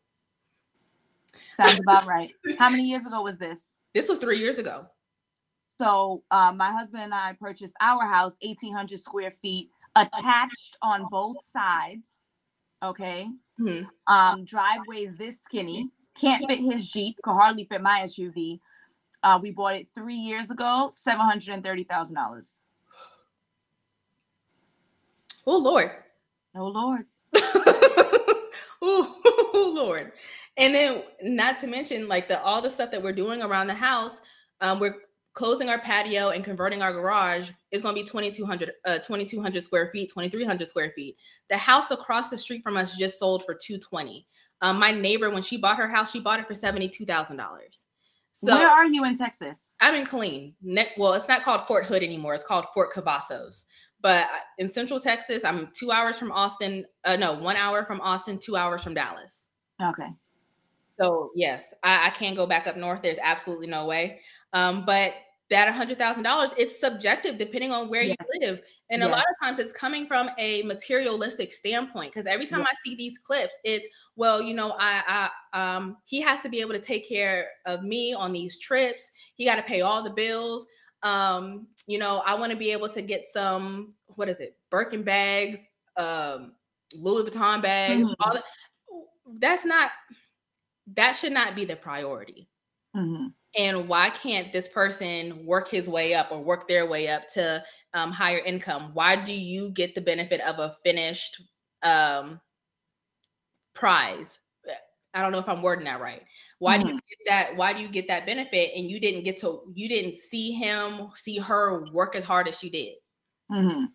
Sounds 1.53 1.79
about 1.79 2.05
right. 2.05 2.31
How 2.57 2.69
many 2.69 2.89
years 2.89 3.05
ago 3.05 3.21
was 3.21 3.37
this? 3.37 3.71
This 3.93 4.09
was 4.09 4.17
three 4.17 4.39
years 4.39 4.59
ago. 4.59 4.87
So 5.79 6.21
uh, 6.29 6.51
my 6.51 6.69
husband 6.69 7.03
and 7.03 7.13
I 7.13 7.31
purchased 7.39 7.75
our 7.79 8.05
house, 8.05 8.35
1,800 8.41 8.99
square 8.99 9.31
feet, 9.31 9.69
attached 9.95 10.75
on 10.81 11.05
both 11.09 11.37
sides. 11.49 12.09
Okay. 12.83 13.29
Mm-hmm. 13.57 14.13
Um, 14.13 14.43
driveway 14.43 15.05
this 15.05 15.41
skinny, 15.41 15.91
can't 16.19 16.47
fit 16.47 16.59
his 16.59 16.87
Jeep, 16.87 17.17
could 17.23 17.33
hardly 17.33 17.65
fit 17.65 17.81
my 17.81 18.01
SUV. 18.01 18.59
Uh, 19.23 19.39
we 19.41 19.51
bought 19.51 19.75
it 19.75 19.87
three 19.93 20.15
years 20.15 20.51
ago, 20.51 20.91
seven 20.93 21.25
hundred 21.25 21.53
and 21.53 21.63
thirty 21.63 21.83
thousand 21.83 22.15
dollars. 22.15 22.55
Oh 25.47 25.57
Lord. 25.57 25.91
Oh 26.55 26.67
Lord. 26.67 27.05
oh, 28.81 29.71
Lord. 29.75 30.11
And 30.57 30.73
then 30.73 31.03
not 31.21 31.59
to 31.59 31.67
mention 31.67 32.07
like 32.07 32.27
the 32.27 32.41
all 32.41 32.61
the 32.61 32.71
stuff 32.71 32.91
that 32.91 33.03
we're 33.03 33.13
doing 33.13 33.41
around 33.41 33.67
the 33.67 33.73
house. 33.73 34.21
Um, 34.61 34.79
we're 34.79 34.95
closing 35.33 35.69
our 35.69 35.79
patio 35.79 36.29
and 36.29 36.43
converting 36.45 36.81
our 36.81 36.93
garage 36.93 37.51
is 37.71 37.81
going 37.81 37.93
to 37.93 38.01
be 38.01 38.07
2200 38.07 38.71
uh, 38.85 38.97
2200 38.99 39.61
square 39.61 39.89
feet 39.91 40.09
2300 40.09 40.65
square 40.65 40.93
feet 40.95 41.17
the 41.49 41.57
house 41.57 41.91
across 41.91 42.29
the 42.29 42.37
street 42.37 42.63
from 42.63 42.77
us 42.77 42.95
just 42.95 43.19
sold 43.19 43.43
for 43.43 43.53
220 43.53 44.25
um, 44.61 44.79
my 44.79 44.91
neighbor 44.91 45.29
when 45.29 45.43
she 45.43 45.57
bought 45.57 45.77
her 45.77 45.87
house 45.87 46.11
she 46.11 46.19
bought 46.19 46.39
it 46.39 46.47
for 46.47 46.53
$72000 46.53 47.85
so 48.37 48.53
where 48.53 48.69
are 48.69 48.85
you 48.85 49.05
in 49.05 49.17
texas? 49.17 49.71
I'm 49.79 49.95
in 49.95 50.05
killeen. 50.05 50.55
Ne- 50.61 50.91
well 50.97 51.13
it's 51.13 51.29
not 51.29 51.41
called 51.41 51.65
fort 51.67 51.85
hood 51.85 52.03
anymore. 52.03 52.35
It's 52.35 52.43
called 52.43 52.65
fort 52.73 52.93
cavazos. 52.93 53.63
But 54.01 54.27
in 54.57 54.67
central 54.67 54.99
texas 54.99 55.45
i'm 55.45 55.69
two 55.73 55.91
hours 55.91 56.19
from 56.19 56.31
austin 56.33 56.85
uh, 57.05 57.15
no 57.15 57.33
one 57.33 57.55
hour 57.55 57.85
from 57.85 58.01
austin 58.01 58.37
two 58.37 58.57
hours 58.57 58.83
from 58.83 58.93
dallas. 58.93 59.49
Okay. 59.81 60.09
So 60.99 61.31
yes, 61.35 61.73
I, 61.83 62.07
I, 62.07 62.09
can't 62.09 62.37
go 62.37 62.45
back 62.45 62.67
up 62.67 62.77
north. 62.77 63.01
There's 63.01 63.17
absolutely 63.21 63.67
no 63.67 63.85
way. 63.85 64.21
Um, 64.53 64.85
but 64.85 65.13
that 65.49 65.73
hundred 65.73 65.97
thousand 65.97 66.23
dollars, 66.23 66.53
it's 66.57 66.79
subjective 66.79 67.37
depending 67.37 67.71
on 67.71 67.89
where 67.89 68.01
yes. 68.01 68.15
you 68.33 68.47
live. 68.47 68.61
And 68.89 69.01
yes. 69.01 69.07
a 69.07 69.11
lot 69.11 69.23
of 69.23 69.39
times 69.41 69.59
it's 69.59 69.73
coming 69.73 70.05
from 70.05 70.29
a 70.37 70.61
materialistic 70.63 71.51
standpoint. 71.51 72.13
Because 72.13 72.27
every 72.27 72.45
time 72.45 72.61
yes. 72.61 72.69
I 72.71 72.75
see 72.83 72.95
these 72.95 73.17
clips, 73.17 73.57
it's 73.63 73.87
well, 74.15 74.41
you 74.41 74.53
know, 74.53 74.75
I, 74.79 75.29
I 75.53 75.75
um 75.75 75.97
he 76.05 76.21
has 76.21 76.41
to 76.41 76.49
be 76.49 76.61
able 76.61 76.73
to 76.73 76.79
take 76.79 77.07
care 77.07 77.47
of 77.65 77.83
me 77.83 78.13
on 78.13 78.31
these 78.31 78.59
trips. 78.59 79.09
He 79.35 79.45
got 79.45 79.55
to 79.55 79.63
pay 79.63 79.81
all 79.81 80.03
the 80.03 80.11
bills. 80.11 80.65
Um, 81.03 81.67
you 81.87 81.99
know, 81.99 82.23
I 82.25 82.33
want 82.35 82.51
to 82.51 82.57
be 82.57 82.71
able 82.71 82.89
to 82.89 83.01
get 83.01 83.27
some, 83.31 83.93
what 84.15 84.27
is 84.27 84.39
it, 84.39 84.57
Birkin 84.71 85.03
bags 85.03 85.69
um, 85.97 86.53
Louis 86.95 87.29
Vuitton 87.29 87.61
bag, 87.61 87.99
mm-hmm. 87.99 88.13
all 88.19 88.33
that. 88.33 88.43
That's 89.39 89.65
not 89.65 89.91
that 90.93 91.13
should 91.13 91.31
not 91.31 91.55
be 91.55 91.65
the 91.65 91.75
priority. 91.75 92.47
Mm-hmm. 92.95 93.27
And 93.57 93.87
why 93.87 94.09
can't 94.09 94.51
this 94.51 94.67
person 94.67 95.45
work 95.45 95.69
his 95.69 95.87
way 95.87 96.13
up 96.13 96.31
or 96.31 96.43
work 96.43 96.67
their 96.67 96.85
way 96.85 97.07
up 97.07 97.29
to 97.33 97.63
um, 97.93 98.11
higher 98.11 98.39
income? 98.39 98.91
Why 98.93 99.15
do 99.15 99.33
you 99.33 99.69
get 99.69 99.95
the 99.95 100.01
benefit 100.01 100.41
of 100.41 100.59
a 100.59 100.75
finished 100.83 101.41
um, 101.83 102.41
prize? 103.73 104.39
I 105.15 105.21
don't 105.21 105.31
know 105.31 105.39
if 105.39 105.47
I'm 105.47 105.61
wording 105.61 105.85
that 105.85 106.01
right. 106.01 106.21
Why 106.59 106.77
mm-hmm. 106.77 106.83
do 106.83 106.93
you 106.93 106.97
mm-hmm. 106.97 107.07
get 107.07 107.31
that? 107.31 107.55
Why 107.55 107.71
do 107.71 107.79
you 107.79 107.87
get 107.87 108.09
that 108.09 108.25
benefit 108.25 108.71
and 108.75 108.91
you 108.91 108.99
didn't 108.99 109.23
get 109.23 109.39
to? 109.39 109.61
You 109.73 109.87
didn't 109.87 110.17
see 110.17 110.51
him, 110.51 111.09
see 111.15 111.37
her 111.37 111.85
work 111.93 112.17
as 112.17 112.25
hard 112.25 112.49
as 112.49 112.59
she 112.59 112.69
did. 112.69 112.95
Mm-hmm. 113.49 113.85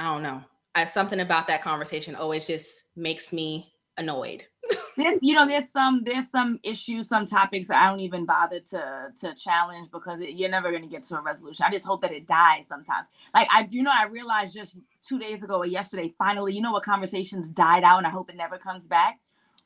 I 0.00 0.04
don't 0.04 0.24
know. 0.24 0.42
I, 0.74 0.84
something 0.84 1.20
about 1.20 1.46
that 1.46 1.62
conversation 1.62 2.16
always 2.16 2.48
just 2.48 2.84
makes 2.96 3.32
me 3.32 3.72
annoyed. 3.96 4.44
this, 4.96 5.18
you 5.22 5.34
know, 5.34 5.46
there's 5.46 5.68
some 5.68 6.02
there's 6.04 6.28
some 6.30 6.58
issues, 6.62 7.08
some 7.08 7.26
topics 7.26 7.68
that 7.68 7.82
I 7.82 7.90
don't 7.90 8.00
even 8.00 8.24
bother 8.24 8.60
to 8.60 9.08
to 9.20 9.34
challenge 9.34 9.90
because 9.90 10.20
it, 10.20 10.30
you're 10.30 10.50
never 10.50 10.70
going 10.70 10.82
to 10.82 10.88
get 10.88 11.02
to 11.04 11.18
a 11.18 11.20
resolution. 11.20 11.64
I 11.66 11.70
just 11.70 11.84
hope 11.84 12.02
that 12.02 12.12
it 12.12 12.26
dies 12.26 12.66
sometimes. 12.66 13.06
Like 13.34 13.48
I, 13.50 13.66
you 13.70 13.82
know, 13.82 13.92
I 13.92 14.06
realized 14.06 14.54
just 14.54 14.76
two 15.06 15.18
days 15.18 15.42
ago 15.42 15.58
or 15.58 15.66
yesterday, 15.66 16.12
finally, 16.18 16.54
you 16.54 16.60
know, 16.60 16.72
what 16.72 16.82
conversations 16.82 17.50
died 17.50 17.84
out, 17.84 17.98
and 17.98 18.06
I 18.06 18.10
hope 18.10 18.30
it 18.30 18.36
never 18.36 18.58
comes 18.58 18.86
back. 18.86 19.20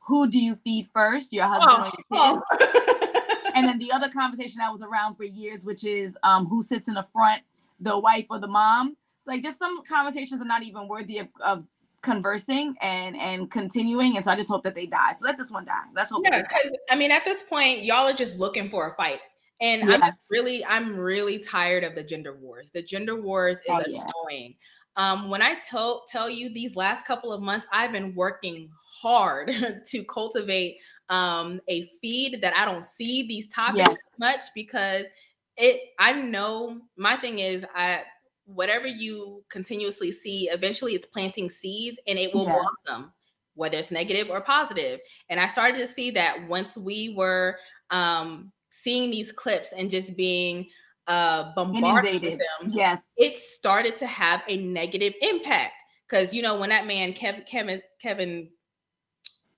Who 0.07 0.29
do 0.29 0.39
you 0.39 0.55
feed 0.55 0.89
first, 0.93 1.33
your 1.33 1.47
husband 1.47 1.77
oh, 1.79 2.17
or 2.19 2.27
your 2.31 2.35
kids? 2.35 2.47
Oh. 2.53 3.53
and 3.55 3.67
then 3.67 3.79
the 3.79 3.91
other 3.93 4.11
conversation 4.11 4.61
i 4.61 4.71
was 4.71 4.83
around 4.83 5.17
for 5.17 5.25
years, 5.25 5.65
which 5.65 5.85
is 5.85 6.17
um, 6.23 6.47
who 6.47 6.63
sits 6.63 6.89
in 6.89 6.95
the 6.95 7.07
front, 7.13 7.43
the 7.81 7.99
wife 7.99 8.27
or 8.31 8.39
the 8.39 8.49
mom 8.49 8.97
like 9.27 9.43
just 9.43 9.59
some 9.59 9.83
conversations 9.85 10.41
are 10.41 10.47
not 10.47 10.63
even 10.63 10.89
worthy 10.89 11.19
of, 11.19 11.29
of 11.45 11.65
conversing 12.05 12.77
and 12.83 13.17
and 13.17 13.51
continuing 13.51 14.17
and 14.17 14.25
so 14.25 14.31
i 14.31 14.37
just 14.37 14.49
hope 14.49 14.63
that 14.63 14.75
they 14.75 14.85
die 14.85 15.15
so 15.19 15.25
let 15.25 15.39
this 15.39 15.51
one 15.51 15.65
die 15.65 15.73
let's 15.97 16.11
hope 16.11 16.23
yeah 16.25 16.43
because 16.43 16.71
i 16.91 16.95
mean 16.95 17.11
at 17.11 17.25
this 17.25 17.43
point 17.43 17.83
y'all 17.83 18.07
are 18.07 18.13
just 18.13 18.39
looking 18.39 18.69
for 18.69 18.89
a 18.89 18.95
fight 18.95 19.21
and 19.63 19.89
yeah. 19.89 19.99
i'm 20.03 20.13
really 20.31 20.63
i'm 20.67 20.99
really 20.99 21.39
tired 21.39 21.83
of 21.83 21.95
the 21.95 22.03
gender 22.03 22.37
wars 22.37 22.71
the 22.75 22.83
gender 22.83 23.19
wars 23.19 23.57
is 23.57 23.63
oh, 23.71 23.83
annoying 23.87 24.55
yeah. 24.55 25.13
um 25.13 25.31
when 25.31 25.41
i 25.41 25.55
tell 25.67 26.05
tell 26.11 26.29
you 26.29 26.53
these 26.53 26.77
last 26.77 27.07
couple 27.07 27.33
of 27.33 27.41
months 27.41 27.67
i've 27.73 27.93
been 27.93 28.15
working 28.15 28.69
hard 29.01 29.51
to 29.87 30.05
cultivate 30.05 30.77
um 31.09 31.59
a 31.69 31.87
feed 32.03 32.39
that 32.43 32.55
i 32.55 32.67
don't 32.67 32.85
see 32.85 33.27
these 33.27 33.49
topics 33.49 33.89
yes. 33.89 33.97
much 34.19 34.45
because 34.55 35.07
it 35.57 35.81
i 35.99 36.13
know 36.13 36.83
my 36.99 37.17
thing 37.17 37.39
is 37.39 37.65
i 37.75 38.03
whatever 38.47 38.87
you 38.87 39.43
continuously 39.49 40.13
see, 40.13 40.49
eventually 40.51 40.95
it's 40.95 41.07
planting 41.07 41.49
seeds 41.49 41.99
and 42.07 42.19
it 42.19 42.35
will 42.35 42.45
yes. 42.45 42.59
blossom, 42.87 43.13
whether 43.55 43.79
it's 43.79 43.91
negative 43.91 44.29
or 44.31 44.41
positive. 44.41 45.01
And 45.29 45.41
I 45.41 45.47
started 45.47 45.79
to 45.79 45.87
see 45.87 46.11
that 46.13 46.49
once 46.49 46.77
we 46.77 47.15
were 47.17 47.59
um, 47.91 48.53
seeing 48.71 49.11
these 49.11 49.33
clips 49.33 49.73
and 49.73 49.91
just 49.91 50.17
being 50.17 50.69
uh, 51.07 51.53
bombarded 51.55 52.23
with 52.23 52.39
them, 52.39 52.71
yes, 52.71 53.13
it 53.17 53.39
started 53.39 53.97
to 53.97 54.07
have 54.07 54.43
a 54.49 54.57
negative 54.57 55.15
impact. 55.23 55.83
Because 56.09 56.35
you 56.35 56.43
know 56.43 56.61
when 56.61 56.69
that 56.69 56.87
man 56.87 57.15
Kevin 57.15 57.45
Kevin 57.51 57.83
Kevin 58.01 58.51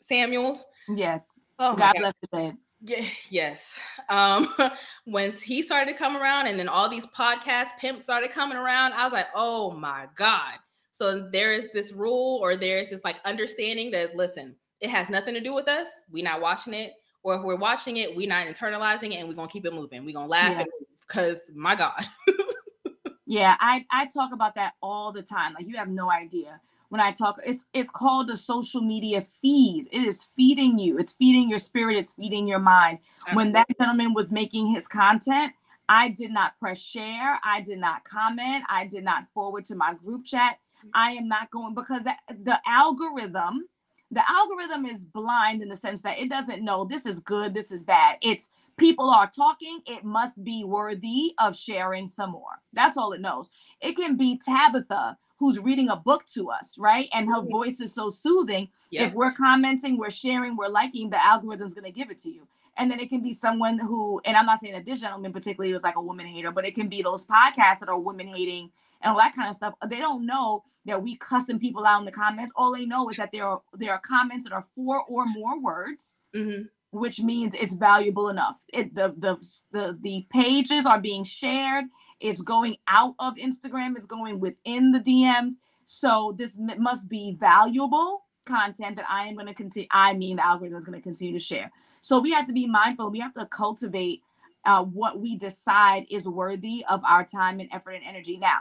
Samuels, 0.01 0.65
yes, 0.89 1.29
oh 1.59 1.75
God 1.75 1.95
bless 1.99 2.15
the 2.31 2.57
yeah, 2.83 3.05
yes. 3.31 3.79
Um, 4.09 4.53
once 5.07 5.41
he 5.41 5.63
started 5.63 5.93
to 5.93 5.99
come 5.99 6.17
around, 6.17 6.47
and 6.47 6.59
then 6.59 6.69
all 6.69 6.89
these 6.89 7.07
podcast 7.07 7.69
pimps 7.81 8.05
started 8.05 8.31
coming 8.31 8.57
around, 8.57 8.93
I 8.93 9.05
was 9.05 9.13
like, 9.13 9.29
oh 9.35 9.73
my 9.73 10.07
God. 10.17 10.55
So 10.93 11.29
there 11.31 11.53
is 11.53 11.69
this 11.75 11.93
rule, 11.93 12.39
or 12.43 12.57
there's 12.57 12.89
this 12.89 13.05
like 13.05 13.17
understanding 13.25 13.91
that 13.91 14.17
listen, 14.17 14.57
it 14.81 14.91
has 14.91 15.11
nothing 15.11 15.35
to 15.35 15.41
do 15.41 15.53
with 15.53 15.69
us. 15.69 15.89
We're 16.11 16.25
not 16.25 16.41
watching 16.41 16.75
it, 16.75 16.93
or 17.23 17.35
if 17.35 17.43
we're 17.43 17.57
watching 17.57 17.99
it, 17.99 18.17
we're 18.17 18.29
not 18.29 18.47
internalizing 18.47 19.13
it, 19.13 19.17
and 19.17 19.29
we're 19.29 19.35
gonna 19.35 19.49
keep 19.49 19.67
it 19.67 19.75
moving. 19.75 20.05
We're 20.05 20.15
gonna 20.15 20.27
laugh 20.27 20.65
because 21.07 21.53
my 21.55 21.75
God. 21.75 22.01
yeah, 23.27 23.57
I 23.61 23.85
I 23.91 24.07
talk 24.07 24.33
about 24.33 24.55
that 24.55 24.73
all 24.83 25.13
the 25.13 25.23
time. 25.23 25.53
Like 25.53 25.67
you 25.67 25.77
have 25.77 25.89
no 25.89 26.11
idea 26.11 26.61
when 26.89 27.01
I 27.01 27.13
talk. 27.13 27.41
It's 27.45 27.65
it's 27.73 27.91
called 27.91 28.29
the 28.29 28.37
social 28.37 28.81
media 28.81 29.21
feed. 29.21 29.89
It 29.93 30.03
is 30.03 30.25
feeding 30.37 30.79
you. 30.79 30.99
It's 30.99 31.13
feeding 31.13 31.49
your 31.49 31.59
spirit. 31.59 31.97
It's 31.97 32.13
feeding 32.13 32.47
your 32.47 32.59
mind. 32.59 32.99
Absolutely. 33.27 33.37
When 33.37 33.53
that 33.53 33.67
gentleman 33.79 34.15
was 34.15 34.31
making 34.31 34.73
his 34.73 34.87
content, 34.87 35.53
I 35.89 36.09
did 36.09 36.31
not 36.31 36.59
press 36.59 36.79
share. 36.79 37.39
I 37.45 37.61
did 37.61 37.79
not 37.79 38.05
comment. 38.05 38.65
I 38.69 38.87
did 38.87 39.05
not 39.05 39.27
forward 39.33 39.65
to 39.67 39.75
my 39.75 39.95
group 39.95 40.25
chat. 40.25 40.59
Mm-hmm. 40.79 40.89
I 40.95 41.11
am 41.13 41.29
not 41.29 41.51
going 41.51 41.75
because 41.75 42.05
the 42.05 42.59
algorithm, 42.67 43.69
the 44.11 44.23
algorithm 44.29 44.87
is 44.87 45.05
blind 45.05 45.63
in 45.63 45.69
the 45.69 45.77
sense 45.77 46.03
that 46.03 46.19
it 46.19 46.29
doesn't 46.29 46.65
know 46.65 46.85
this 46.85 47.07
is 47.07 47.21
good, 47.21 47.55
this 47.55 47.71
is 47.71 47.83
bad. 47.83 48.17
It's 48.21 48.51
people 48.77 49.11
are 49.11 49.31
talking, 49.31 49.81
it 49.87 50.05
must 50.05 50.43
be 50.43 50.65
worthy 50.65 51.35
of 51.39 51.57
sharing 51.57 52.09
some 52.09 52.31
more. 52.31 52.61
That's 52.73 52.97
all 52.97 53.13
it 53.13 53.21
knows. 53.21 53.51
It 53.81 53.97
can 53.97 54.17
be 54.17 54.39
Tabitha 54.39 55.19
who's 55.39 55.59
reading 55.59 55.89
a 55.89 55.97
book 55.97 56.25
to 56.35 56.51
us, 56.51 56.77
right? 56.79 57.09
And 57.13 57.29
her 57.29 57.43
voice 57.43 57.81
is 57.81 57.95
so 57.95 58.11
soothing. 58.11 58.69
If 59.07 59.13
we're 59.13 59.33
commenting, 59.33 59.99
we're 59.99 60.11
sharing, 60.11 60.57
we're 60.57 60.69
liking, 60.69 61.11
the 61.11 61.25
algorithm's 61.25 61.75
going 61.75 61.85
to 61.85 61.91
give 61.91 62.11
it 62.11 62.19
to 62.23 62.31
you. 62.31 62.49
And 62.79 62.91
then 62.91 63.01
it 63.01 63.09
can 63.09 63.23
be 63.23 63.33
someone 63.33 63.79
who, 63.79 64.21
and 64.25 64.37
I'm 64.37 64.47
not 64.47 64.61
saying 64.61 64.75
that 64.75 64.85
this 64.85 65.01
gentleman 65.01 65.33
particularly 65.33 65.73
was 65.73 65.83
like 65.83 65.97
a 65.97 66.01
woman 66.01 66.27
hater, 66.27 66.51
but 66.51 66.67
it 66.67 66.75
can 66.75 66.89
be 66.89 67.03
those 67.03 67.25
podcasts 67.25 67.81
that 67.81 67.89
are 67.89 67.99
women 67.99 68.27
hating 68.27 68.71
and 69.03 69.13
all 69.13 69.19
that 69.19 69.35
kind 69.35 69.49
of 69.49 69.55
stuff. 69.55 69.75
They 69.89 69.99
don't 69.99 70.27
know 70.27 70.65
that 70.85 71.03
we 71.03 71.17
cussing 71.17 71.59
people 71.59 71.85
out 71.85 72.01
in 72.01 72.05
the 72.05 72.13
comments. 72.13 72.53
All 72.55 72.73
they 72.75 72.87
know 72.87 73.09
is 73.09 73.17
that 73.17 73.33
there 73.33 73.47
are 73.47 73.63
there 73.75 73.93
are 73.93 73.99
comments 73.99 74.45
that 74.45 74.53
are 74.53 74.65
four 74.75 75.03
or 75.03 75.27
more 75.27 75.61
words, 75.61 76.19
mm-hmm. 76.35 76.63
Which 76.91 77.21
means 77.21 77.55
it's 77.55 77.75
valuable 77.75 78.29
enough. 78.29 78.59
It 78.73 78.95
the 78.95 79.15
the 79.17 79.37
the 79.73 79.99
the 80.01 80.27
pages 80.31 80.87
are 80.87 81.01
being 81.01 81.25
shared 81.25 81.87
it's 82.21 82.41
going 82.41 82.77
out 82.89 83.15
of 83.19 83.35
Instagram, 83.35 83.97
it's 83.97 84.07
going 84.07 84.41
within 84.41 84.93
the 84.93 85.01
DMs. 85.01 85.55
So 85.85 86.35
this 86.37 86.57
m- 86.57 86.83
must 86.83 87.09
be 87.09 87.33
valuable 87.33 88.25
content 88.45 88.97
that 88.97 89.07
I 89.09 89.27
am 89.27 89.35
going 89.35 89.47
to 89.47 89.55
continue. 89.55 89.89
I 89.91 90.15
mean, 90.15 90.37
the 90.37 90.47
algorithm 90.47 90.79
is 90.79 90.85
going 90.85 90.99
to 90.99 91.03
continue 91.03 91.35
to 91.35 91.45
share. 91.45 91.71
So 92.01 92.19
we 92.19 92.33
have 92.33 92.47
to 92.47 92.53
be 92.53 92.67
mindful. 92.67 93.11
We 93.11 93.21
have 93.21 93.35
to 93.35 93.47
cultivate 93.47 94.23
uh, 94.65 94.83
what 94.83 95.21
we 95.21 95.37
decide 95.37 96.07
is 96.11 96.27
worthy 96.27 96.85
of 96.89 97.05
our 97.05 97.25
time 97.25 97.61
and 97.61 97.69
effort 97.73 97.93
and 97.93 98.05
energy. 98.05 98.37
Now, 98.37 98.61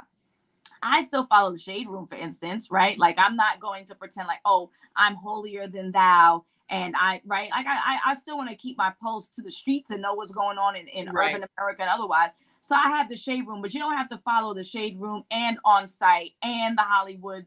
I 0.83 1.03
still 1.05 1.25
follow 1.25 1.51
the 1.51 1.59
shade 1.59 1.89
room, 1.89 2.07
for 2.07 2.15
instance, 2.15 2.69
right? 2.71 2.99
Like 2.99 3.15
I'm 3.17 3.35
not 3.35 3.59
going 3.59 3.85
to 3.85 3.95
pretend 3.95 4.27
like, 4.27 4.39
oh, 4.45 4.71
I'm 4.95 5.15
holier 5.15 5.67
than 5.67 5.91
thou. 5.91 6.45
And 6.69 6.95
I, 6.97 7.21
right, 7.25 7.49
like 7.51 7.67
I, 7.67 7.99
I 8.07 8.15
still 8.15 8.37
want 8.37 8.49
to 8.49 8.55
keep 8.55 8.77
my 8.77 8.91
pulse 9.01 9.27
to 9.29 9.41
the 9.41 9.51
streets 9.51 9.91
and 9.91 10.01
know 10.01 10.15
what's 10.15 10.31
going 10.31 10.57
on 10.57 10.75
in, 10.75 10.87
in 10.87 11.09
right. 11.11 11.35
urban 11.35 11.47
America 11.57 11.81
and 11.83 11.91
otherwise. 11.91 12.31
So 12.59 12.75
I 12.75 12.89
have 12.89 13.07
the 13.07 13.15
shade 13.15 13.47
room, 13.47 13.61
but 13.61 13.73
you 13.73 13.79
don't 13.79 13.95
have 13.95 14.09
to 14.09 14.17
follow 14.17 14.53
the 14.53 14.63
shade 14.63 14.99
room 14.99 15.23
and 15.29 15.57
on 15.63 15.87
site 15.87 16.31
and 16.41 16.77
the 16.77 16.81
Hollywood 16.81 17.45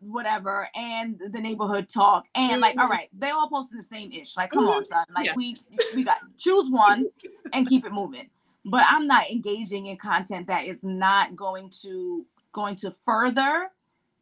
whatever 0.00 0.68
and 0.74 1.20
the 1.32 1.40
neighborhood 1.40 1.88
talk 1.88 2.26
and 2.34 2.52
mm-hmm. 2.52 2.60
like 2.60 2.76
all 2.78 2.88
right 2.88 3.08
they 3.12 3.30
all 3.30 3.48
posting 3.48 3.76
the 3.76 3.84
same 3.84 4.12
ish 4.12 4.36
like 4.36 4.50
come 4.50 4.64
mm-hmm. 4.64 4.74
on 4.74 4.84
son 4.84 5.04
like 5.14 5.26
yeah. 5.26 5.32
we 5.34 5.56
we 5.94 6.04
got 6.04 6.18
choose 6.36 6.70
one 6.70 7.06
and 7.52 7.68
keep 7.68 7.84
it 7.84 7.92
moving 7.92 8.28
but 8.64 8.84
i'm 8.88 9.06
not 9.06 9.28
engaging 9.28 9.86
in 9.86 9.96
content 9.96 10.46
that 10.46 10.64
is 10.64 10.84
not 10.84 11.34
going 11.34 11.68
to 11.68 12.24
going 12.52 12.76
to 12.76 12.94
further 13.04 13.70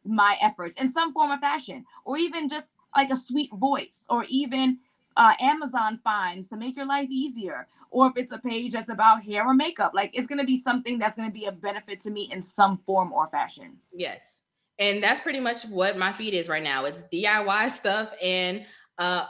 my 0.03 0.37
efforts 0.41 0.75
in 0.79 0.87
some 0.87 1.13
form 1.13 1.31
or 1.31 1.37
fashion 1.37 1.85
or 2.05 2.17
even 2.17 2.47
just 2.49 2.73
like 2.95 3.09
a 3.09 3.15
sweet 3.15 3.49
voice 3.53 4.05
or 4.09 4.25
even 4.29 4.79
uh, 5.15 5.33
amazon 5.39 5.97
finds 6.03 6.47
to 6.47 6.55
make 6.55 6.75
your 6.75 6.85
life 6.85 7.09
easier 7.09 7.67
or 7.91 8.07
if 8.07 8.13
it's 8.17 8.31
a 8.31 8.37
page 8.37 8.73
that's 8.73 8.89
about 8.89 9.23
hair 9.23 9.45
or 9.45 9.53
makeup. 9.53 9.91
Like 9.93 10.11
it's 10.13 10.27
going 10.27 10.39
to 10.39 10.45
be 10.45 10.59
something 10.59 10.99
that's 10.99 11.15
going 11.15 11.29
to 11.29 11.33
be 11.33 11.45
a 11.45 11.51
benefit 11.51 11.99
to 12.01 12.11
me 12.11 12.29
in 12.31 12.41
some 12.41 12.77
form 12.77 13.13
or 13.13 13.27
fashion. 13.27 13.77
Yes. 13.93 14.41
And 14.79 15.01
that's 15.01 15.21
pretty 15.21 15.39
much 15.39 15.65
what 15.65 15.97
my 15.97 16.13
feed 16.13 16.33
is 16.33 16.47
right 16.47 16.63
now. 16.63 16.85
It's 16.85 17.05
DIY 17.11 17.69
stuff 17.71 18.13
and 18.21 18.65
uh 18.99 19.25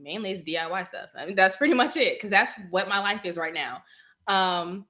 mainly 0.00 0.30
it's 0.30 0.42
DIY 0.42 0.86
stuff. 0.86 1.10
I 1.16 1.26
mean 1.26 1.34
that's 1.34 1.56
pretty 1.56 1.74
much 1.74 1.96
it 1.96 2.20
cuz 2.20 2.30
that's 2.30 2.52
what 2.70 2.88
my 2.88 2.98
life 3.00 3.24
is 3.24 3.36
right 3.36 3.54
now. 3.54 3.82
Um 4.26 4.86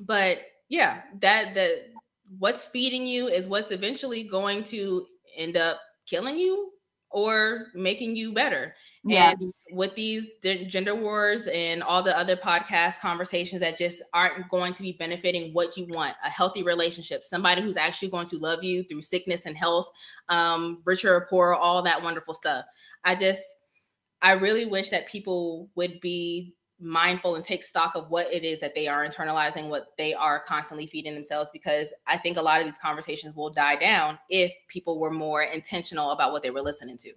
but 0.00 0.38
yeah, 0.68 1.02
that 1.20 1.54
the 1.54 1.86
what's 2.38 2.64
feeding 2.64 3.06
you 3.06 3.28
is 3.28 3.48
what's 3.48 3.72
eventually 3.72 4.22
going 4.22 4.62
to 4.64 5.06
end 5.36 5.56
up 5.56 5.78
killing 6.06 6.38
you 6.38 6.72
or 7.10 7.68
making 7.74 8.16
you 8.16 8.32
better. 8.32 8.74
Yeah. 9.04 9.30
And 9.30 9.52
with 9.70 9.94
these 9.94 10.30
gender 10.42 10.94
wars 10.94 11.46
and 11.46 11.82
all 11.82 12.02
the 12.02 12.16
other 12.16 12.36
podcast 12.36 13.00
conversations 13.00 13.60
that 13.60 13.78
just 13.78 14.02
aren't 14.12 14.48
going 14.50 14.74
to 14.74 14.82
be 14.82 14.92
benefiting 14.92 15.52
what 15.54 15.76
you 15.76 15.86
want 15.90 16.14
a 16.24 16.28
healthy 16.28 16.62
relationship, 16.62 17.24
somebody 17.24 17.62
who's 17.62 17.76
actually 17.76 18.10
going 18.10 18.26
to 18.26 18.38
love 18.38 18.62
you 18.62 18.82
through 18.82 19.02
sickness 19.02 19.46
and 19.46 19.56
health, 19.56 19.88
um, 20.28 20.82
richer 20.84 21.14
or 21.14 21.26
poorer, 21.30 21.54
all 21.54 21.82
that 21.82 22.02
wonderful 22.02 22.34
stuff. 22.34 22.64
I 23.04 23.14
just, 23.14 23.42
I 24.20 24.32
really 24.32 24.66
wish 24.66 24.90
that 24.90 25.08
people 25.08 25.70
would 25.76 26.00
be 26.00 26.54
mindful 26.80 27.34
and 27.34 27.44
take 27.44 27.62
stock 27.62 27.94
of 27.94 28.08
what 28.10 28.32
it 28.32 28.44
is 28.44 28.60
that 28.60 28.74
they 28.74 28.86
are 28.86 29.06
internalizing, 29.06 29.68
what 29.68 29.94
they 29.98 30.14
are 30.14 30.40
constantly 30.40 30.86
feeding 30.86 31.14
themselves, 31.14 31.50
because 31.52 31.92
I 32.06 32.16
think 32.16 32.36
a 32.36 32.42
lot 32.42 32.60
of 32.60 32.66
these 32.66 32.78
conversations 32.78 33.34
will 33.34 33.50
die 33.50 33.76
down 33.76 34.18
if 34.28 34.52
people 34.68 34.98
were 34.98 35.10
more 35.10 35.42
intentional 35.42 36.12
about 36.12 36.32
what 36.32 36.42
they 36.42 36.50
were 36.50 36.62
listening 36.62 36.96
to. 36.98 37.12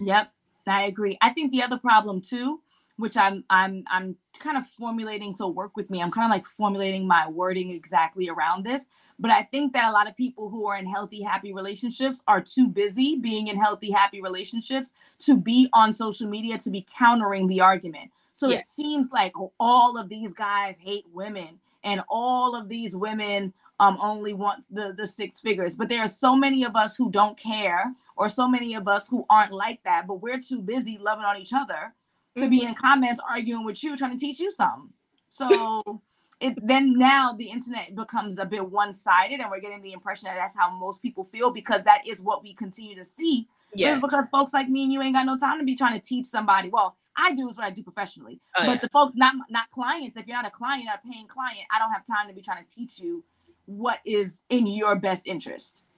Yep, 0.00 0.32
I 0.66 0.84
agree. 0.84 1.18
I 1.20 1.30
think 1.30 1.52
the 1.52 1.62
other 1.62 1.78
problem 1.78 2.20
too, 2.20 2.60
which 2.96 3.16
I'm 3.16 3.44
I'm 3.50 3.84
I'm 3.90 4.16
kind 4.38 4.56
of 4.56 4.66
formulating, 4.66 5.34
so 5.34 5.48
work 5.48 5.76
with 5.76 5.90
me. 5.90 6.02
I'm 6.02 6.10
kind 6.10 6.24
of 6.24 6.30
like 6.30 6.46
formulating 6.46 7.06
my 7.06 7.28
wording 7.28 7.70
exactly 7.70 8.28
around 8.28 8.64
this. 8.64 8.86
But 9.18 9.30
I 9.30 9.42
think 9.44 9.72
that 9.74 9.88
a 9.88 9.92
lot 9.92 10.08
of 10.08 10.16
people 10.16 10.48
who 10.48 10.66
are 10.66 10.76
in 10.76 10.86
healthy, 10.86 11.22
happy 11.22 11.52
relationships 11.52 12.22
are 12.26 12.40
too 12.40 12.66
busy 12.66 13.16
being 13.16 13.48
in 13.48 13.60
healthy, 13.60 13.90
happy 13.90 14.22
relationships 14.22 14.92
to 15.20 15.36
be 15.36 15.68
on 15.72 15.92
social 15.92 16.28
media 16.28 16.58
to 16.58 16.70
be 16.70 16.86
countering 16.98 17.46
the 17.46 17.60
argument. 17.60 18.10
So 18.32 18.48
yes. 18.48 18.60
it 18.60 18.66
seems 18.66 19.10
like 19.12 19.32
all 19.60 19.98
of 19.98 20.08
these 20.08 20.32
guys 20.32 20.78
hate 20.78 21.04
women 21.12 21.60
and 21.84 22.02
all 22.08 22.54
of 22.54 22.68
these 22.68 22.96
women 22.96 23.52
um, 23.80 23.98
only 24.00 24.32
want 24.32 24.64
the, 24.70 24.94
the 24.96 25.06
six 25.06 25.40
figures. 25.40 25.76
But 25.76 25.88
there 25.88 26.02
are 26.02 26.08
so 26.08 26.36
many 26.36 26.64
of 26.64 26.76
us 26.76 26.96
who 26.96 27.10
don't 27.10 27.36
care 27.36 27.92
or 28.16 28.28
so 28.28 28.46
many 28.46 28.74
of 28.74 28.86
us 28.86 29.08
who 29.08 29.26
aren't 29.28 29.52
like 29.52 29.82
that, 29.84 30.06
but 30.06 30.22
we're 30.22 30.40
too 30.40 30.60
busy 30.60 30.98
loving 30.98 31.24
on 31.24 31.36
each 31.36 31.52
other 31.52 31.94
to 32.36 32.42
mm-hmm. 32.42 32.50
be 32.50 32.64
in 32.64 32.74
comments 32.74 33.20
arguing 33.28 33.64
with 33.64 33.82
you, 33.82 33.96
trying 33.96 34.16
to 34.16 34.18
teach 34.18 34.38
you 34.38 34.50
something. 34.50 34.90
So 35.28 36.02
it 36.40 36.54
then 36.66 36.98
now 36.98 37.32
the 37.32 37.48
internet 37.48 37.94
becomes 37.94 38.38
a 38.38 38.44
bit 38.44 38.68
one-sided 38.68 39.40
and 39.40 39.50
we're 39.50 39.60
getting 39.60 39.82
the 39.82 39.92
impression 39.92 40.26
that 40.26 40.36
that's 40.36 40.56
how 40.56 40.70
most 40.70 41.00
people 41.00 41.24
feel 41.24 41.50
because 41.50 41.84
that 41.84 42.06
is 42.06 42.20
what 42.20 42.42
we 42.42 42.54
continue 42.54 42.94
to 42.96 43.04
see. 43.04 43.48
Yeah. 43.74 43.98
because 43.98 44.28
folks 44.28 44.52
like 44.52 44.68
me 44.68 44.82
and 44.82 44.92
you 44.92 45.00
ain't 45.00 45.14
got 45.14 45.24
no 45.24 45.38
time 45.38 45.58
to 45.58 45.64
be 45.64 45.74
trying 45.74 45.98
to 45.98 46.06
teach 46.06 46.26
somebody. 46.26 46.68
Well, 46.68 46.96
I 47.16 47.34
do 47.34 47.48
is 47.48 47.56
what 47.56 47.64
I 47.64 47.70
do 47.70 47.82
professionally. 47.82 48.40
Oh, 48.56 48.66
but 48.66 48.72
yeah. 48.72 48.80
the 48.80 48.88
folks, 48.88 49.12
not 49.16 49.34
not 49.50 49.70
clients. 49.70 50.16
If 50.16 50.26
you're 50.26 50.36
not 50.36 50.46
a 50.46 50.50
client, 50.50 50.82
you're 50.82 50.92
not 50.92 51.00
a 51.04 51.08
paying 51.08 51.28
client, 51.28 51.60
I 51.70 51.78
don't 51.78 51.92
have 51.92 52.06
time 52.06 52.28
to 52.28 52.34
be 52.34 52.42
trying 52.42 52.64
to 52.64 52.74
teach 52.74 52.98
you 52.98 53.24
what 53.66 53.98
is 54.04 54.42
in 54.48 54.66
your 54.66 54.96
best 54.96 55.26
interest. 55.26 55.84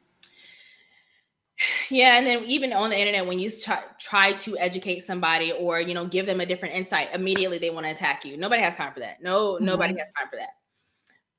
Yeah, 1.90 2.16
and 2.18 2.26
then 2.26 2.42
even 2.44 2.72
on 2.72 2.90
the 2.90 2.98
internet, 2.98 3.26
when 3.26 3.38
you 3.38 3.50
try, 3.50 3.82
try 4.00 4.32
to 4.32 4.58
educate 4.58 5.00
somebody 5.00 5.52
or 5.52 5.80
you 5.80 5.94
know 5.94 6.06
give 6.06 6.26
them 6.26 6.40
a 6.40 6.46
different 6.46 6.74
insight, 6.74 7.10
immediately 7.14 7.58
they 7.58 7.70
want 7.70 7.86
to 7.86 7.92
attack 7.92 8.24
you. 8.24 8.36
Nobody 8.36 8.62
has 8.62 8.76
time 8.76 8.92
for 8.92 9.00
that. 9.00 9.22
No, 9.22 9.52
mm-hmm. 9.52 9.64
nobody 9.64 9.94
has 9.98 10.10
time 10.18 10.28
for 10.30 10.36
that. 10.36 10.50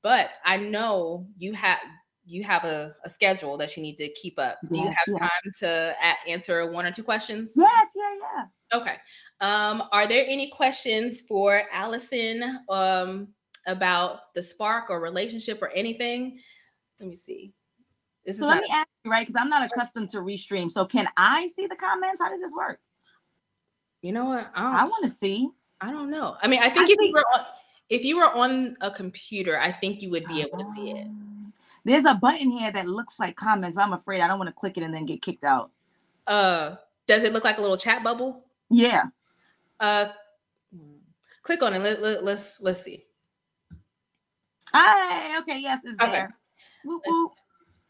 But 0.02 0.34
I 0.44 0.56
know 0.56 1.26
you 1.36 1.52
have 1.52 1.78
you 2.24 2.42
have 2.44 2.64
a, 2.64 2.94
a 3.04 3.10
schedule 3.10 3.56
that 3.58 3.76
you 3.76 3.82
need 3.82 3.96
to 3.96 4.08
keep 4.12 4.38
up. 4.38 4.58
Do 4.70 4.78
yes, 4.78 4.96
you 5.06 5.16
have 5.16 5.20
yeah. 5.20 5.28
time 5.28 5.52
to 5.58 5.94
answer 6.28 6.70
one 6.70 6.86
or 6.86 6.90
two 6.90 7.02
questions? 7.02 7.52
Yes, 7.56 7.88
yeah, 7.94 8.14
yeah. 8.20 8.44
Okay. 8.72 8.96
Um, 9.40 9.84
are 9.92 10.06
there 10.06 10.24
any 10.26 10.48
questions 10.48 11.20
for 11.20 11.62
Alison 11.72 12.60
um, 12.68 13.28
about 13.66 14.34
the 14.34 14.42
spark 14.42 14.90
or 14.90 15.00
relationship 15.00 15.62
or 15.62 15.70
anything? 15.70 16.40
Let 17.00 17.08
me 17.08 17.16
see. 17.16 17.52
This 18.24 18.38
so 18.38 18.46
let 18.46 18.60
me 18.60 18.68
ask 18.72 18.88
you, 19.04 19.10
right? 19.10 19.24
Because 19.24 19.40
I'm 19.40 19.48
not 19.48 19.64
accustomed 19.64 20.10
to 20.10 20.18
restream. 20.18 20.70
So 20.70 20.84
can 20.84 21.08
I 21.16 21.48
see 21.54 21.66
the 21.66 21.76
comments? 21.76 22.20
How 22.20 22.28
does 22.28 22.40
this 22.40 22.52
work? 22.56 22.80
You 24.02 24.12
know 24.12 24.24
what? 24.24 24.50
I, 24.54 24.82
I 24.82 24.84
want 24.84 25.04
to 25.04 25.10
see. 25.10 25.48
I 25.80 25.92
don't 25.92 26.10
know. 26.10 26.36
I 26.42 26.48
mean, 26.48 26.60
I 26.60 26.68
think 26.68 26.88
I 26.88 26.92
if 26.92 26.98
think... 26.98 27.08
you 27.08 27.12
were 27.12 27.24
on, 27.34 27.46
if 27.88 28.04
you 28.04 28.16
were 28.16 28.30
on 28.32 28.76
a 28.80 28.90
computer, 28.90 29.60
I 29.60 29.70
think 29.70 30.02
you 30.02 30.10
would 30.10 30.26
be 30.26 30.40
able 30.40 30.58
to 30.58 30.70
see 30.72 30.90
it. 30.90 31.06
Um, 31.06 31.52
there's 31.84 32.04
a 32.04 32.14
button 32.14 32.50
here 32.50 32.72
that 32.72 32.86
looks 32.86 33.20
like 33.20 33.36
comments, 33.36 33.76
but 33.76 33.82
I'm 33.82 33.92
afraid 33.92 34.20
I 34.20 34.26
don't 34.26 34.38
want 34.38 34.48
to 34.48 34.54
click 34.54 34.76
it 34.76 34.82
and 34.82 34.92
then 34.92 35.06
get 35.06 35.22
kicked 35.22 35.44
out. 35.44 35.70
Uh, 36.26 36.76
does 37.06 37.22
it 37.22 37.32
look 37.32 37.44
like 37.44 37.58
a 37.58 37.60
little 37.60 37.76
chat 37.76 38.02
bubble? 38.02 38.44
Yeah. 38.70 39.04
Uh, 39.80 40.06
click 41.42 41.62
on 41.62 41.74
it. 41.74 41.80
Let, 41.80 42.02
let, 42.02 42.24
let's 42.24 42.60
let's 42.60 42.82
see. 42.82 43.02
Hi. 44.72 45.38
Okay. 45.38 45.60
Yes, 45.60 45.82
it's 45.84 46.00
okay. 46.02 46.12
there. 46.12 46.36
Whoop, 46.84 47.02
whoop. 47.06 47.32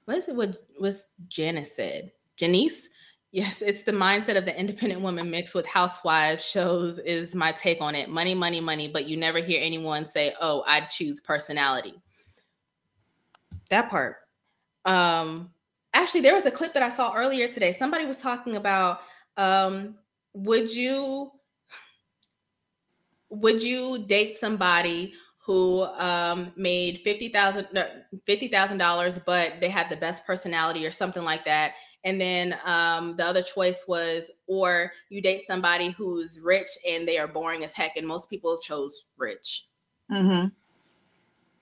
Let's 0.06 0.26
see 0.26 0.32
what 0.32 0.62
was 0.80 1.08
Janice 1.28 1.74
said. 1.74 2.12
Janice. 2.36 2.88
Yes, 3.32 3.60
it's 3.60 3.82
the 3.82 3.92
mindset 3.92 4.38
of 4.38 4.44
the 4.44 4.58
independent 4.58 5.02
woman 5.02 5.30
mixed 5.30 5.54
with 5.54 5.66
housewives 5.66 6.44
shows 6.44 6.98
is 7.00 7.34
my 7.34 7.52
take 7.52 7.82
on 7.82 7.94
it. 7.94 8.08
Money, 8.08 8.34
money, 8.34 8.60
money, 8.60 8.88
but 8.88 9.06
you 9.06 9.16
never 9.16 9.40
hear 9.40 9.60
anyone 9.62 10.06
say, 10.06 10.32
"Oh, 10.40 10.62
I'd 10.66 10.88
choose 10.88 11.20
personality." 11.20 11.94
That 13.68 13.90
part. 13.90 14.16
Um 14.84 15.52
actually 15.92 16.20
there 16.20 16.34
was 16.34 16.46
a 16.46 16.50
clip 16.50 16.72
that 16.74 16.82
I 16.82 16.88
saw 16.88 17.14
earlier 17.14 17.48
today. 17.48 17.72
Somebody 17.72 18.06
was 18.06 18.18
talking 18.18 18.56
about 18.56 19.00
um 19.36 19.96
would 20.36 20.70
you 20.70 21.32
would 23.30 23.62
you 23.62 24.04
date 24.06 24.36
somebody 24.36 25.14
who 25.44 25.84
um, 25.84 26.52
made 26.56 27.00
fifty 27.02 27.28
thousand 27.28 27.66
fifty 28.26 28.48
thousand 28.48 28.78
dollars, 28.78 29.18
but 29.24 29.54
they 29.60 29.68
had 29.68 29.88
the 29.88 29.96
best 29.96 30.26
personality 30.26 30.86
or 30.86 30.92
something 30.92 31.24
like 31.24 31.44
that? 31.46 31.72
And 32.04 32.20
then 32.20 32.56
um, 32.64 33.16
the 33.16 33.24
other 33.24 33.42
choice 33.42 33.84
was, 33.88 34.30
or 34.46 34.92
you 35.08 35.20
date 35.20 35.42
somebody 35.44 35.90
who's 35.90 36.38
rich 36.38 36.68
and 36.88 37.08
they 37.08 37.18
are 37.18 37.26
boring 37.26 37.64
as 37.64 37.72
heck, 37.72 37.96
and 37.96 38.06
most 38.06 38.30
people 38.30 38.58
chose 38.58 39.06
rich. 39.16 39.66
Mm-hmm. 40.12 40.48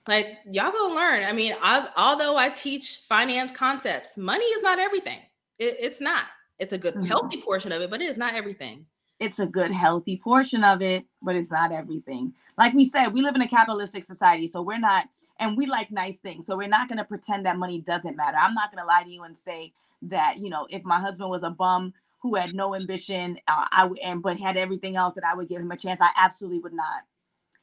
Like 0.07 0.37
y'all 0.51 0.71
gonna 0.71 0.93
learn. 0.93 1.23
I 1.23 1.31
mean, 1.31 1.55
I, 1.61 1.87
although 1.95 2.35
I 2.37 2.49
teach 2.49 3.03
finance 3.07 3.53
concepts, 3.53 4.17
money 4.17 4.45
is 4.45 4.61
not 4.61 4.79
everything. 4.79 5.19
It, 5.57 5.77
it's 5.79 6.01
not. 6.01 6.25
It's 6.59 6.73
a 6.73 6.77
good, 6.77 6.95
mm-hmm. 6.95 7.05
healthy 7.05 7.41
portion 7.41 7.71
of 7.71 7.81
it, 7.81 7.89
but 7.89 8.01
it 8.01 8.05
is 8.05 8.17
not 8.17 8.33
everything. 8.33 8.85
It's 9.19 9.39
a 9.39 9.45
good, 9.45 9.71
healthy 9.71 10.17
portion 10.17 10.63
of 10.63 10.81
it, 10.81 11.05
but 11.21 11.35
it's 11.35 11.51
not 11.51 11.71
everything. 11.71 12.33
Like 12.57 12.73
we 12.73 12.87
said, 12.87 13.09
we 13.09 13.21
live 13.21 13.35
in 13.35 13.41
a 13.41 13.47
capitalistic 13.47 14.03
society, 14.03 14.47
so 14.47 14.61
we're 14.61 14.79
not, 14.79 15.05
and 15.39 15.57
we 15.57 15.65
like 15.65 15.91
nice 15.91 16.19
things. 16.19 16.45
So 16.45 16.57
we're 16.57 16.67
not 16.67 16.89
going 16.89 16.97
to 16.97 17.05
pretend 17.05 17.45
that 17.45 17.57
money 17.57 17.79
doesn't 17.79 18.17
matter. 18.17 18.37
I'm 18.37 18.53
not 18.53 18.71
going 18.71 18.81
to 18.81 18.87
lie 18.87 19.03
to 19.03 19.09
you 19.09 19.23
and 19.23 19.37
say 19.37 19.73
that, 20.03 20.39
you 20.39 20.49
know, 20.49 20.67
if 20.69 20.83
my 20.83 20.99
husband 20.99 21.29
was 21.29 21.43
a 21.43 21.49
bum 21.49 21.93
who 22.19 22.35
had 22.35 22.53
no 22.53 22.75
ambition, 22.75 23.37
uh, 23.47 23.65
I 23.71 23.85
would, 23.85 23.99
and 23.99 24.21
but 24.21 24.37
had 24.37 24.57
everything 24.57 24.95
else, 24.95 25.15
that 25.15 25.23
I 25.23 25.35
would 25.35 25.47
give 25.47 25.61
him 25.61 25.71
a 25.71 25.77
chance. 25.77 26.01
I 26.01 26.09
absolutely 26.17 26.59
would 26.59 26.73
not. 26.73 27.03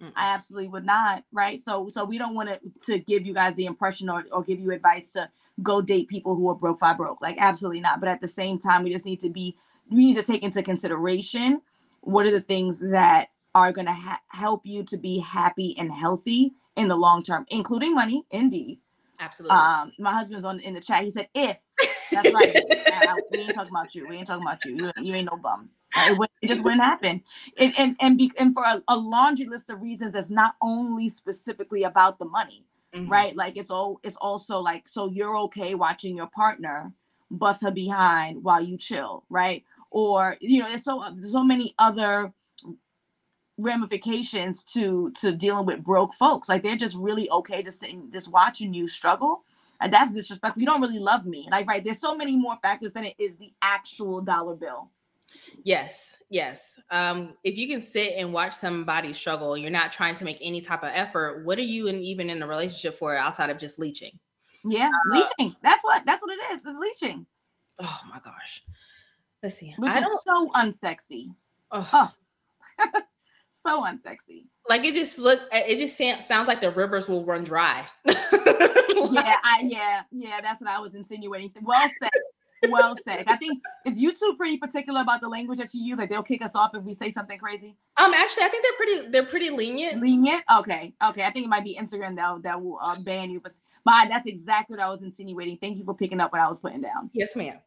Mm-mm. 0.03 0.13
I 0.17 0.35
absolutely 0.35 0.69
would 0.69 0.85
not, 0.85 1.25
right? 1.33 1.61
So, 1.61 1.89
so 1.93 2.05
we 2.05 2.19
don't 2.19 2.35
want 2.35 2.49
to 2.49 2.61
to 2.87 2.99
give 2.99 3.27
you 3.27 3.35
guys 3.35 3.55
the 3.55 3.67
impression 3.67 4.09
or, 4.09 4.25
or 4.33 4.43
give 4.43 4.61
you 4.61 4.73
advice 4.73 5.13
to 5.13 5.29
go 5.63 5.81
date 5.81 6.09
people 6.09 6.35
who 6.35 6.49
are 6.49 6.55
broke, 6.55 6.79
five 6.79 6.97
broke. 6.97 7.21
Like, 7.21 7.37
absolutely 7.39 7.81
not. 7.81 8.01
But 8.01 8.09
at 8.09 8.21
the 8.21 8.29
same 8.29 8.59
time, 8.59 8.83
we 8.85 8.93
just 8.93 9.07
need 9.07 9.21
to 9.21 9.29
be, 9.29 9.57
we 9.91 10.07
need 10.07 10.17
to 10.17 10.23
take 10.23 10.43
into 10.43 10.63
consideration 10.63 11.61
what 12.01 12.27
are 12.27 12.31
the 12.31 12.41
things 12.41 12.81
that 12.81 13.29
are 13.55 13.71
going 13.71 13.87
to 13.87 13.93
ha- 13.93 14.21
help 14.29 14.63
you 14.65 14.83
to 14.85 14.97
be 14.97 15.19
happy 15.21 15.77
and 15.79 15.93
healthy 15.93 16.53
in 16.77 16.89
the 16.89 16.97
long 16.97 17.23
term, 17.23 17.45
including 17.49 17.95
money, 17.95 18.25
indeed. 18.31 18.81
Absolutely. 19.21 19.57
Um, 19.57 19.93
my 19.99 20.13
husband's 20.13 20.45
on 20.45 20.59
in 20.61 20.75
the 20.75 20.81
chat. 20.81 21.05
He 21.05 21.11
said, 21.11 21.29
"If 21.35 21.61
that's 22.11 22.33
right, 22.33 22.53
we 23.31 23.39
ain't 23.39 23.55
talking 23.55 23.71
about 23.71 23.95
you. 23.95 24.09
We 24.09 24.17
ain't 24.17 24.27
talking 24.27 24.43
about 24.43 24.65
you. 24.65 24.77
You, 24.77 24.93
you 25.05 25.15
ain't 25.15 25.31
no 25.31 25.37
bum. 25.37 25.71
It, 25.97 26.31
it, 26.41 26.49
just 26.49 26.65
wouldn't 26.65 26.83
happen. 26.93 27.23
And 27.59 27.75
and 27.79 27.97
and, 28.01 28.19
be, 28.19 28.33
and 28.39 28.55
for 28.55 28.65
a, 28.65 28.83
a 28.89 28.97
laundry 28.97 29.47
list 29.47 29.71
of 29.71 29.83
reasons 29.83 30.15
that's 30.15 30.31
not 30.31 30.55
only 30.61 31.09
specifically 31.09 31.83
about 31.83 32.19
the 32.19 32.25
money 32.25 32.65
mm-hmm. 32.95 33.11
right? 33.11 33.37
Like 33.37 33.57
it's 33.57 33.71
all 33.71 34.01
it's 34.03 34.17
also 34.17 34.59
like 34.61 34.89
so 34.89 35.09
you're 35.09 35.37
okay 35.39 35.75
watching 35.75 36.17
your 36.17 36.27
partner 36.27 36.93
bust 37.31 37.63
her 37.63 37.71
behind 37.71 38.45
while 38.45 38.61
you 38.61 38.77
chill, 38.77 39.25
right? 39.31 39.65
Or 39.91 40.37
you 40.41 40.61
know, 40.61 40.69
there's 40.69 40.85
so 40.85 41.05
there's 41.15 41.33
so 41.33 41.45
many 41.45 41.75
other 41.79 42.33
ramifications 43.59 44.65
to 44.65 45.13
to 45.21 45.33
dealing 45.33 45.67
with 45.67 45.83
broke 45.83 46.15
folks. 46.15 46.49
Like 46.49 46.63
they're 46.63 46.77
just 46.77 46.97
really 46.97 47.31
okay 47.31 47.63
to 47.63 47.71
sitting 47.71 48.11
just 48.13 48.29
watching 48.29 48.75
you 48.75 48.89
struggle. 48.89 49.45
And 49.81 49.93
that's 49.93 50.13
disrespectful. 50.13 50.61
You 50.61 50.67
don't 50.67 50.81
really 50.81 51.01
love 51.01 51.27
me. 51.27 51.49
Like, 51.51 51.67
right, 51.67 51.83
there's 51.83 51.99
so 51.99 52.15
many 52.15 52.37
more 52.37 52.57
factors 52.63 52.93
than 52.93 53.03
it 53.03 53.15
is 53.19 53.37
the 53.39 53.53
actual 53.61 54.21
dollar 54.21 54.55
bill. 54.55 54.91
Yes, 55.65 56.17
yes. 56.29 56.79
Um, 56.91 57.35
if 57.45 57.57
you 57.57 57.69
can 57.69 57.83
sit 57.83 58.15
and 58.17 58.33
watch 58.33 58.55
somebody 58.55 59.13
struggle, 59.13 59.57
you're 59.57 59.71
not 59.71 59.93
trying 59.93 60.15
to 60.17 60.25
make 60.25 60.39
any 60.41 60.61
type 60.61 60.83
of 60.83 60.91
effort. 60.93 61.45
What 61.45 61.59
are 61.59 61.63
you 61.63 61.87
in, 61.87 62.01
even 62.01 62.31
in 62.31 62.43
a 62.43 62.47
relationship 62.47 62.99
for 62.99 63.17
outside 63.17 63.51
of 63.51 63.59
just 63.59 63.79
leeching? 63.79 64.19
Yeah, 64.65 64.89
uh, 64.89 65.17
leeching. 65.17 65.57
That's 65.63 65.83
what 65.83 66.05
that's 66.07 66.23
what 66.23 66.33
it 66.33 66.53
is. 66.53 66.65
It's 66.65 66.79
leeching. 66.79 67.27
Oh 67.81 68.01
my 68.09 68.21
gosh. 68.25 68.63
Let's 69.43 69.57
see. 69.57 69.75
Which 69.77 69.93
I 69.93 70.01
is 70.01 70.07
so 70.25 70.51
unsexy. 70.51 71.35
Oh. 71.71 72.13
so 73.51 73.83
unsexy. 73.83 74.47
Like 74.69 74.85
it 74.85 74.95
just 74.95 75.19
look. 75.19 75.41
It 75.53 75.79
just 75.79 75.97
sounds 76.27 76.49
like 76.49 76.61
the 76.61 76.71
rivers 76.71 77.09
will 77.09 77.25
run 77.25 77.43
dry. 77.43 77.85
yeah, 78.07 79.37
I, 79.43 79.65
yeah, 79.67 80.03
yeah. 80.13 80.41
That's 80.41 80.61
what 80.61 80.71
I 80.71 80.79
was 80.79 80.95
insinuating. 80.95 81.51
Well 81.61 81.89
said 81.99 82.11
well 82.69 82.97
said. 82.97 83.25
I 83.27 83.37
think 83.37 83.63
is 83.87 84.01
YouTube 84.01 84.37
pretty 84.37 84.57
particular 84.57 85.01
about 85.01 85.21
the 85.21 85.29
language 85.29 85.59
that 85.59 85.73
you 85.75 85.83
use. 85.85 85.99
Like 85.99 86.11
they'll 86.11 86.23
kick 86.23 86.43
us 86.43 86.55
off 86.55 86.75
if 86.75 86.83
we 86.83 86.95
say 86.95 87.11
something 87.11 87.39
crazy. 87.39 87.77
Um, 87.97 88.15
actually, 88.15 88.45
I 88.45 88.49
think 88.49 88.65
they're 88.65 88.77
pretty. 88.77 89.11
They're 89.11 89.27
pretty 89.27 89.51
lenient. 89.51 90.01
Lenient. 90.01 90.43
Okay. 90.59 90.95
Okay. 91.05 91.25
I 91.25 91.31
think 91.31 91.47
it 91.47 91.49
might 91.49 91.65
be 91.65 91.79
Instagram 91.81 92.17
that 92.17 92.43
that 92.43 92.63
will 92.63 92.79
uh, 92.81 92.99
ban 93.01 93.31
you. 93.31 93.41
But, 93.41 93.53
but 93.85 94.09
that's 94.09 94.27
exactly 94.27 94.77
what 94.77 94.85
I 94.85 94.89
was 94.89 95.03
insinuating. 95.03 95.59
Thank 95.59 95.79
you 95.79 95.85
for 95.85 95.95
picking 95.95 96.21
up 96.21 96.33
what 96.33 96.41
I 96.41 96.49
was 96.49 96.59
putting 96.59 96.81
down. 96.81 97.11
Yes, 97.13 97.37
ma'am. 97.37 97.59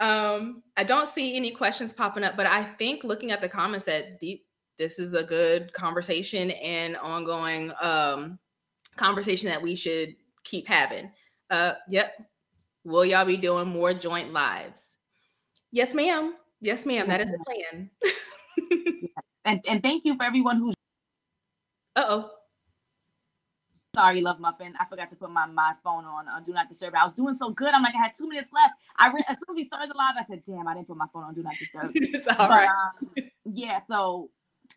um, 0.00 0.62
I 0.76 0.84
don't 0.84 1.08
see 1.08 1.36
any 1.36 1.50
questions 1.50 1.92
popping 1.92 2.24
up, 2.24 2.36
but 2.36 2.46
I 2.46 2.64
think 2.64 3.04
looking 3.04 3.30
at 3.30 3.40
the 3.40 3.48
comments 3.48 3.86
that 3.86 4.20
the 4.20 4.42
this 4.78 4.98
is 4.98 5.14
a 5.14 5.24
good 5.24 5.72
conversation 5.72 6.50
and 6.50 6.96
ongoing 6.98 7.72
um, 7.80 8.38
conversation 8.96 9.48
that 9.48 9.62
we 9.62 9.74
should 9.74 10.16
keep 10.44 10.66
having. 10.66 11.10
Uh, 11.50 11.72
yep. 11.88 12.12
Will 12.86 13.04
y'all 13.04 13.24
be 13.24 13.36
doing 13.36 13.66
more 13.66 13.92
joint 13.92 14.32
lives? 14.32 14.96
Yes, 15.72 15.92
ma'am. 15.92 16.34
Yes, 16.60 16.86
ma'am. 16.86 17.08
That 17.08 17.20
is 17.20 17.32
the 17.32 17.38
plan. 17.44 17.90
and 19.44 19.60
and 19.66 19.82
thank 19.82 20.04
you 20.04 20.16
for 20.16 20.22
everyone 20.22 20.58
who's. 20.58 20.74
Uh 21.96 22.04
oh. 22.08 22.30
Sorry, 23.92 24.20
love 24.20 24.38
muffin. 24.38 24.72
I 24.78 24.84
forgot 24.84 25.10
to 25.10 25.16
put 25.16 25.30
my, 25.30 25.46
my 25.46 25.72
phone 25.82 26.04
on 26.04 26.28
uh, 26.28 26.38
do 26.44 26.52
not 26.52 26.68
disturb. 26.68 26.94
I 26.94 27.02
was 27.02 27.12
doing 27.12 27.34
so 27.34 27.50
good. 27.50 27.74
I'm 27.74 27.82
like, 27.82 27.94
I 27.96 28.02
had 28.04 28.12
two 28.16 28.28
minutes 28.28 28.50
left. 28.54 28.74
I 28.96 29.10
re- 29.10 29.24
as 29.26 29.36
soon 29.38 29.56
as 29.56 29.56
we 29.56 29.64
started 29.64 29.90
the 29.90 29.96
live, 29.96 30.14
I 30.16 30.22
said, 30.24 30.42
"Damn, 30.46 30.68
I 30.68 30.74
didn't 30.74 30.86
put 30.86 30.96
my 30.96 31.06
phone 31.12 31.24
on 31.24 31.34
do 31.34 31.42
not 31.42 31.54
disturb." 31.58 31.90
it's 31.94 32.28
all 32.28 32.36
but, 32.36 32.50
right. 32.50 32.68
um, 32.68 33.24
yeah. 33.46 33.80
So, 33.84 34.30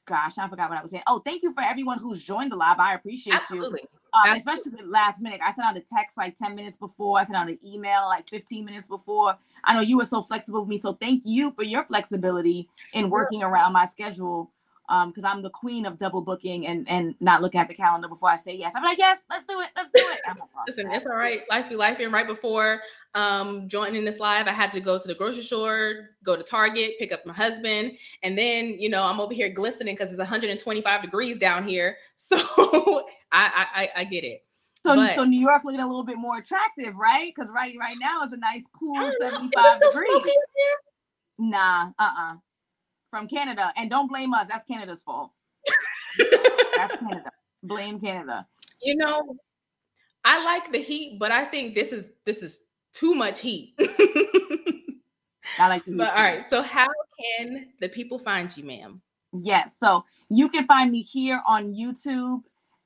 gosh, 0.08 0.40
I 0.40 0.50
forgot 0.50 0.72
what 0.72 0.80
I 0.80 0.82
was 0.82 0.90
saying. 0.90 1.04
Oh, 1.06 1.20
thank 1.20 1.44
you 1.44 1.54
for 1.54 1.62
everyone 1.62 2.00
who's 2.00 2.24
joined 2.24 2.52
the 2.52 2.56
live. 2.56 2.80
I 2.80 2.96
appreciate 2.96 3.36
Absolutely. 3.36 3.82
you. 3.84 3.99
Um, 4.14 4.36
especially 4.36 4.72
the 4.72 4.86
last 4.86 5.22
minute. 5.22 5.40
I 5.44 5.54
sent 5.54 5.68
out 5.68 5.78
a 5.78 5.82
text 5.82 6.18
like 6.18 6.36
10 6.38 6.56
minutes 6.56 6.76
before. 6.76 7.20
I 7.20 7.24
sent 7.24 7.38
out 7.38 7.48
an 7.48 7.60
email 7.64 8.06
like 8.08 8.30
15 8.30 8.66
minutes 8.66 8.88
before. 8.88 9.38
I 9.64 9.74
know 9.74 9.82
you 9.82 9.98
were 9.98 10.06
so 10.06 10.22
flexible 10.22 10.62
with 10.62 10.70
me. 10.70 10.78
So 10.78 10.94
thank 10.94 11.24
you 11.26 11.52
for 11.52 11.64
your 11.64 11.84
flexibility 11.84 12.70
in 12.94 13.10
working 13.10 13.44
around 13.44 13.74
my 13.74 13.86
schedule. 13.86 14.52
Um, 14.90 15.12
because 15.12 15.24
I'm 15.24 15.44
the 15.44 15.52
queen 15.52 15.86
of 15.86 16.00
double 16.00 16.20
booking 16.22 16.66
and 16.66 16.90
and 16.90 17.14
not 17.20 17.44
looking 17.44 17.62
at 17.62 17.68
the 17.68 17.76
calendar 17.76 18.08
before 18.08 18.32
I 18.32 18.36
say 18.36 18.56
yes. 18.56 18.74
I'm 18.76 18.84
like, 18.84 18.98
yes, 18.98 19.24
let's 19.30 19.46
do 19.46 19.62
it, 19.62 19.70
let's 19.76 19.90
do 19.94 20.02
it. 20.02 20.20
"Oh, 20.28 20.34
Listen, 20.66 20.86
crap." 20.88 20.98
it's 20.98 21.06
all 21.06 21.16
right. 21.16 21.42
Life 21.48 21.70
be 21.70 21.76
life. 21.76 22.00
And 22.00 22.12
right 22.12 22.26
before 22.26 22.82
um 23.14 23.70
joining 23.70 24.04
this 24.04 24.20
live, 24.20 24.48
I 24.48 24.52
had 24.52 24.72
to 24.72 24.80
go 24.80 24.98
to 24.98 25.08
the 25.08 25.14
grocery 25.14 25.44
store, 25.44 26.10
go 26.24 26.36
to 26.36 26.42
Target, 26.42 26.94
pick 26.98 27.12
up 27.12 27.24
my 27.24 27.34
husband, 27.34 28.00
and 28.24 28.36
then 28.36 28.80
you 28.80 28.90
know 28.90 29.04
I'm 29.04 29.20
over 29.20 29.32
here 29.32 29.50
glistening 29.50 29.94
because 29.94 30.10
it's 30.12 30.18
125 30.18 31.02
degrees 31.04 31.38
down 31.38 31.68
here. 31.68 31.98
So 32.16 33.06
I, 33.32 33.68
I 33.76 33.82
I 33.84 33.90
I 34.02 34.04
get 34.06 34.24
it. 34.24 34.44
So, 34.84 34.96
But- 34.96 35.16
so 35.16 35.24
New 35.26 35.40
York 35.40 35.64
looking 35.66 35.82
a 35.82 35.88
little 35.88 36.04
bit 36.06 36.18
more 36.18 36.38
attractive, 36.38 36.96
right? 36.96 37.34
Because 37.36 37.52
right 37.54 37.76
right 37.80 37.96
now 38.00 38.24
is 38.24 38.32
a 38.32 38.38
nice 38.38 38.64
cool 38.78 38.98
I 38.98 39.02
don't 39.02 39.20
know. 39.22 39.28
Is 39.28 39.34
it 39.34 39.34
75 39.34 39.74
still 39.76 39.92
degrees. 39.92 40.12
smoky 40.12 40.30
in 40.30 40.36
here? 40.56 41.50
Nah, 41.52 41.92
uh-uh. 42.00 42.36
From 43.10 43.28
Canada. 43.28 43.74
And 43.76 43.90
don't 43.90 44.08
blame 44.08 44.34
us. 44.34 44.48
That's 44.48 44.66
Canada's 44.66 45.02
fault. 45.02 45.32
That's 46.78 46.96
Canada. 46.98 47.32
Blame 47.64 48.00
Canada. 48.00 48.48
you 48.82 48.96
know, 48.96 49.36
I 50.24 50.44
like 50.44 50.72
the 50.72 50.80
heat, 50.80 51.18
but 51.20 51.32
I 51.32 51.44
think 51.46 51.76
this 51.76 51.92
is 51.92 52.10
this 52.26 52.42
is 52.44 52.66
too 52.94 53.16
much 53.16 53.42
heat. 53.42 53.74
I 55.60 55.68
like 55.68 55.84
to 55.86 55.98
but 55.98 56.10
all 56.14 56.24
right, 56.24 56.48
so 56.50 56.62
how 56.62 56.88
can 57.40 57.68
the 57.80 57.90
people 57.90 58.20
find 58.20 58.56
you, 58.56 58.64
ma'am? 58.64 59.02
Yes. 59.34 59.78
So 59.78 60.06
you 60.30 60.48
can 60.50 60.66
find 60.68 60.92
me 60.92 61.02
here 61.02 61.42
on 61.48 61.74
YouTube 61.74 62.42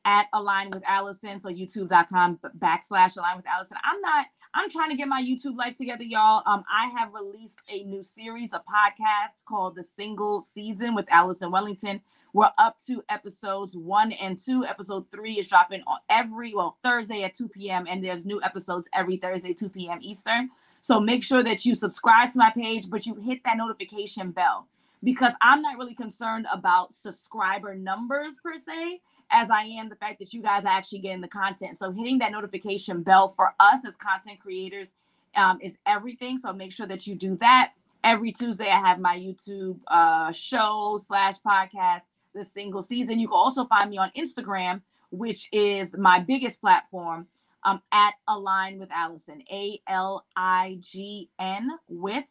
at 0.06 0.28
Align 0.34 0.70
with 0.72 0.84
Alison. 0.88 1.39
So 1.39 1.49
youtube.com 1.49 2.39
backslash 2.58 3.18
Align 3.18 3.38
with 3.38 3.47
Alison. 3.47 3.78
I'm 3.84 4.01
not, 4.01 4.28
I'm 4.54 4.70
trying 4.70 4.89
to 4.89 4.95
get 4.95 5.08
my 5.08 5.22
YouTube 5.22 5.58
life 5.58 5.76
together, 5.76 6.04
y'all. 6.04 6.43
Um, 6.45 6.64
I 6.70 6.88
have 6.97 7.14
released 7.14 7.62
a 7.70 7.84
new 7.84 8.04
series, 8.04 8.51
a 8.54 8.60
podcast 8.60 9.45
called 9.45 9.76
The 9.76 9.84
Single 9.84 10.41
Season 10.41 10.95
with 10.95 11.06
Alison 11.10 11.51
Wellington. 11.51 12.01
We're 12.34 12.51
up 12.58 12.78
to 12.88 13.04
episodes 13.10 13.78
one 13.78 14.12
and 14.12 14.38
two. 14.38 14.66
Episode 14.66 15.06
three 15.12 15.34
is 15.34 15.47
dropping 15.47 15.84
on 15.86 15.99
every, 16.10 16.54
well, 16.54 16.78
Thursday 16.84 17.24
at 17.24 17.36
2 17.36 17.47
p.m. 17.49 17.86
And 17.88 18.04
there's 18.04 18.26
new 18.26 18.41
episodes 18.41 18.88
every 18.91 19.18
Thursday, 19.18 19.54
2 19.54 19.70
p.m. 19.70 19.99
Eastern. 20.01 20.49
So 20.82 20.99
make 20.99 21.24
sure 21.24 21.43
that 21.43 21.64
you 21.64 21.76
subscribe 21.76 22.32
to 22.32 22.39
my 22.39 22.49
page, 22.49 22.89
but 22.89 23.06
you 23.06 23.16
hit 23.16 23.43
that 23.45 23.58
notification 23.58 24.32
bell 24.32 24.68
because 25.04 25.34
I'm 25.41 25.62
not 25.62 25.78
really 25.78 25.93
concerned 25.93 26.47
about 26.51 26.93
subscriber 26.93 27.76
numbers 27.76 28.38
per 28.41 28.58
se, 28.58 29.01
as 29.34 29.49
I 29.49 29.63
am 29.63 29.89
the 29.89 29.95
fact 29.95 30.19
that 30.19 30.34
you 30.34 30.41
guys 30.41 30.63
are 30.63 30.69
actually 30.69 30.99
getting 30.99 31.21
the 31.21 31.27
content. 31.27 31.77
So 31.77 31.91
hitting 31.91 32.19
that 32.19 32.31
notification 32.31 33.01
bell 33.01 33.27
for 33.29 33.53
us 33.59 33.79
as 33.86 33.95
content 33.95 34.39
creators 34.39 34.91
um, 35.36 35.57
is 35.59 35.75
everything. 35.86 36.38
So 36.38 36.53
make 36.53 36.71
sure 36.71 36.86
that 36.86 37.07
you 37.07 37.15
do 37.15 37.36
that. 37.38 37.73
Every 38.03 38.31
Tuesday, 38.31 38.69
I 38.69 38.79
have 38.79 38.99
my 38.99 39.17
YouTube 39.17 39.79
uh, 39.88 40.31
show 40.31 40.99
slash 41.05 41.36
podcast, 41.45 42.01
The 42.36 42.43
Single 42.43 42.84
Season. 42.84 43.19
You 43.19 43.27
can 43.27 43.36
also 43.36 43.65
find 43.65 43.89
me 43.89 43.97
on 43.97 44.11
Instagram, 44.15 44.81
which 45.09 45.49
is 45.51 45.95
my 45.97 46.19
biggest 46.19 46.61
platform, 46.61 47.27
um, 47.63 47.81
at 47.91 48.13
Align 48.27 48.77
with 48.77 48.91
Alison, 48.91 49.41
A 49.51 49.79
L 49.88 50.25
I 50.36 50.77
G 50.81 51.29
N 51.39 51.69
with 51.88 52.25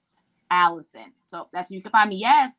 Alison. 0.51 1.13
So 1.31 1.49
that's 1.53 1.71
where 1.71 1.77
you 1.77 1.83
can 1.83 1.91
find 1.91 2.11
me. 2.11 2.17
Yes, 2.17 2.53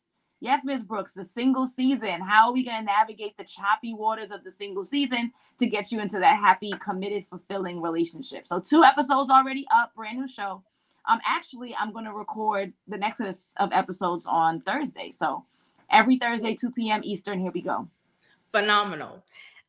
yes, 0.43 0.63
Miss 0.65 0.83
Brooks, 0.83 1.13
the 1.13 1.23
single 1.23 1.65
season. 1.65 2.21
How 2.21 2.47
are 2.47 2.53
we 2.53 2.63
going 2.63 2.77
to 2.77 2.83
navigate 2.83 3.37
the 3.37 3.45
choppy 3.45 3.93
waters 3.93 4.29
of 4.29 4.43
the 4.43 4.51
single 4.51 4.83
season 4.83 5.31
to 5.57 5.65
get 5.65 5.91
you 5.91 6.01
into 6.01 6.19
that 6.19 6.37
happy, 6.39 6.73
committed, 6.79 7.25
fulfilling 7.29 7.81
relationship? 7.81 8.45
So 8.45 8.59
two 8.59 8.83
episodes 8.83 9.29
already 9.29 9.65
up, 9.73 9.95
brand 9.95 10.19
new 10.19 10.27
show. 10.27 10.61
Um, 11.09 11.19
actually, 11.25 11.73
I'm 11.75 11.91
going 11.93 12.05
to 12.05 12.13
record 12.13 12.73
the 12.87 12.97
next 12.97 13.21
of 13.57 13.71
episodes 13.71 14.25
on 14.25 14.61
Thursday. 14.61 15.11
So 15.11 15.45
every 15.89 16.17
Thursday, 16.17 16.53
2 16.55 16.71
p.m. 16.71 17.01
Eastern. 17.03 17.39
Here 17.39 17.51
we 17.51 17.61
go. 17.61 17.87
phenomenal. 18.51 19.23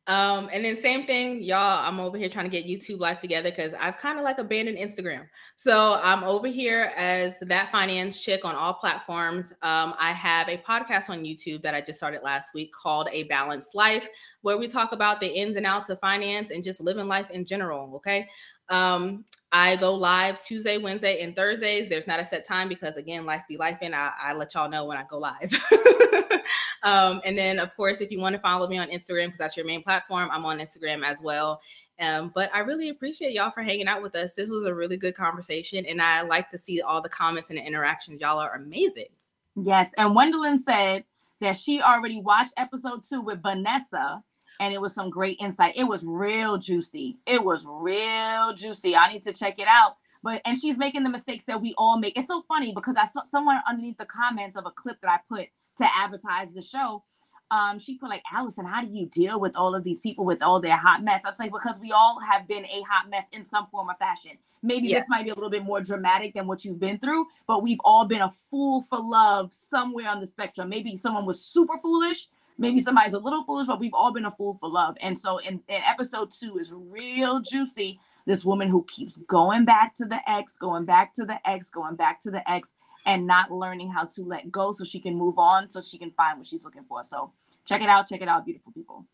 Um, 0.07 0.49
and 0.53 0.63
then 0.63 0.77
same 0.77 1.07
thing, 1.07 1.41
y'all. 1.41 1.83
I'm 1.83 1.99
over 1.99 2.17
here 2.17 2.29
trying 2.29 2.49
to 2.49 2.51
get 2.51 2.67
YouTube 2.67 2.99
live 2.99 3.19
together 3.19 3.49
because 3.49 3.73
I've 3.73 3.97
kind 3.97 4.19
of 4.19 4.23
like 4.23 4.37
abandoned 4.37 4.77
Instagram. 4.77 5.27
So 5.55 5.99
I'm 6.03 6.23
over 6.23 6.47
here 6.47 6.91
as 6.95 7.39
that 7.39 7.71
finance 7.71 8.21
chick 8.21 8.45
on 8.45 8.55
all 8.55 8.73
platforms. 8.73 9.51
Um, 9.63 9.95
I 9.99 10.11
have 10.11 10.47
a 10.47 10.57
podcast 10.57 11.09
on 11.09 11.23
YouTube 11.23 11.63
that 11.63 11.73
I 11.73 11.81
just 11.81 11.97
started 11.97 12.21
last 12.23 12.53
week 12.53 12.71
called 12.71 13.09
A 13.11 13.23
Balanced 13.23 13.73
Life, 13.73 14.07
where 14.45 14.59
we 14.59 14.67
talk 14.67 14.91
about 14.91 15.19
the 15.19 15.25
ins 15.25 15.55
and 15.55 15.65
outs 15.65 15.89
of 15.89 15.99
finance 15.99 16.51
and 16.51 16.63
just 16.63 16.79
living 16.79 17.07
life 17.07 17.31
in 17.31 17.45
general. 17.45 17.95
Okay. 17.95 18.29
Um, 18.69 19.25
I 19.51 19.75
go 19.77 19.95
live 19.95 20.39
Tuesday, 20.39 20.77
Wednesday, 20.77 21.23
and 21.23 21.35
Thursdays. 21.35 21.89
There's 21.89 22.05
not 22.05 22.19
a 22.19 22.23
set 22.23 22.45
time 22.45 22.69
because 22.69 22.95
again, 22.95 23.25
life 23.25 23.41
be 23.49 23.57
life, 23.57 23.79
and 23.81 23.95
I, 23.95 24.11
I 24.21 24.33
let 24.33 24.53
y'all 24.53 24.69
know 24.69 24.85
when 24.85 24.97
I 24.97 25.03
go 25.09 25.17
live. 25.17 25.51
um, 26.83 27.21
and 27.25 27.35
then, 27.35 27.57
of 27.57 27.75
course, 27.75 28.01
if 28.01 28.11
you 28.11 28.19
want 28.19 28.35
to 28.35 28.39
follow 28.39 28.67
me 28.67 28.77
on 28.77 28.89
Instagram, 28.89 29.25
because 29.25 29.39
that's 29.39 29.57
your 29.57 29.65
main 29.65 29.81
platform, 29.81 30.29
I'm 30.31 30.45
on 30.45 30.59
Instagram 30.59 31.03
as 31.03 31.23
well. 31.23 31.59
Um, 31.99 32.31
but 32.35 32.53
I 32.53 32.59
really 32.59 32.89
appreciate 32.89 33.33
y'all 33.33 33.49
for 33.49 33.63
hanging 33.63 33.87
out 33.87 34.03
with 34.03 34.13
us. 34.13 34.33
This 34.33 34.49
was 34.49 34.65
a 34.65 34.75
really 34.75 34.97
good 34.97 35.15
conversation, 35.15 35.87
and 35.87 35.99
I 35.99 36.21
like 36.21 36.51
to 36.51 36.57
see 36.59 36.81
all 36.81 37.01
the 37.01 37.09
comments 37.09 37.49
and 37.49 37.57
the 37.57 37.65
interactions. 37.65 38.21
Y'all 38.21 38.37
are 38.37 38.53
amazing. 38.53 39.07
Yes. 39.55 39.89
And 39.97 40.15
Wendelin 40.15 40.59
said 40.59 41.03
that 41.41 41.55
she 41.55 41.81
already 41.81 42.21
watched 42.21 42.53
episode 42.57 43.01
two 43.09 43.21
with 43.21 43.41
Vanessa 43.41 44.23
and 44.59 44.73
it 44.73 44.81
was 44.81 44.93
some 44.93 45.09
great 45.09 45.37
insight. 45.39 45.73
It 45.75 45.85
was 45.85 46.03
real 46.05 46.57
juicy. 46.57 47.17
It 47.25 47.43
was 47.43 47.65
real 47.67 48.53
juicy. 48.53 48.95
I 48.95 49.11
need 49.11 49.23
to 49.23 49.33
check 49.33 49.59
it 49.59 49.67
out. 49.69 49.97
But 50.23 50.41
and 50.45 50.59
she's 50.59 50.77
making 50.77 51.03
the 51.03 51.09
mistakes 51.09 51.45
that 51.45 51.61
we 51.61 51.73
all 51.77 51.99
make. 51.99 52.17
It's 52.17 52.27
so 52.27 52.43
funny 52.47 52.73
because 52.73 52.95
I 52.97 53.05
saw 53.05 53.23
someone 53.25 53.59
underneath 53.67 53.97
the 53.97 54.05
comments 54.05 54.55
of 54.55 54.65
a 54.65 54.71
clip 54.71 55.01
that 55.01 55.09
I 55.11 55.19
put 55.29 55.47
to 55.77 55.87
advertise 55.97 56.53
the 56.53 56.61
show. 56.61 57.03
Um, 57.51 57.77
she 57.79 57.97
put 57.97 58.09
like, 58.09 58.23
Alison, 58.33 58.65
how 58.65 58.81
do 58.81 58.87
you 58.87 59.05
deal 59.05 59.39
with 59.39 59.55
all 59.55 59.75
of 59.75 59.83
these 59.83 59.99
people 59.99 60.25
with 60.25 60.41
all 60.41 60.59
their 60.59 60.75
hot 60.77 61.03
mess? 61.03 61.21
I'm 61.25 61.35
saying 61.35 61.51
because 61.53 61.79
we 61.79 61.91
all 61.91 62.19
have 62.19 62.47
been 62.47 62.65
a 62.65 62.81
hot 62.89 63.09
mess 63.09 63.25
in 63.31 63.45
some 63.45 63.67
form 63.67 63.89
or 63.89 63.95
fashion. 63.99 64.31
Maybe 64.63 64.87
Yes. 64.87 65.03
this 65.03 65.09
might 65.09 65.25
be 65.25 65.29
a 65.29 65.35
little 65.35 65.51
bit 65.51 65.63
more 65.63 65.79
dramatic 65.79 66.33
than 66.33 66.47
what 66.47 66.65
you've 66.65 66.79
been 66.79 66.97
through, 66.97 67.27
but 67.47 67.61
we've 67.61 67.79
all 67.85 68.05
been 68.05 68.21
a 68.21 68.33
fool 68.49 68.81
for 68.81 68.99
love 68.99 69.53
somewhere 69.53 70.09
on 70.09 70.19
the 70.21 70.25
spectrum. 70.27 70.69
Maybe 70.69 70.95
someone 70.95 71.25
was 71.25 71.39
super 71.45 71.77
foolish, 71.77 72.27
maybe 72.57 72.81
somebody's 72.81 73.13
a 73.13 73.19
little 73.19 73.43
foolish, 73.43 73.67
but 73.67 73.79
we've 73.79 73.93
all 73.93 74.11
been 74.11 74.25
a 74.25 74.31
fool 74.31 74.57
for 74.59 74.69
love. 74.69 74.97
And 75.01 75.17
so 75.17 75.37
in, 75.37 75.61
in 75.67 75.81
episode 75.83 76.31
two 76.31 76.57
is 76.57 76.73
real 76.73 77.39
juicy. 77.39 77.99
This 78.25 78.43
woman 78.43 78.69
who 78.69 78.83
keeps 78.89 79.17
going 79.17 79.65
back 79.65 79.95
to 79.97 80.05
the 80.05 80.19
ex, 80.27 80.57
going 80.57 80.85
back 80.85 81.13
to 81.15 81.25
the 81.25 81.39
ex, 81.47 81.69
going 81.69 81.95
back 81.95 82.21
to 82.21 82.31
the 82.31 82.49
ex, 82.49 82.73
and 83.05 83.27
not 83.27 83.51
learning 83.51 83.91
how 83.91 84.05
to 84.05 84.23
let 84.23 84.51
go 84.51 84.71
so 84.71 84.83
she 84.83 84.99
can 84.99 85.15
move 85.15 85.37
on, 85.37 85.69
so 85.69 85.81
she 85.81 85.97
can 85.97 86.11
find 86.11 86.39
what 86.39 86.47
she's 86.47 86.65
looking 86.65 86.85
for. 86.89 87.03
So 87.03 87.31
check 87.65 87.81
it 87.81 87.89
out, 87.89 88.07
check 88.07 88.21
it 88.21 88.27
out, 88.27 88.45
beautiful 88.45 88.71
people. 88.71 89.05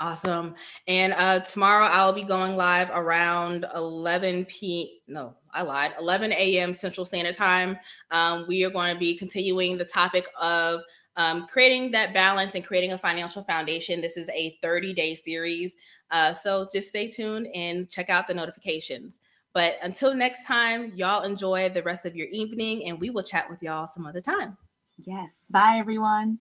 Awesome. 0.00 0.54
And 0.88 1.12
uh, 1.14 1.40
tomorrow 1.40 1.86
I'll 1.86 2.12
be 2.12 2.24
going 2.24 2.56
live 2.56 2.90
around 2.92 3.64
11 3.74 4.44
p. 4.46 5.00
No, 5.06 5.34
I 5.52 5.62
lied. 5.62 5.94
11 6.00 6.32
a.m. 6.32 6.74
Central 6.74 7.06
Standard 7.06 7.36
Time. 7.36 7.78
Um, 8.10 8.44
we 8.48 8.64
are 8.64 8.70
going 8.70 8.92
to 8.92 8.98
be 8.98 9.16
continuing 9.16 9.78
the 9.78 9.84
topic 9.84 10.26
of 10.40 10.80
um, 11.16 11.46
creating 11.46 11.90
that 11.92 12.12
balance 12.12 12.54
and 12.54 12.64
creating 12.64 12.92
a 12.92 12.98
financial 12.98 13.42
foundation. 13.44 14.00
This 14.00 14.16
is 14.16 14.28
a 14.30 14.58
30 14.62 14.94
day 14.94 15.14
series. 15.14 15.76
Uh, 16.10 16.32
so 16.32 16.68
just 16.72 16.88
stay 16.88 17.08
tuned 17.08 17.48
and 17.54 17.88
check 17.88 18.10
out 18.10 18.26
the 18.26 18.34
notifications. 18.34 19.20
But 19.52 19.74
until 19.82 20.14
next 20.14 20.44
time, 20.44 20.92
y'all 20.96 21.22
enjoy 21.22 21.68
the 21.68 21.82
rest 21.82 22.06
of 22.06 22.16
your 22.16 22.26
evening 22.28 22.86
and 22.86 22.98
we 22.98 23.10
will 23.10 23.22
chat 23.22 23.48
with 23.48 23.62
y'all 23.62 23.86
some 23.86 24.06
other 24.06 24.20
time. 24.20 24.56
Yes. 24.98 25.46
Bye, 25.50 25.76
everyone. 25.78 26.32